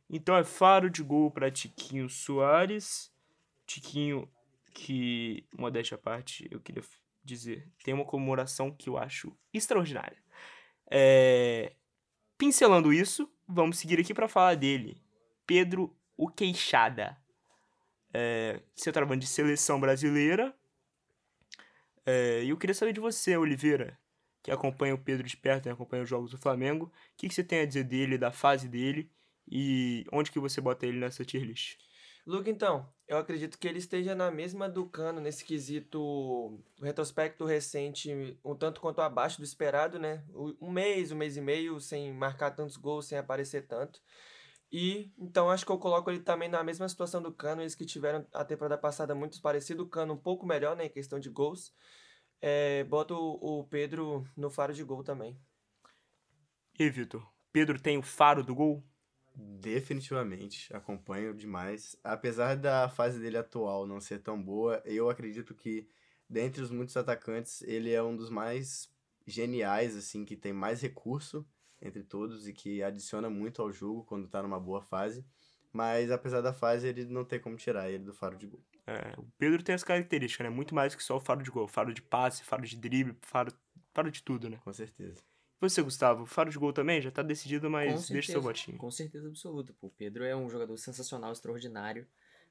[0.09, 3.09] Então é faro de gol para Tiquinho Soares.
[3.65, 4.29] Tiquinho,
[4.73, 6.83] que, modéstia à parte, eu queria
[7.23, 10.17] dizer, tem uma comemoração que eu acho extraordinária.
[10.89, 11.73] É,
[12.41, 14.99] Pincelando isso, vamos seguir aqui para falar dele.
[15.45, 17.15] Pedro o Queixada.
[18.11, 20.51] É, centroavante de seleção brasileira.
[22.03, 23.95] É, E eu queria saber de você, Oliveira,
[24.41, 26.85] que acompanha o Pedro de perto, né, acompanha os jogos do Flamengo.
[26.85, 29.11] O que, que você tem a dizer dele, da fase dele
[29.47, 31.77] e onde que você bota ele nessa tier list?
[32.31, 38.39] Luke, então, eu acredito que ele esteja na mesma do Cano nesse quesito retrospecto recente,
[38.41, 40.23] um tanto quanto abaixo do esperado, né?
[40.33, 44.01] Um mês, um mês e meio sem marcar tantos gols, sem aparecer tanto.
[44.71, 47.85] E então acho que eu coloco ele também na mesma situação do Cano, eles que
[47.85, 51.29] tiveram a temporada passada muito parecido, o Cano um pouco melhor, né, em questão de
[51.29, 51.73] gols.
[52.39, 55.37] É, boto o Pedro no faro de gol também.
[56.79, 58.81] E Vitor, Pedro tem o faro do gol?
[59.59, 61.95] Definitivamente, acompanho demais.
[62.03, 65.87] Apesar da fase dele atual não ser tão boa, eu acredito que,
[66.29, 68.91] dentre os muitos atacantes, ele é um dos mais
[69.25, 71.45] geniais, assim, que tem mais recurso
[71.81, 75.25] entre todos e que adiciona muito ao jogo quando tá numa boa fase.
[75.73, 78.61] Mas apesar da fase, ele não tem como tirar ele do faro de gol.
[78.85, 80.49] É, o Pedro tem essa característica, né?
[80.49, 81.67] Muito mais que só o faro de gol.
[81.67, 83.53] Faro de passe, faro de drible, faro,
[83.93, 84.59] faro de tudo, né?
[84.63, 85.23] Com certeza.
[85.61, 86.99] Você, Gustavo, faro de gol também?
[86.99, 88.77] Já tá decidido, mas Com deixa certeza, seu votinho.
[88.79, 89.71] Com certeza absoluta.
[89.79, 89.87] Pô.
[89.87, 92.07] O Pedro é um jogador sensacional, extraordinário.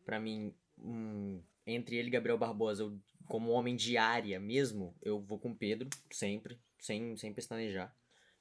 [0.07, 2.97] Pra mim, um, entre ele e Gabriel Barbosa, eu,
[3.27, 7.93] como homem de área mesmo, eu vou com o Pedro, sempre, sem, sem pestanejar.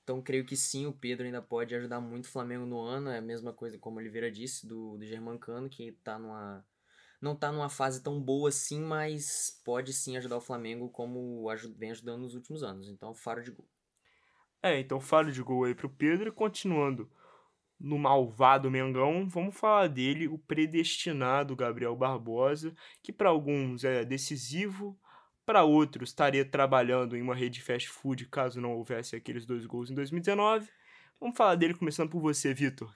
[0.03, 3.09] Então, creio que sim, o Pedro ainda pode ajudar muito o Flamengo no ano.
[3.09, 6.63] É a mesma coisa, como o Oliveira disse, do, do Germancano, que tá numa.
[7.19, 11.43] Não tá numa fase tão boa assim, mas pode sim ajudar o Flamengo como
[11.75, 12.87] vem ajudando nos últimos anos.
[12.87, 13.67] Então, faro de gol.
[14.61, 17.09] É, então faro de gol aí pro Pedro continuando
[17.79, 24.99] no malvado Mengão, vamos falar dele, o predestinado Gabriel Barbosa, que para alguns é decisivo,
[25.45, 29.65] para outros estaria trabalhando em uma rede de fast food caso não houvesse aqueles dois
[29.65, 30.69] gols em 2019.
[31.19, 32.93] Vamos falar dele começando por você, Vitor.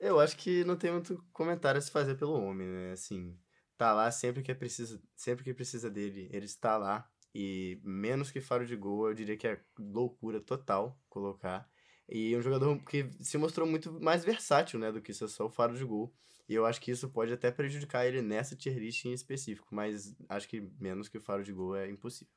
[0.00, 2.92] Eu acho que não tem muito comentário a se fazer pelo homem, né?
[2.92, 3.38] Assim,
[3.76, 7.08] tá lá sempre que é precisa, sempre que precisa dele, ele está lá.
[7.34, 11.68] E menos que faro de gol, eu diria que é loucura total colocar.
[12.08, 15.50] E um jogador que se mostrou muito mais versátil, né, do que ser só o
[15.50, 16.14] faro de gol.
[16.48, 20.14] E eu acho que isso pode até prejudicar ele nessa tier list em específico, mas
[20.28, 22.32] acho que menos que o faro de gol é impossível.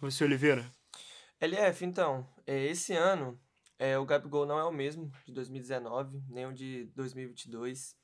[0.00, 0.70] Você, Oliveira.
[1.38, 3.38] LF, então, é, esse ano
[3.78, 7.96] é, o Gabigol não é o mesmo de 2019, nem o de 2022.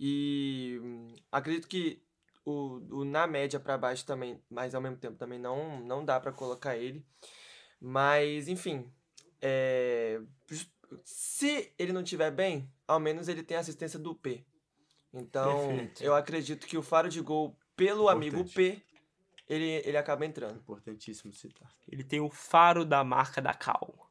[0.00, 2.02] E hum, acredito que
[2.46, 6.18] o, o na média para baixo também, mas ao mesmo tempo também não, não dá
[6.20, 7.04] para colocar ele.
[7.80, 8.90] Mas, enfim,
[9.42, 10.20] é,
[11.04, 14.46] se ele não tiver bem, ao menos ele tem a assistência do P.
[15.12, 16.04] Então, Perfeito.
[16.04, 18.54] eu acredito que o faro de gol pelo amigo Importante.
[18.54, 18.82] P,
[19.48, 20.56] ele, ele acaba entrando.
[20.56, 21.68] Importantíssimo citar.
[21.90, 24.08] Ele tem o faro da marca da Cal.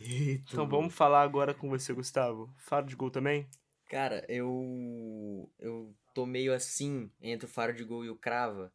[0.00, 2.52] Eita, Então vamos falar agora com você, Gustavo.
[2.56, 3.48] Faro de gol também?
[3.88, 8.72] Cara, eu eu tô meio assim entre o faro de gol e o crava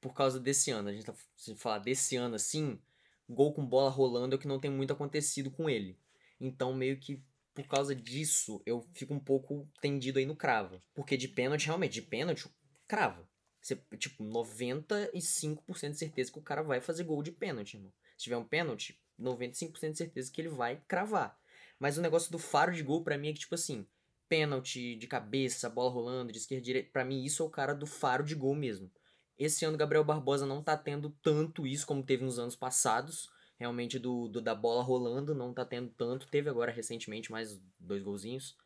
[0.00, 0.88] por causa desse ano.
[0.88, 2.80] A gente tá se falar desse ano assim,
[3.28, 5.98] gol com bola rolando é o que não tem muito acontecido com ele.
[6.40, 11.14] Então meio que por causa disso eu fico um pouco tendido aí no crava, porque
[11.14, 12.48] de pênalti realmente, de pênalti
[12.88, 13.28] crava.
[13.60, 17.92] Você, tipo, 95% de certeza que o cara vai fazer gol de pênalti, irmão.
[18.16, 21.38] Se tiver um pênalti, 95% de certeza que ele vai cravar.
[21.78, 23.86] Mas o negócio do faro de gol pra mim é que, tipo assim,
[24.32, 27.84] pênalti de cabeça, bola rolando, de esquerda direita, pra mim isso é o cara do
[27.86, 28.90] faro de gol mesmo.
[29.38, 33.28] Esse ano o Gabriel Barbosa não tá tendo tanto isso como teve nos anos passados.
[33.58, 36.26] Realmente do, do- da bola rolando, não tá tendo tanto.
[36.28, 38.56] Teve agora recentemente mais dois golzinhos.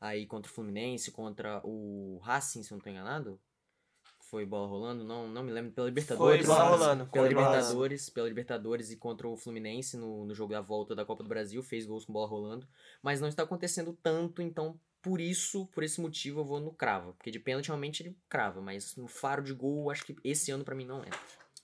[0.00, 3.40] Aí contra o Fluminense, contra o Racing, se não tô enganado.
[4.30, 5.72] Foi bola rolando, não, não me lembro.
[5.72, 6.46] Pela Libertadores.
[6.46, 7.60] bola rolando, Pela foi bola rolando.
[7.62, 11.28] Libertadores, pela Libertadores e contra o Fluminense no, no jogo da volta da Copa do
[11.28, 12.66] Brasil, fez gols com bola rolando.
[13.02, 17.12] Mas não está acontecendo tanto, então por isso, por esse motivo, eu vou no crava.
[17.12, 20.64] Porque de pênalti realmente ele crava, mas no faro de gol, acho que esse ano
[20.64, 21.16] pra mim não entra.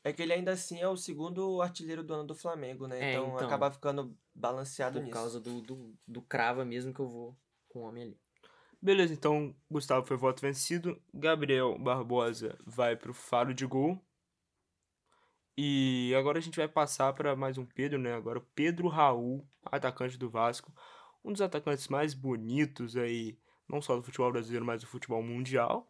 [0.04, 3.00] É que ele ainda assim é o segundo artilheiro do ano do Flamengo, né?
[3.00, 3.46] É, então, então.
[3.48, 5.12] acaba ficando balanceado Por nisso.
[5.12, 7.36] causa do, do, do crava mesmo que eu vou
[7.68, 8.20] com o homem ali.
[8.80, 10.96] Beleza, então Gustavo foi voto vencido.
[11.12, 14.00] Gabriel Barbosa vai pro faro de gol.
[15.58, 18.14] E agora a gente vai passar para mais um Pedro, né?
[18.14, 20.72] Agora o Pedro Raul, atacante do Vasco.
[21.24, 25.86] Um dos atacantes mais bonitos aí, não só do futebol brasileiro, mas do futebol mundial.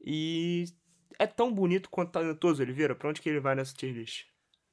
[0.00, 0.66] E
[1.18, 2.94] é tão bonito quanto talentoso, Oliveira?
[2.94, 4.26] Pra onde que ele vai nessa tier list?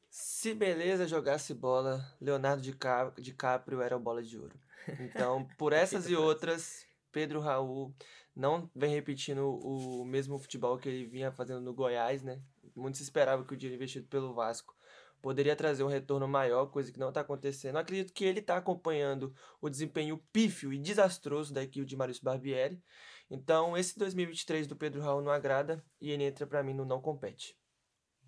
[0.09, 4.57] Se beleza jogasse bola, Leonardo Dica- DiCaprio era o bola de ouro.
[4.99, 7.93] Então, por essas e outras, Pedro Raul
[8.35, 12.39] não vem repetindo o mesmo futebol que ele vinha fazendo no Goiás, né?
[12.75, 14.76] Muito se esperava que o dinheiro investido pelo Vasco
[15.21, 17.77] poderia trazer um retorno maior, coisa que não está acontecendo.
[17.77, 22.81] Acredito que ele está acompanhando o desempenho pífio e desastroso da equipe de Maurício Barbieri.
[23.29, 27.01] Então, esse 2023 do Pedro Raul não agrada e ele entra para mim no não
[27.01, 27.57] compete.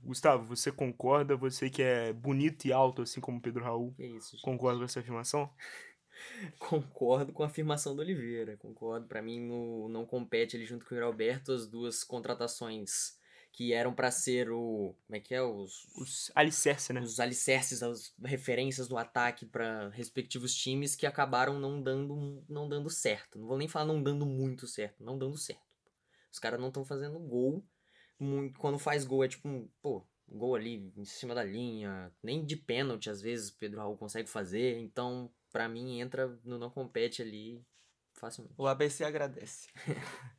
[0.02, 1.36] Gustavo, você concorda?
[1.36, 4.42] Você que é bonito e alto, assim como o Pedro Raul, Que isso, gente.
[4.42, 5.50] concorda com essa afirmação?
[6.60, 8.58] Concordo com a afirmação do Oliveira.
[8.58, 9.08] Concordo.
[9.08, 13.19] Pra mim, no, não compete ele junto com o Alberto as duas contratações
[13.52, 14.96] que eram pra ser o.
[15.06, 15.42] Como é que é?
[15.42, 17.02] Os, Os alicerce, né?
[17.02, 22.90] os alicerces, as referências do ataque para respectivos times que acabaram não dando, não dando
[22.90, 23.40] certo.
[23.40, 25.62] Não vou nem falar não dando muito certo, não dando certo.
[26.32, 27.64] Os caras não estão fazendo gol.
[28.20, 32.46] Muito, quando faz gol é tipo um, pô, gol ali em cima da linha, nem
[32.46, 34.78] de pênalti às vezes o Pedro Raul consegue fazer.
[34.78, 37.66] Então, pra mim entra no não compete ali
[38.14, 38.56] facilmente.
[38.58, 39.68] O ABC agradece.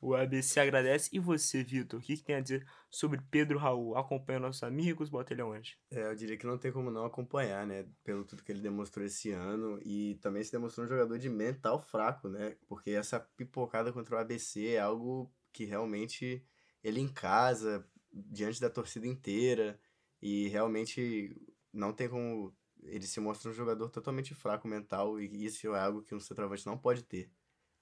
[0.00, 1.10] O ABC agradece.
[1.12, 3.96] E você, Vitor, o que, que tem a dizer sobre Pedro Raul?
[3.96, 5.78] Acompanha nossos amigos, bota ele aonde?
[5.90, 7.86] É, eu diria que não tem como não acompanhar, né?
[8.02, 9.78] Pelo tudo que ele demonstrou esse ano.
[9.84, 12.56] E também se demonstrou um jogador de mental fraco, né?
[12.66, 16.42] Porque essa pipocada contra o ABC é algo que realmente
[16.82, 19.78] ele em casa, diante da torcida inteira.
[20.22, 21.36] E realmente
[21.72, 22.56] não tem como.
[22.84, 25.20] Ele se mostra um jogador totalmente fraco mental.
[25.20, 27.30] E isso é algo que um centroavante não pode ter.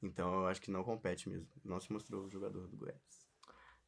[0.03, 1.49] Então eu acho que não compete mesmo.
[1.65, 3.29] Não se mostrou o jogador do Goiás.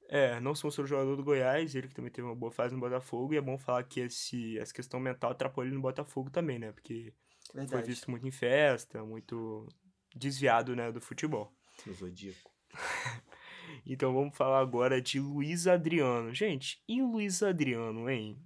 [0.08, 2.80] É, não se mostrou jogador do Goiás, ele que também teve uma boa fase no
[2.80, 3.32] Botafogo.
[3.32, 6.72] E é bom falar que esse, essa questão mental atrapalhou ele no Botafogo também, né?
[6.72, 7.14] Porque
[7.52, 7.86] foi Verdade.
[7.86, 9.68] visto muito em festa, muito
[10.14, 11.52] desviado, né, do futebol.
[11.86, 12.50] No Zodíaco.
[13.86, 16.34] Então vamos falar agora de Luiz Adriano.
[16.34, 18.36] Gente, e o Luiz Adriano, hein?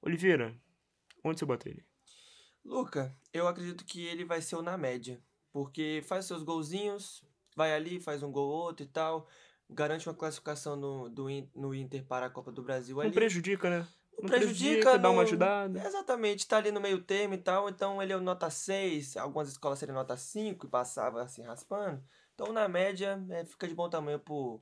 [0.00, 0.58] Oliveira,
[1.22, 1.84] onde você bota ele?
[2.64, 5.22] Luca, eu acredito que ele vai ser o na média.
[5.56, 7.24] Porque faz seus golzinhos,
[7.56, 9.26] vai ali, faz um gol ou outro e tal.
[9.70, 13.12] Garante uma classificação no, do, no Inter para a Copa do Brasil Não ali.
[13.12, 13.78] prejudica, né?
[14.18, 15.82] Não não prejudica, prejudica, dá uma ajudada.
[15.82, 17.70] Exatamente, tá ali no meio termo e tal.
[17.70, 22.04] Então ele é o nota 6, algumas escolas seriam nota 5 e passava assim raspando.
[22.34, 24.60] Então na média é, fica de bom tamanho pro,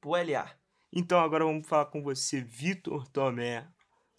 [0.00, 0.50] pro LA.
[0.92, 3.68] Então agora vamos falar com você, Vitor Tomé.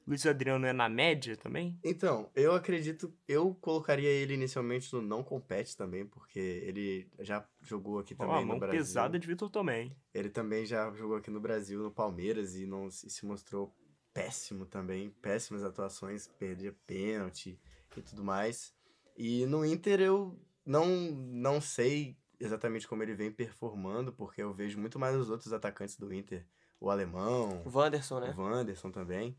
[0.06, 1.80] Luiz Adriano é na média também?
[1.84, 8.00] Então, eu acredito, eu colocaria ele inicialmente no não compete também, porque ele já jogou
[8.00, 8.80] aqui também a no mão Brasil.
[8.80, 9.96] pesada de Vitor hein?
[10.14, 13.74] Ele também já jogou aqui no Brasil, no Palmeiras, e não se se mostrou
[14.14, 17.60] péssimo também, péssimas atuações, perdia pênalti
[17.98, 18.74] e tudo mais.
[19.18, 24.80] E no Inter eu não, não sei exatamente como ele vem performando, porque eu vejo
[24.80, 26.46] muito mais os outros atacantes do Inter,
[26.80, 28.34] o alemão, O Wanderson, né?
[28.38, 29.38] o Wanderson também.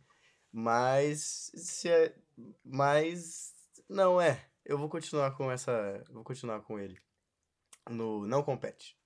[0.56, 2.14] Mas se é,
[2.64, 3.52] mas
[3.88, 4.48] não é.
[4.64, 5.72] Eu vou continuar com essa,
[6.06, 6.96] eu vou continuar com ele.
[7.90, 8.96] No não compete.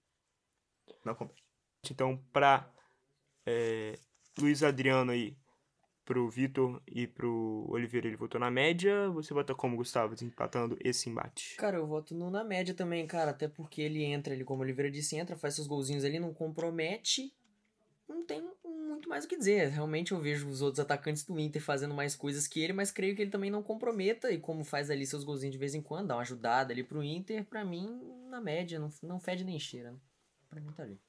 [1.02, 1.42] Não compete.
[1.90, 2.70] Então, pra
[3.46, 3.98] é,
[4.38, 5.38] Luiz Adriano aí,
[6.04, 9.08] pro Vitor e pro Oliveira, ele votou na média.
[9.08, 11.56] Você vota como, Gustavo, desempatando esse embate?
[11.56, 13.30] Cara, eu voto no na média também, cara.
[13.30, 16.34] Até porque ele entra, ele, como o Oliveira disse, entra, faz seus golzinhos ali, não
[16.34, 17.34] compromete.
[18.06, 18.46] Não tem
[19.08, 19.70] muito mais o que dizer.
[19.70, 23.16] Realmente eu vejo os outros atacantes do Inter fazendo mais coisas que ele, mas creio
[23.16, 24.30] que ele também não comprometa.
[24.30, 27.02] E como faz ali seus golzinhos de vez em quando, dá uma ajudada ali pro
[27.02, 29.92] Inter, pra mim, na média, não, não fede nem cheira.
[29.92, 29.98] né?
[30.48, 31.00] Pra mim tá ali.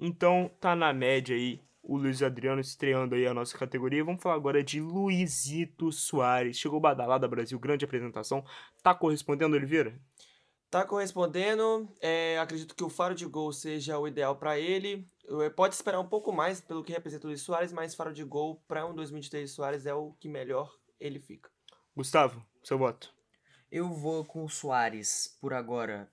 [0.00, 4.04] Então, tá na média aí o Luiz Adriano estreando aí a nossa categoria.
[4.04, 6.58] Vamos falar agora de Luizito Soares.
[6.58, 8.44] Chegou badalada Brasil, grande apresentação.
[8.82, 9.94] Tá correspondendo, Oliveira?
[10.72, 11.86] Tá correspondendo.
[12.00, 15.06] é, acredito que o faro de gol seja o ideal para ele.
[15.24, 18.24] Eu- Pode esperar um pouco mais pelo que representa o Luiz Soares, mas faro de
[18.24, 21.50] gol para um 2023 de Soares é o que melhor ele fica.
[21.94, 23.14] Gustavo, seu voto.
[23.70, 26.10] Eu vou com o Soares por agora.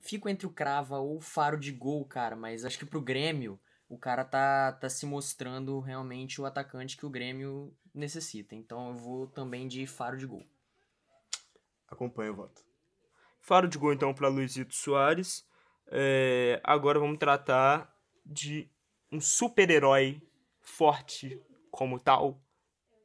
[0.00, 3.58] Fico entre o Crava ou o Faro de Gol, cara, mas acho que pro Grêmio
[3.88, 8.54] o cara tá, tá se mostrando realmente o atacante que o Grêmio necessita.
[8.54, 10.46] Então eu vou também de Faro de Gol.
[11.88, 12.67] Acompanha o voto.
[13.48, 15.42] Faro de gol, então, para Luizito Soares.
[15.86, 17.90] É, agora vamos tratar
[18.22, 18.70] de
[19.10, 20.20] um super-herói
[20.60, 22.42] forte como tal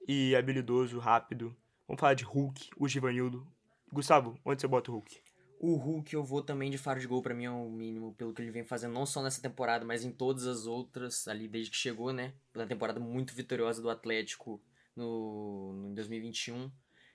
[0.06, 1.56] e habilidoso, rápido.
[1.88, 3.48] Vamos falar de Hulk, o Givanildo.
[3.90, 5.18] Gustavo, onde você bota o Hulk?
[5.62, 8.34] O Hulk eu vou também de Faro de Gol, pra mim é o mínimo pelo
[8.34, 11.72] que ele vem fazendo, não só nessa temporada, mas em todas as outras, ali desde
[11.72, 12.34] que chegou, né?
[12.52, 14.62] Pela temporada muito vitoriosa do Atlético
[14.94, 16.70] no, no em 2021.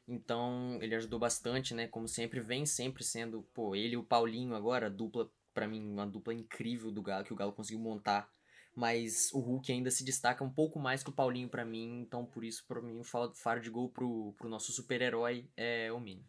[0.09, 1.87] Então, ele ajudou bastante, né?
[1.87, 6.07] Como sempre, vem sempre sendo, pô, ele e o Paulinho agora, dupla, pra mim, uma
[6.07, 8.31] dupla incrível do Galo, que o Galo conseguiu montar
[8.79, 12.25] mas o Hulk ainda se destaca um pouco mais que o Paulinho pra mim, então
[12.25, 15.99] por isso, pra mim, o fa- faro de gol pro, pro nosso super-herói é o
[15.99, 16.25] Mini.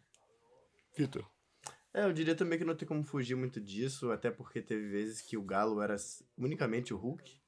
[0.96, 1.24] Vitor.
[1.94, 5.22] É, eu diria também que não tem como fugir muito disso, até porque teve vezes
[5.22, 5.94] que o Galo era
[6.36, 7.40] unicamente o Hulk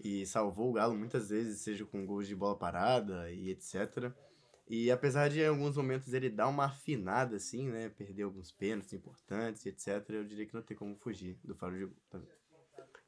[0.00, 4.10] e salvou o Galo muitas vezes, seja com gols de bola parada e etc.
[4.68, 8.92] E apesar de em alguns momentos ele dar uma afinada assim, né, perder alguns pênaltis
[8.92, 12.28] importantes e etc, eu diria que não tem como fugir do faro de gol também.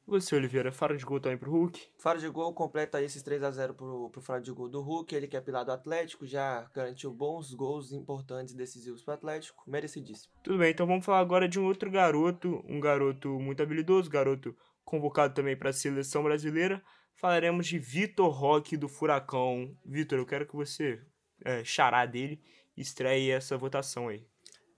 [0.07, 1.79] E você, Oliveira, faro de gol também pro Hulk?
[1.99, 5.13] Faro de gol completa esses 3 a 0 pro, pro faro de gol do Hulk.
[5.13, 9.63] Ele que é pilar do Atlético, já garantiu bons gols importantes e decisivos pro Atlético.
[9.69, 10.33] Merecidíssimo.
[10.43, 14.55] Tudo bem, então vamos falar agora de um outro garoto, um garoto muito habilidoso, garoto
[14.83, 16.81] convocado também para a seleção brasileira.
[17.13, 19.77] Falaremos de Vitor Roque do Furacão.
[19.85, 20.99] Vitor, eu quero que você,
[21.43, 22.41] é, xará dele,
[22.75, 24.25] estreie essa votação aí.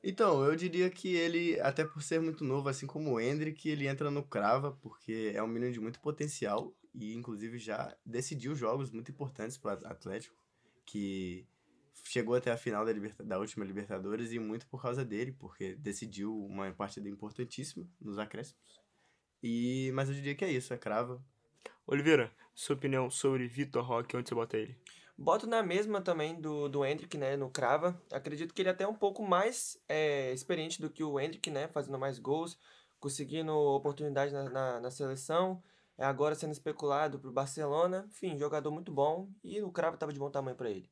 [0.04, 3.88] Então, eu diria que ele, até por ser muito novo, assim como o Hendrick, ele
[3.88, 8.90] entra no crava, porque é um menino de muito potencial e, inclusive, já decidiu jogos
[8.92, 10.36] muito importantes para o Atlético,
[10.86, 11.46] que
[12.04, 12.92] chegou até a final da,
[13.24, 18.82] da última Libertadores e muito por causa dele, porque decidiu uma partida importantíssima nos acréscimos.
[19.44, 21.24] E, mas eu diria que é isso, é crava.
[21.86, 24.76] Oliveira, sua opinião sobre Vitor Roque, onde você bota ele?
[25.22, 27.96] Boto na mesma também do, do Hendrick, né, no Crava.
[28.12, 31.68] Acredito que ele é até um pouco mais é, experiente do que o Hendrick, né,
[31.68, 32.58] fazendo mais gols,
[33.00, 35.62] conseguindo oportunidade na, na, na seleção.
[35.96, 38.08] É agora sendo especulado pro Barcelona.
[38.10, 40.90] Enfim, jogador muito bom e o Crava tava de bom tamanho para ele.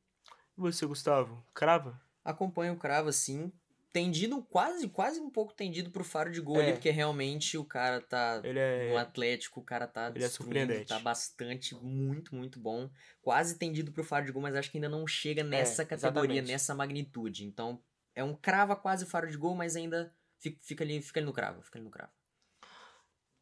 [0.55, 1.99] E você, Gustavo, crava?
[2.23, 3.51] Acompanho o Cravo, assim,
[3.91, 6.63] tendido, quase, quase um pouco tendido pro faro de gol É.
[6.63, 8.89] ali, porque realmente o cara tá Ele é...
[8.91, 10.87] no Atlético, o cara tá Ele é destruindo, surpreendente.
[10.89, 12.89] tá bastante, muito, muito bom.
[13.21, 16.51] Quase tendido pro faro de gol, mas acho que ainda não chega nessa categoria, exatamente.
[16.51, 17.45] nessa magnitude.
[17.45, 17.81] Então,
[18.15, 21.33] é um crava quase faro de gol, mas ainda fica, fica ali, fica ali no
[21.33, 22.11] cravo, fica ali no cravo.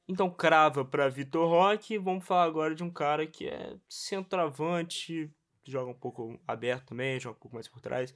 [0.07, 1.97] Então, crava para Vitor Roque.
[1.97, 5.29] Vamos falar agora de um cara que é centroavante,
[5.65, 8.13] joga um pouco aberto também, joga um pouco mais por trás.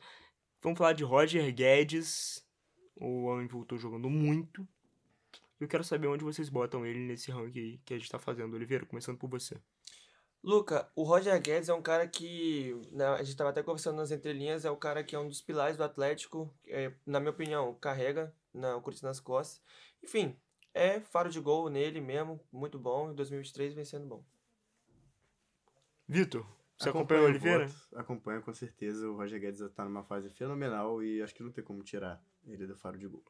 [0.62, 2.46] Vamos falar de Roger Guedes.
[2.96, 4.68] O homem voltou jogando muito.
[5.60, 8.54] Eu quero saber onde vocês botam ele nesse ranking aí que a gente tá fazendo.
[8.54, 9.58] Oliveira, começando por você.
[10.44, 14.10] Luca, o Roger Guedes é um cara que, né, a gente estava até conversando nas
[14.10, 17.76] entrelinhas, é o cara que é um dos pilares do Atlético, é, na minha opinião,
[17.76, 19.62] carrega na, o Corinthians nas costas.
[20.02, 20.36] Enfim,
[20.74, 24.24] é faro de gol nele mesmo, muito bom, em 2023 vem sendo bom.
[26.08, 26.46] Vitor,
[26.82, 27.68] você acompanha o Oliveira?
[27.68, 29.10] voto, Acompanho com certeza.
[29.10, 32.66] O Roger Guedes tá numa fase fenomenal e acho que não tem como tirar ele
[32.66, 33.24] do faro de gol.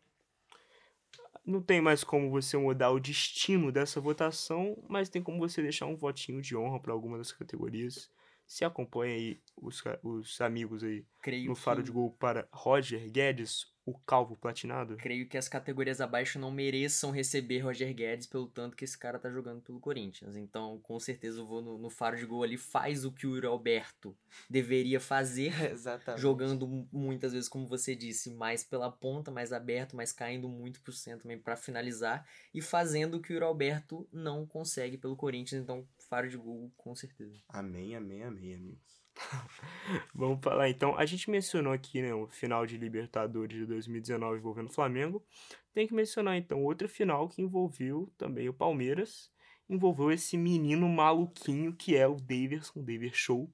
[1.46, 5.88] Não tem mais como você mudar o destino dessa votação, mas tem como você deixar
[5.88, 8.12] um votinho de honra para alguma das categorias.
[8.52, 13.10] Se acompanha aí os, os amigos aí Creio no que, faro de gol para Roger
[13.10, 14.98] Guedes, o calvo platinado.
[14.98, 19.18] creio que as categorias abaixo não mereçam receber Roger Guedes pelo tanto que esse cara
[19.18, 20.36] tá jogando pelo Corinthians.
[20.36, 23.36] Então, com certeza eu vou no, no faro de gol ali, faz o que o
[23.36, 24.14] Yuri Alberto
[24.50, 25.54] deveria fazer.
[25.72, 26.22] Exatamente.
[26.22, 30.82] jogando mu- muitas vezes, como você disse, mais pela ponta, mais aberto, mas caindo muito
[30.82, 35.16] pro centro também para finalizar e fazendo o que o Yuri Alberto não consegue pelo
[35.16, 37.42] Corinthians, então faro de gol com certeza.
[37.48, 39.02] Amém, amém, amém, amigos.
[40.14, 40.98] Vamos falar então.
[40.98, 45.26] A gente mencionou aqui, né, o final de Libertadores de 2019 envolvendo o Flamengo.
[45.74, 49.32] Tem que mencionar então outra final que envolveu também o Palmeiras.
[49.70, 53.50] Envolveu esse menino maluquinho que é o Daverson, o Daver Show.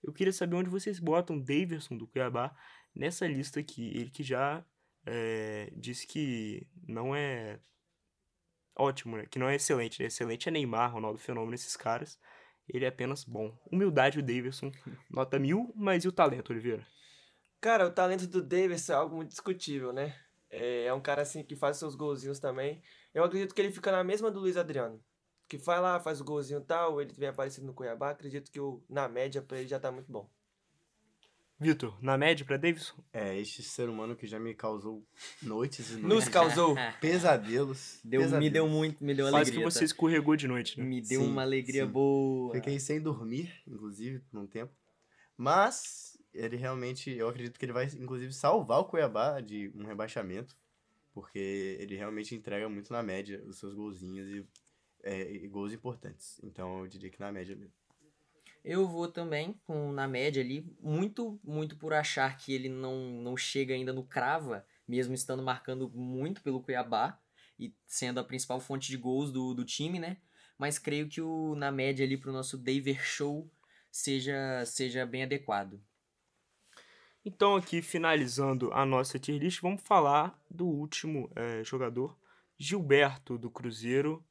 [0.00, 2.54] Eu queria saber onde vocês botam o Daverson do Cuiabá
[2.94, 3.88] nessa lista aqui.
[3.88, 4.64] Ele que já
[5.04, 7.58] é, disse que não é
[8.78, 9.26] ótimo, né?
[9.30, 10.06] Que não é excelente, né?
[10.06, 12.18] Excelente é Neymar, Ronaldo Fenômeno, esses caras.
[12.68, 13.56] Ele é apenas bom.
[13.72, 14.70] Humildade o Davidson,
[15.10, 16.86] nota mil, mas e o talento, Oliveira?
[17.60, 20.14] Cara, o talento do Davis é algo muito discutível, né?
[20.50, 22.82] É, é um cara assim que faz seus golzinhos também.
[23.12, 25.02] Eu acredito que ele fica na mesma do Luiz Adriano.
[25.48, 28.10] Que vai lá, faz o golzinho tal, ele vem aparecendo no Cuiabá.
[28.10, 30.30] Acredito que o, na média pra ele já tá muito bom.
[31.60, 32.94] Vitor, na média pra Davidson?
[33.12, 35.04] É, este ser humano que já me causou
[35.42, 36.76] noites e Nos noites, causou.
[37.00, 37.98] pesadelos.
[38.04, 38.52] Deu, me pesadelos.
[38.52, 39.58] deu muito, me deu Quase alegria.
[39.58, 39.84] que você tá?
[39.84, 40.84] escorregou de noite, né?
[40.86, 41.90] Me deu Sim, uma alegria sim.
[41.90, 42.54] boa.
[42.54, 44.72] Fiquei sem dormir, inclusive, por um tempo.
[45.36, 50.56] Mas ele realmente, eu acredito que ele vai, inclusive, salvar o Cuiabá de um rebaixamento.
[51.12, 54.46] Porque ele realmente entrega muito na média os seus golzinhos e,
[55.02, 56.40] é, e gols importantes.
[56.44, 57.72] Então eu diria que na média mesmo.
[58.64, 63.36] Eu vou também com na média ali, muito, muito por achar que ele não, não
[63.36, 67.18] chega ainda no crava, mesmo estando marcando muito pelo Cuiabá
[67.58, 70.18] e sendo a principal fonte de gols do, do time, né?
[70.58, 73.50] Mas creio que o na média ali pro nosso Daver Show
[73.90, 75.80] seja, seja bem adequado.
[77.24, 82.16] Então, aqui finalizando a nossa tier list, vamos falar do último eh, jogador,
[82.56, 84.24] Gilberto do Cruzeiro.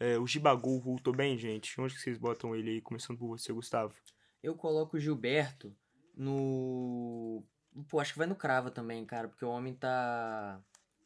[0.00, 1.80] É, o Gibagol voltou bem, gente?
[1.80, 2.80] Onde que vocês botam ele aí?
[2.80, 3.94] Começando por você, Gustavo.
[4.42, 5.74] Eu coloco o Gilberto
[6.16, 7.42] no.
[7.88, 10.60] Pô, acho que vai no Crava também, cara, porque o homem tá.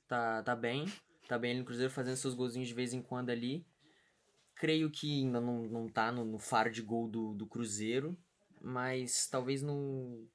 [0.06, 0.86] Tá, tá bem.
[1.27, 3.66] Tá bem ali no Cruzeiro fazendo seus golzinhos de vez em quando ali.
[4.55, 8.16] Creio que ainda não, não tá no, no faro de gol do, do Cruzeiro.
[8.60, 10.28] Mas talvez no.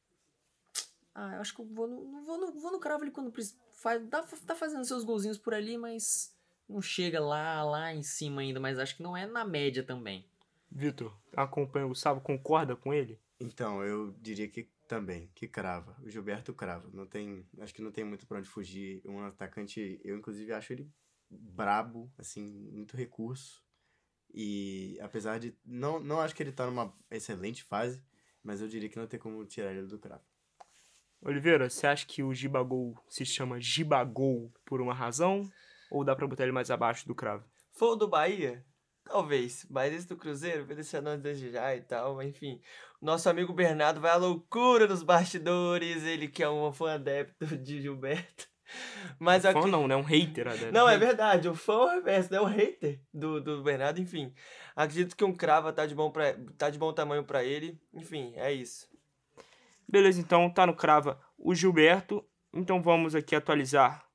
[1.13, 3.31] Ah, eu acho que eu vou no, vou no, vou no Cravo ali quando.
[3.73, 6.35] Faz, tá, tá fazendo seus golzinhos por ali, mas
[6.68, 8.60] não chega lá, lá em cima ainda.
[8.60, 10.26] Mas acho que não é na média também.
[10.69, 13.19] Vitor, acompanha o Gustavo, concorda com ele?
[13.39, 15.95] Então, eu diria que também, que crava.
[16.02, 16.89] O Gilberto crava.
[16.94, 19.02] Não tem, acho que não tem muito pra onde fugir.
[19.06, 20.89] Um atacante, eu inclusive acho ele
[21.30, 23.64] brabo, assim, muito recurso.
[24.34, 28.03] E apesar de não não acho que ele tá numa excelente fase,
[28.44, 30.23] mas eu diria que não tem como tirar ele do cravo.
[31.22, 35.49] Oliveira, você acha que o Gibagol se chama Gibagol por uma razão?
[35.89, 37.45] Ou dá pra botar ele mais abaixo do cravo?
[37.73, 38.65] For o do Bahia?
[39.05, 39.65] Talvez.
[39.69, 42.61] Mas esse do Cruzeiro, vencedor desde já e tal, enfim.
[43.01, 47.81] Nosso amigo Bernardo vai à loucura nos bastidores, ele que é um fã adepto de
[47.81, 48.47] Gilberto.
[49.18, 49.72] Mas Fã aqui...
[49.72, 49.95] não, né?
[49.95, 50.47] Um hater.
[50.47, 50.73] adepto.
[50.73, 52.41] Não, é verdade, o fã é o reverso, né?
[52.41, 54.34] O hater do, do Bernardo, enfim.
[54.76, 57.80] Acredito que um crava tá de bom, pra, tá de bom tamanho pra ele.
[57.93, 58.89] Enfim, é isso.
[59.88, 62.26] Beleza, então tá no crava o Gilberto.
[62.53, 64.06] Então vamos aqui atualizar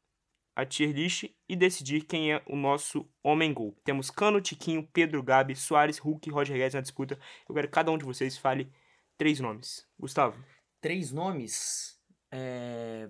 [0.55, 3.77] a tier list e decidir quem é o nosso homem gol.
[3.85, 7.19] Temos Cano, Tiquinho, Pedro, Gabi, Soares, Hulk e Roger Guedes na disputa.
[7.49, 8.70] Eu quero que cada um de vocês fale
[9.16, 9.87] três nomes.
[9.99, 10.43] Gustavo,
[10.83, 11.97] Três nomes.
[12.31, 13.09] É...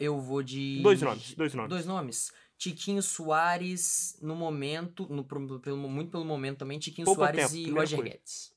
[0.00, 0.80] Eu vou de.
[0.82, 1.68] dois nomes, dois nomes.
[1.68, 2.32] Dois nomes.
[2.56, 5.24] Tiquinho Soares, no momento, no,
[5.60, 8.14] pelo, muito pelo momento também, Tiquinho Poupa Soares tempo, e Roger coisa.
[8.14, 8.56] Guedes.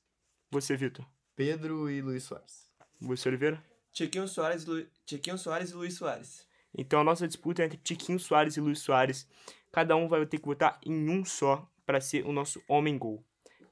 [0.52, 1.06] Você, Vitor.
[1.36, 2.70] Pedro e Luiz Soares.
[3.02, 3.64] Você, Oliveira.
[3.92, 4.86] Tiquinho Soares, Lu...
[5.06, 6.48] Tiquinho Soares e Luiz Soares.
[6.78, 9.28] Então a nossa disputa é entre Tiquinho Soares e Luiz Soares.
[9.72, 13.24] Cada um vai ter que votar em um só para ser o nosso homem gol.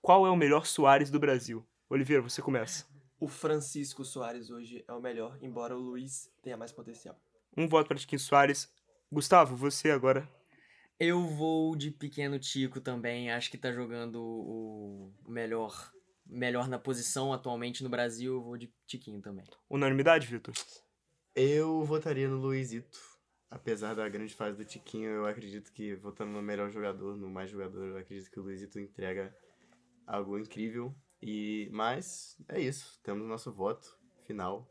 [0.01, 1.65] Qual é o melhor Soares do Brasil?
[1.89, 2.85] Oliveira, você começa.
[3.19, 7.17] O Francisco Soares hoje é o melhor, embora o Luiz tenha mais potencial.
[7.55, 8.69] Um voto para Tiquinho Soares.
[9.11, 10.27] Gustavo, você agora.
[10.99, 13.31] Eu vou de Pequeno Tico também.
[13.31, 15.91] Acho que tá jogando o melhor,
[16.25, 18.34] melhor na posição atualmente no Brasil.
[18.34, 19.45] Eu vou de Tiquinho também.
[19.69, 20.53] Unanimidade, Vitor?
[21.35, 22.99] Eu votaria no Luizito.
[23.49, 27.49] Apesar da grande fase do Tiquinho, eu acredito que votando no melhor jogador, no mais
[27.51, 29.35] jogador, eu acredito que o Luizito entrega
[30.07, 30.93] algo incrível.
[31.22, 34.68] E mas é isso, temos nosso voto final.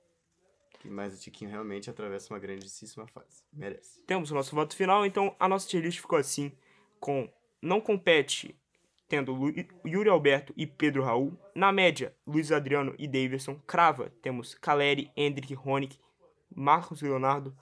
[0.80, 3.44] Que mais o Tiquinho realmente atravessa uma grandíssima fase.
[3.52, 4.02] Merece.
[4.04, 6.50] Temos o nosso voto final, então a nossa tier list ficou assim,
[6.98, 8.58] com não compete
[9.08, 9.52] tendo Lu-
[9.86, 11.38] Yuri Alberto e Pedro Raul.
[11.54, 13.60] Na média, Luiz Adriano e Davidson.
[13.66, 15.98] Crava, temos Caleri, Hendrick, Ronick,
[16.56, 17.56] Marcos Leonardo,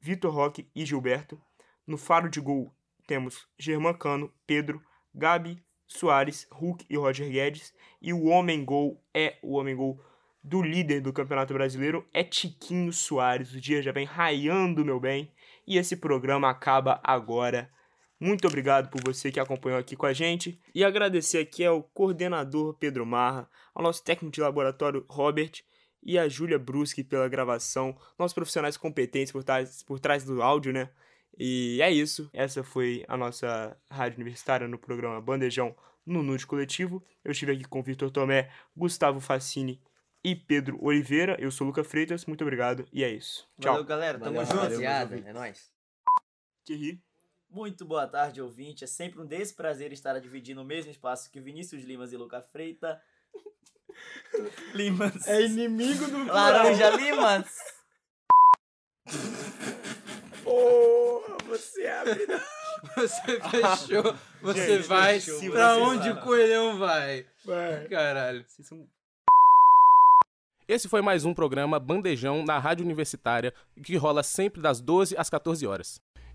[0.00, 1.40] Vitor Roque e Gilberto.
[1.86, 2.74] No faro de gol,
[3.06, 4.82] temos Germán Cano, Pedro,
[5.14, 7.72] Gabi, Soares, Hulk e Roger Guedes.
[8.02, 10.00] E o homem gol é o homem gol
[10.42, 13.52] do líder do Campeonato Brasileiro, é Tiquinho Soares.
[13.52, 15.32] O dia já vem raiando, meu bem.
[15.66, 17.68] E esse programa acaba agora.
[18.18, 20.60] Muito obrigado por você que acompanhou aqui com a gente.
[20.74, 25.62] E agradecer aqui ao coordenador Pedro Marra, ao nosso técnico de laboratório Robert
[26.06, 30.72] e a Júlia Bruschi pela gravação, nossos profissionais competentes por trás, por trás do áudio,
[30.72, 30.88] né?
[31.36, 32.30] E é isso.
[32.32, 35.74] Essa foi a nossa rádio universitária no programa Bandejão
[36.06, 37.04] no Nude Coletivo.
[37.24, 39.82] Eu estive aqui com Vitor Tomé, Gustavo Facini
[40.22, 41.36] e Pedro Oliveira.
[41.40, 42.24] Eu sou Luca Freitas.
[42.24, 43.46] Muito obrigado e é isso.
[43.60, 43.72] Tchau.
[43.72, 44.18] Valeu, galera.
[44.20, 44.62] Tamo Valeu, junto.
[44.62, 45.72] Rapaziada, é nóis.
[46.64, 47.02] Thierry.
[47.50, 48.84] Muito boa tarde, ouvinte.
[48.84, 53.00] É sempre um desprazer estar dividindo o mesmo espaço que Vinícius Limas e Luca Freita.
[54.74, 55.26] Limas.
[55.26, 57.46] É inimigo do Laranja Limas.
[60.42, 62.26] Porra, você abre.
[62.94, 65.18] Você fechou, você Gente, vai.
[65.20, 67.26] fechou, pra você onde o coelhão vai?
[67.44, 67.88] Vai.
[67.88, 68.44] Caralho.
[68.46, 68.86] Vocês são
[70.68, 73.52] Esse foi mais um programa Bandejão na Rádio Universitária,
[73.82, 76.00] que rola sempre das 12 às 14 horas.